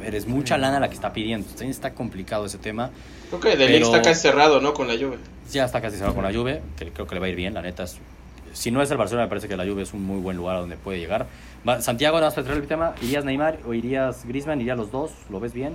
ver, 0.00 0.14
es 0.14 0.26
mucha 0.26 0.56
lana 0.56 0.80
la 0.80 0.88
que 0.88 0.94
está 0.94 1.12
pidiendo. 1.12 1.46
También 1.48 1.72
está 1.72 1.92
complicado 1.92 2.46
ese 2.46 2.56
tema. 2.56 2.88
Creo 3.28 3.38
que 3.38 3.48
Delic 3.50 3.82
Pero- 3.82 3.86
está 3.94 4.00
casi 4.00 4.22
cerrado, 4.22 4.58
¿no? 4.58 4.72
Con 4.72 4.88
la 4.88 4.94
Juve. 4.94 5.18
Ya 5.52 5.66
está 5.66 5.82
casi 5.82 5.96
cerrado 5.98 6.14
con 6.14 6.24
la 6.24 6.32
Juve, 6.32 6.62
que 6.78 6.90
creo 6.90 7.06
que 7.06 7.14
le 7.16 7.20
va 7.20 7.26
a 7.26 7.28
ir 7.28 7.36
bien, 7.36 7.52
la 7.52 7.60
neta. 7.60 7.82
es- 7.82 7.98
si 8.54 8.70
no 8.70 8.80
es 8.80 8.90
el 8.90 8.96
Barcelona, 8.96 9.26
me 9.26 9.28
parece 9.28 9.46
que 9.46 9.58
la 9.58 9.64
Juve 9.66 9.82
es 9.82 9.92
un 9.92 10.02
muy 10.02 10.18
buen 10.20 10.38
lugar 10.38 10.56
a 10.56 10.60
donde 10.60 10.76
puede 10.78 10.98
llegar. 10.98 11.26
Santiago, 11.80 12.16
nada 12.16 12.28
más 12.28 12.34
para 12.34 12.46
traer 12.46 12.62
el 12.62 12.66
tema, 12.66 12.94
¿irías 13.02 13.26
Neymar 13.26 13.58
o 13.66 13.74
irías 13.74 14.24
Griezmann? 14.26 14.60
¿Irías 14.62 14.78
los 14.78 14.90
dos? 14.90 15.10
¿Lo 15.28 15.38
ves 15.38 15.52
bien? 15.52 15.74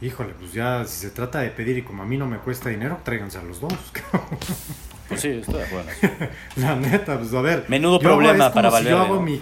Híjole, 0.00 0.34
pues 0.38 0.52
ya 0.52 0.84
si 0.84 0.96
se 1.00 1.10
trata 1.10 1.40
de 1.40 1.50
pedir 1.50 1.78
y 1.78 1.82
como 1.82 2.02
a 2.02 2.06
mí 2.06 2.16
no 2.18 2.26
me 2.26 2.38
cuesta 2.38 2.68
dinero, 2.68 2.98
tráiganse 3.02 3.38
a 3.38 3.42
los 3.42 3.60
dos. 3.60 3.72
Pues 5.08 5.20
sí, 5.20 5.28
estoy 5.28 5.54
de 5.54 5.62
acuerdo. 5.64 5.88
La 6.56 6.74
neta, 6.74 7.16
pues 7.16 7.32
a 7.32 7.40
ver. 7.40 7.64
Menudo 7.68 8.00
problema 8.00 8.52
para 8.52 8.70
si 8.72 8.84
yo 8.86 8.98
hago 8.98 9.22
mi- 9.22 9.40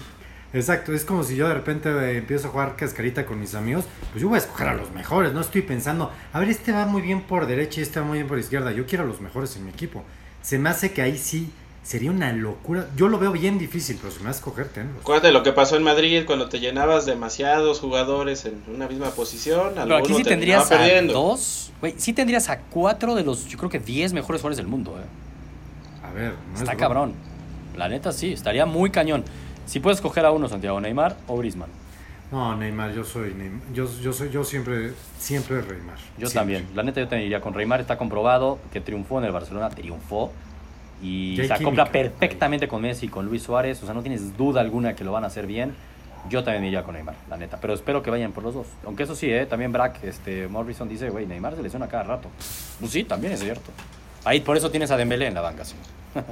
Exacto, 0.52 0.92
es 0.92 1.06
como 1.06 1.24
si 1.24 1.36
yo 1.36 1.48
de 1.48 1.54
repente 1.54 1.88
eh, 1.88 2.18
empiezo 2.18 2.48
a 2.48 2.50
jugar 2.50 2.76
cascarita 2.76 3.24
con 3.24 3.40
mis 3.40 3.54
amigos, 3.54 3.86
pues 4.12 4.20
yo 4.20 4.28
voy 4.28 4.36
a 4.36 4.40
escoger 4.40 4.68
a 4.68 4.74
los 4.74 4.92
mejores, 4.92 5.32
no 5.32 5.40
estoy 5.40 5.62
pensando, 5.62 6.12
a 6.34 6.38
ver, 6.38 6.50
este 6.50 6.70
va 6.70 6.84
muy 6.84 7.00
bien 7.00 7.22
por 7.22 7.46
derecha 7.46 7.80
y 7.80 7.82
este 7.82 7.98
va 7.98 8.04
muy 8.06 8.18
bien 8.18 8.28
por 8.28 8.38
izquierda, 8.38 8.72
yo 8.72 8.84
quiero 8.86 9.04
a 9.04 9.06
los 9.06 9.22
mejores 9.22 9.56
en 9.56 9.64
mi 9.64 9.70
equipo. 9.70 10.04
Se 10.42 10.58
me 10.58 10.68
hace 10.68 10.92
que 10.92 11.00
ahí 11.00 11.16
sí 11.16 11.50
sería 11.84 12.10
una 12.10 12.32
locura, 12.32 12.88
yo 12.96 13.08
lo 13.08 13.18
veo 13.18 13.30
bien 13.30 13.58
difícil, 13.58 13.98
pero 14.00 14.10
si 14.12 14.18
me 14.20 14.24
vas 14.26 14.36
a 14.36 14.38
escoger, 14.38 14.68
tenlos. 14.68 15.00
Acuérdate 15.02 15.30
lo 15.30 15.42
que 15.44 15.52
pasó 15.52 15.76
en 15.76 15.82
Madrid 15.84 16.24
cuando 16.26 16.48
te 16.48 16.58
llenabas 16.58 17.06
demasiados 17.06 17.78
jugadores 17.78 18.44
en 18.46 18.60
una 18.74 18.88
misma 18.88 19.10
posición. 19.10 19.74
Pero 19.76 19.96
aquí 19.98 20.14
sí 20.14 20.22
tendrías 20.24 20.72
a 20.72 20.78
perdiendo. 20.78 21.12
dos, 21.12 21.72
güey, 21.80 21.94
sí 21.98 22.12
tendrías 22.12 22.48
a 22.48 22.58
cuatro 22.58 23.14
de 23.14 23.22
los, 23.22 23.46
yo 23.46 23.56
creo 23.58 23.70
que 23.70 23.78
10 23.78 24.12
mejores 24.14 24.40
jugadores 24.40 24.56
del 24.56 24.66
mundo, 24.66 24.98
eh. 24.98 25.04
A 26.06 26.10
ver, 26.12 26.32
no 26.48 26.54
es 26.54 26.60
Está 26.62 26.72
broma. 26.72 26.78
cabrón. 26.80 27.14
La 27.76 27.88
neta 27.88 28.12
sí, 28.12 28.32
estaría 28.32 28.66
muy 28.66 28.90
cañón. 28.90 29.24
Si 29.66 29.80
puedes 29.80 29.98
escoger 29.98 30.24
a 30.26 30.30
uno, 30.32 30.48
Santiago, 30.48 30.80
Neymar 30.80 31.16
o 31.26 31.36
Griezmann. 31.38 31.70
No, 32.30 32.56
Neymar, 32.56 32.92
yo 32.94 33.04
soy 33.04 33.34
Neymar, 33.34 33.60
yo, 33.74 33.86
yo 34.00 34.12
soy, 34.12 34.30
yo 34.30 34.42
siempre, 34.44 34.92
siempre 35.18 35.56
Neymar. 35.56 35.96
Yo 36.18 36.28
Siempre. 36.28 36.32
también. 36.34 36.66
La 36.74 36.82
neta 36.82 37.00
yo 37.00 37.08
también 37.08 37.26
iría 37.26 37.40
con 37.40 37.54
Neymar. 37.54 37.80
Está 37.80 37.96
comprobado 37.98 38.58
que 38.72 38.80
triunfó 38.80 39.18
en 39.18 39.24
el 39.26 39.32
Barcelona, 39.32 39.70
triunfó. 39.70 40.32
Y 41.02 41.36
se 41.36 41.52
acopla 41.52 41.84
química, 41.84 41.84
perfectamente 41.86 42.68
con 42.68 42.82
Messi 42.82 43.06
y 43.06 43.08
con 43.08 43.26
Luis 43.26 43.42
Suárez. 43.42 43.82
O 43.82 43.86
sea, 43.86 43.94
no 43.94 44.02
tienes 44.02 44.36
duda 44.36 44.60
alguna 44.60 44.94
que 44.94 45.04
lo 45.04 45.12
van 45.12 45.24
a 45.24 45.26
hacer 45.28 45.46
bien. 45.46 45.74
Yo 46.30 46.42
también 46.42 46.64
iría 46.64 46.82
con 46.82 46.94
Neymar, 46.94 47.14
la 47.28 47.36
neta. 47.36 47.58
Pero 47.60 47.74
espero 47.74 48.02
que 48.02 48.10
vayan 48.10 48.32
por 48.32 48.42
los 48.44 48.54
dos. 48.54 48.66
Aunque 48.86 49.02
eso 49.02 49.14
sí, 49.14 49.30
¿eh? 49.30 49.46
también 49.46 49.72
Brack, 49.72 50.02
este, 50.04 50.48
Morrison 50.48 50.88
dice, 50.88 51.10
güey, 51.10 51.26
Neymar 51.26 51.54
se 51.56 51.62
lesiona 51.62 51.86
cada 51.86 52.04
rato. 52.04 52.28
Pues 52.80 52.92
sí, 52.92 53.04
también 53.04 53.34
es 53.34 53.40
cierto. 53.40 53.70
Ahí 54.24 54.40
por 54.40 54.56
eso 54.56 54.70
tienes 54.70 54.90
a 54.90 54.96
Dembélé 54.96 55.26
en 55.26 55.34
la 55.34 55.42
banca, 55.42 55.64
sí. 55.64 55.74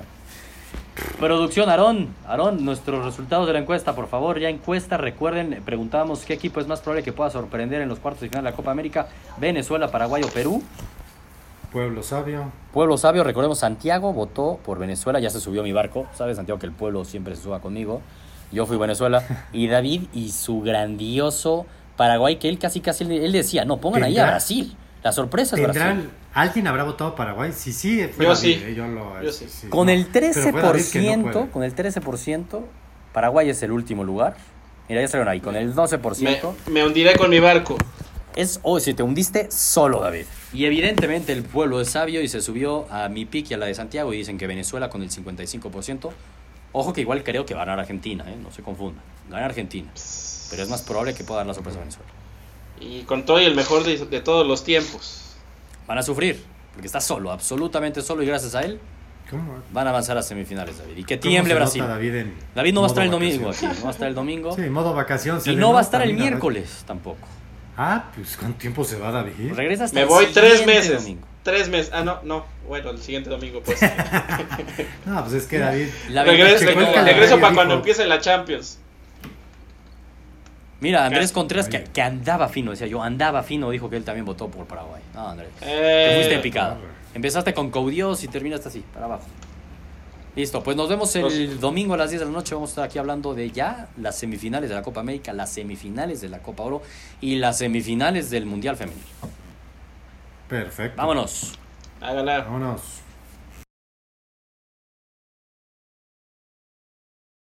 Producción, 1.19 1.69
Aarón. 1.69 2.09
Aarón, 2.27 2.65
nuestros 2.65 3.05
resultados 3.05 3.47
de 3.47 3.53
la 3.53 3.59
encuesta, 3.59 3.95
por 3.95 4.09
favor. 4.09 4.39
Ya 4.39 4.49
encuesta, 4.49 4.97
recuerden, 4.97 5.63
preguntábamos 5.65 6.25
qué 6.25 6.35
equipo 6.35 6.61
es 6.61 6.67
más 6.67 6.81
probable 6.81 7.03
que 7.03 7.13
pueda 7.13 7.31
sorprender 7.31 7.83
en 7.83 7.89
los 7.89 7.99
cuartos 7.99 8.23
de 8.23 8.29
final 8.29 8.45
de 8.45 8.51
la 8.51 8.57
Copa 8.57 8.71
América. 8.71 9.09
Venezuela, 9.39 9.91
Paraguay 9.91 10.23
o 10.23 10.29
Perú. 10.29 10.63
Pueblo 11.73 12.03
sabio. 12.03 12.53
Pueblo 12.73 12.99
sabio, 12.99 13.25
recordemos, 13.25 13.59
Santiago 13.59 14.13
votó 14.13 14.59
por 14.65 14.79
Venezuela, 14.79 15.21
ya 15.21 15.31
se 15.31 15.41
subió 15.41 15.63
a 15.63 15.65
mi 15.65 15.73
barco. 15.73 16.07
¿Sabes, 16.15 16.37
Santiago, 16.37 16.59
que 16.61 16.67
el 16.67 16.73
pueblo 16.73 17.05
siempre 17.05 17.35
se 17.35 17.43
suba 17.43 17.61
conmigo? 17.61 18.03
Yo 18.53 18.67
fui 18.67 18.77
Venezuela. 18.77 19.47
Y 19.53 19.69
David 19.69 20.03
y 20.13 20.31
su 20.33 20.61
grandioso 20.61 21.67
Paraguay, 21.97 22.37
que 22.37 22.49
él 22.49 22.59
casi, 22.59 22.81
casi, 22.81 23.05
él 23.05 23.33
decía, 23.33 23.65
no, 23.65 23.79
pongan 23.79 24.03
ahí 24.05 24.19
a 24.19 24.23
¿Tendrá- 24.25 24.31
Brasil. 24.33 24.77
La 25.03 25.13
sorpresa 25.13 25.57
es 25.57 25.63
Brasil. 25.63 25.83
¿Tendrán, 25.83 26.11
¿Alguien 26.35 26.67
habrá 26.67 26.85
votado 26.85 27.15
Paraguay? 27.15 27.53
Sí, 27.53 27.73
sí, 27.73 28.07
fue 28.09 28.25
Yo 28.27 28.35
David, 28.35 28.41
sí. 28.59 28.63
eh, 28.65 28.75
yo 28.75 28.87
lo- 28.87 29.21
Yo 29.23 29.33
sí. 29.33 29.47
Con 29.69 29.87
no. 29.87 29.93
el 29.93 30.07
Pero 30.07 30.33
fue 30.33 30.53
David 30.53 30.83
que 30.93 31.01
no 31.17 31.29
13%, 31.29 31.33
puede. 31.33 31.49
con 31.51 31.63
el 31.65 31.75
13%, 31.75 32.61
Paraguay 33.13 33.51
es 33.51 33.63
el 33.63 33.73
último 33.73 34.05
lugar. 34.05 34.37
Mira, 34.89 35.01
ya 35.01 35.09
salieron 35.09 35.29
ahí, 35.33 35.41
con 35.41 35.57
el 35.57 35.75
12%. 35.75 36.55
Me, 36.67 36.73
me 36.73 36.87
hundiré 36.87 37.17
con 37.17 37.31
mi 37.31 37.41
barco. 37.41 37.77
Es, 38.37 38.61
oh, 38.63 38.81
si 38.81 38.95
te 38.95 39.03
hundiste 39.03 39.51
solo, 39.51 40.01
David. 40.01 40.25
Y 40.53 40.65
evidentemente 40.65 41.33
el 41.33 41.43
pueblo 41.43 41.81
es 41.81 41.91
sabio 41.91 42.21
y 42.23 42.29
se 42.29 42.41
subió 42.41 42.87
a 42.91 43.09
mi 43.09 43.29
y 43.33 43.55
a 43.55 43.57
la 43.57 43.67
de 43.67 43.75
Santiago 43.75 44.13
y 44.13 44.19
dicen 44.19 44.39
que 44.39 44.47
Venezuela 44.47 44.89
con 44.91 45.03
el 45.03 45.11
55%. 45.11 46.11
Ojo 46.73 46.93
que 46.93 47.03
igual 47.03 47.23
creo 47.23 47.45
que 47.45 47.55
va 47.55 47.63
a 47.63 47.65
ganar 47.65 47.81
Argentina, 47.81 48.25
¿eh? 48.29 48.37
no 48.43 48.51
se 48.51 48.63
confunda. 48.63 49.01
Gana 49.31 49.47
Argentina. 49.47 49.91
Pero 50.51 50.63
es 50.63 50.69
más 50.69 50.83
probable 50.83 51.15
que 51.15 51.25
pueda 51.25 51.39
dar 51.39 51.47
la 51.47 51.55
sorpresa 51.55 51.79
a 51.79 51.81
Venezuela. 51.81 52.11
Y 52.81 53.03
con 53.03 53.25
todo 53.25 53.41
y 53.41 53.45
el 53.45 53.55
mejor 53.55 53.85
de, 53.85 53.97
de 53.99 54.21
todos 54.21 54.47
los 54.47 54.65
tiempos. 54.65 55.37
Van 55.87 55.99
a 55.99 56.03
sufrir, 56.03 56.43
porque 56.73 56.87
está 56.87 57.01
solo, 57.01 57.31
absolutamente 57.31 58.03
solo 58.03 58.23
y 58.23 58.27
gracias 58.27 58.55
a 58.55 58.63
él 58.63 58.81
¿Cómo, 59.31 59.63
van 59.73 59.87
a 59.87 59.91
avanzar 59.91 60.19
a 60.19 60.23
semifinales, 60.23 60.79
David. 60.79 60.97
Y 60.97 61.05
que 61.05 61.17
tiemble 61.17 61.55
Brasil. 61.55 61.83
David, 61.87 62.15
en 62.15 62.35
David 62.55 62.75
no 62.75 62.83
va 62.83 62.87
a 62.87 62.89
estar 62.89 63.05
el 63.05 63.11
domingo 63.11 63.47
vacación? 63.47 63.71
aquí, 63.71 63.79
no 63.79 63.85
va 63.85 63.89
a 63.89 63.93
estar 63.93 64.09
el 64.09 64.15
domingo. 64.15 64.57
Sí, 64.57 64.63
modo 64.63 64.95
vacación. 64.95 65.41
y 65.47 65.57
no 65.57 65.73
va 65.73 65.79
a 65.79 65.83
estar 65.83 66.03
el 66.03 66.15
miércoles 66.15 66.85
tampoco. 66.87 67.27
Ah, 67.77 68.11
pues 68.15 68.37
¿cuánto 68.37 68.59
tiempo 68.59 68.85
se 68.85 68.99
va 68.99 69.11
David? 69.11 69.53
Regresa 69.55 69.85
hasta 69.85 69.95
Me 69.95 70.03
el 70.03 70.09
voy 70.09 70.27
tres 70.27 70.59
siguiente 70.59 70.75
meses. 70.75 71.03
domingo. 71.03 71.27
Tres 71.43 71.69
meses. 71.69 71.91
Ah, 71.95 72.03
no, 72.05 72.21
no. 72.23 72.45
Bueno, 72.69 72.91
el 72.91 72.99
siguiente 73.01 73.31
domingo, 73.31 73.63
pues. 73.65 73.81
No, 75.07 75.23
pues 75.23 75.33
es 75.35 75.47
que 75.47 75.59
David... 75.59 75.87
La 76.11 76.23
regreso 76.25 76.65
para 76.67 77.49
dijo- 77.51 77.55
cuando 77.55 77.75
empiece 77.75 78.07
la 78.07 78.21
Champions. 78.21 78.79
Mira, 80.81 81.07
Andrés. 81.07 81.31
Contreras, 81.33 81.69
que, 81.69 82.03
andaba 82.03 82.49
fino, 82.49 82.73
decía 82.73 82.89
yo, 82.89 83.03
andaba 83.03 83.43
fino, 83.45 83.71
dijo 83.71 83.89
que 83.89 83.97
él 83.97 84.05
también 84.05 84.25
votó 84.25 84.49
por 84.49 84.67
Paraguay. 84.67 85.01
No, 85.15 85.29
Andrés. 85.29 85.49
Eh, 85.61 86.07
Te 86.11 86.17
fuiste 86.17 86.39
picado. 86.41 86.77
Empezaste 87.15 87.55
con 87.55 87.71
Caudios 87.71 88.25
y 88.25 88.29
terminaste 88.29 88.69
así, 88.69 88.85
para 88.93 89.07
abajo. 89.07 89.25
Listo, 90.35 90.63
pues 90.63 90.79
nos 90.79 90.89
vemos 90.89 91.15
el 91.15 91.61
domingo 91.61 91.93
a 91.93 91.99
las 91.99 92.09
10 92.09 92.21
de 92.21 92.27
la 92.27 92.33
noche. 92.33 92.55
Vamos 92.55 92.71
a 92.71 92.73
estar 92.73 92.85
aquí 92.85 92.99
hablando 92.99 93.35
de 93.35 93.51
ya 93.51 93.89
las 93.99 94.19
semifinales 94.19 94.71
de 94.71 94.75
la 94.75 94.83
Copa 94.83 95.01
América, 95.01 95.35
las 95.35 95.51
semifinales 95.51 96.23
de 96.23 96.31
la 96.31 96.39
Copa 96.39 96.63
Oro 96.63 96.83
y 97.21 97.37
las 97.37 97.59
semifinales 97.59 98.31
del 98.31 98.47
Mundial 98.47 98.77
Femenil. 98.77 99.03
Perfecto. 100.49 100.97
Vámonos. 100.97 101.53
Hágala. 102.01 102.45
Vámonos. 102.45 103.02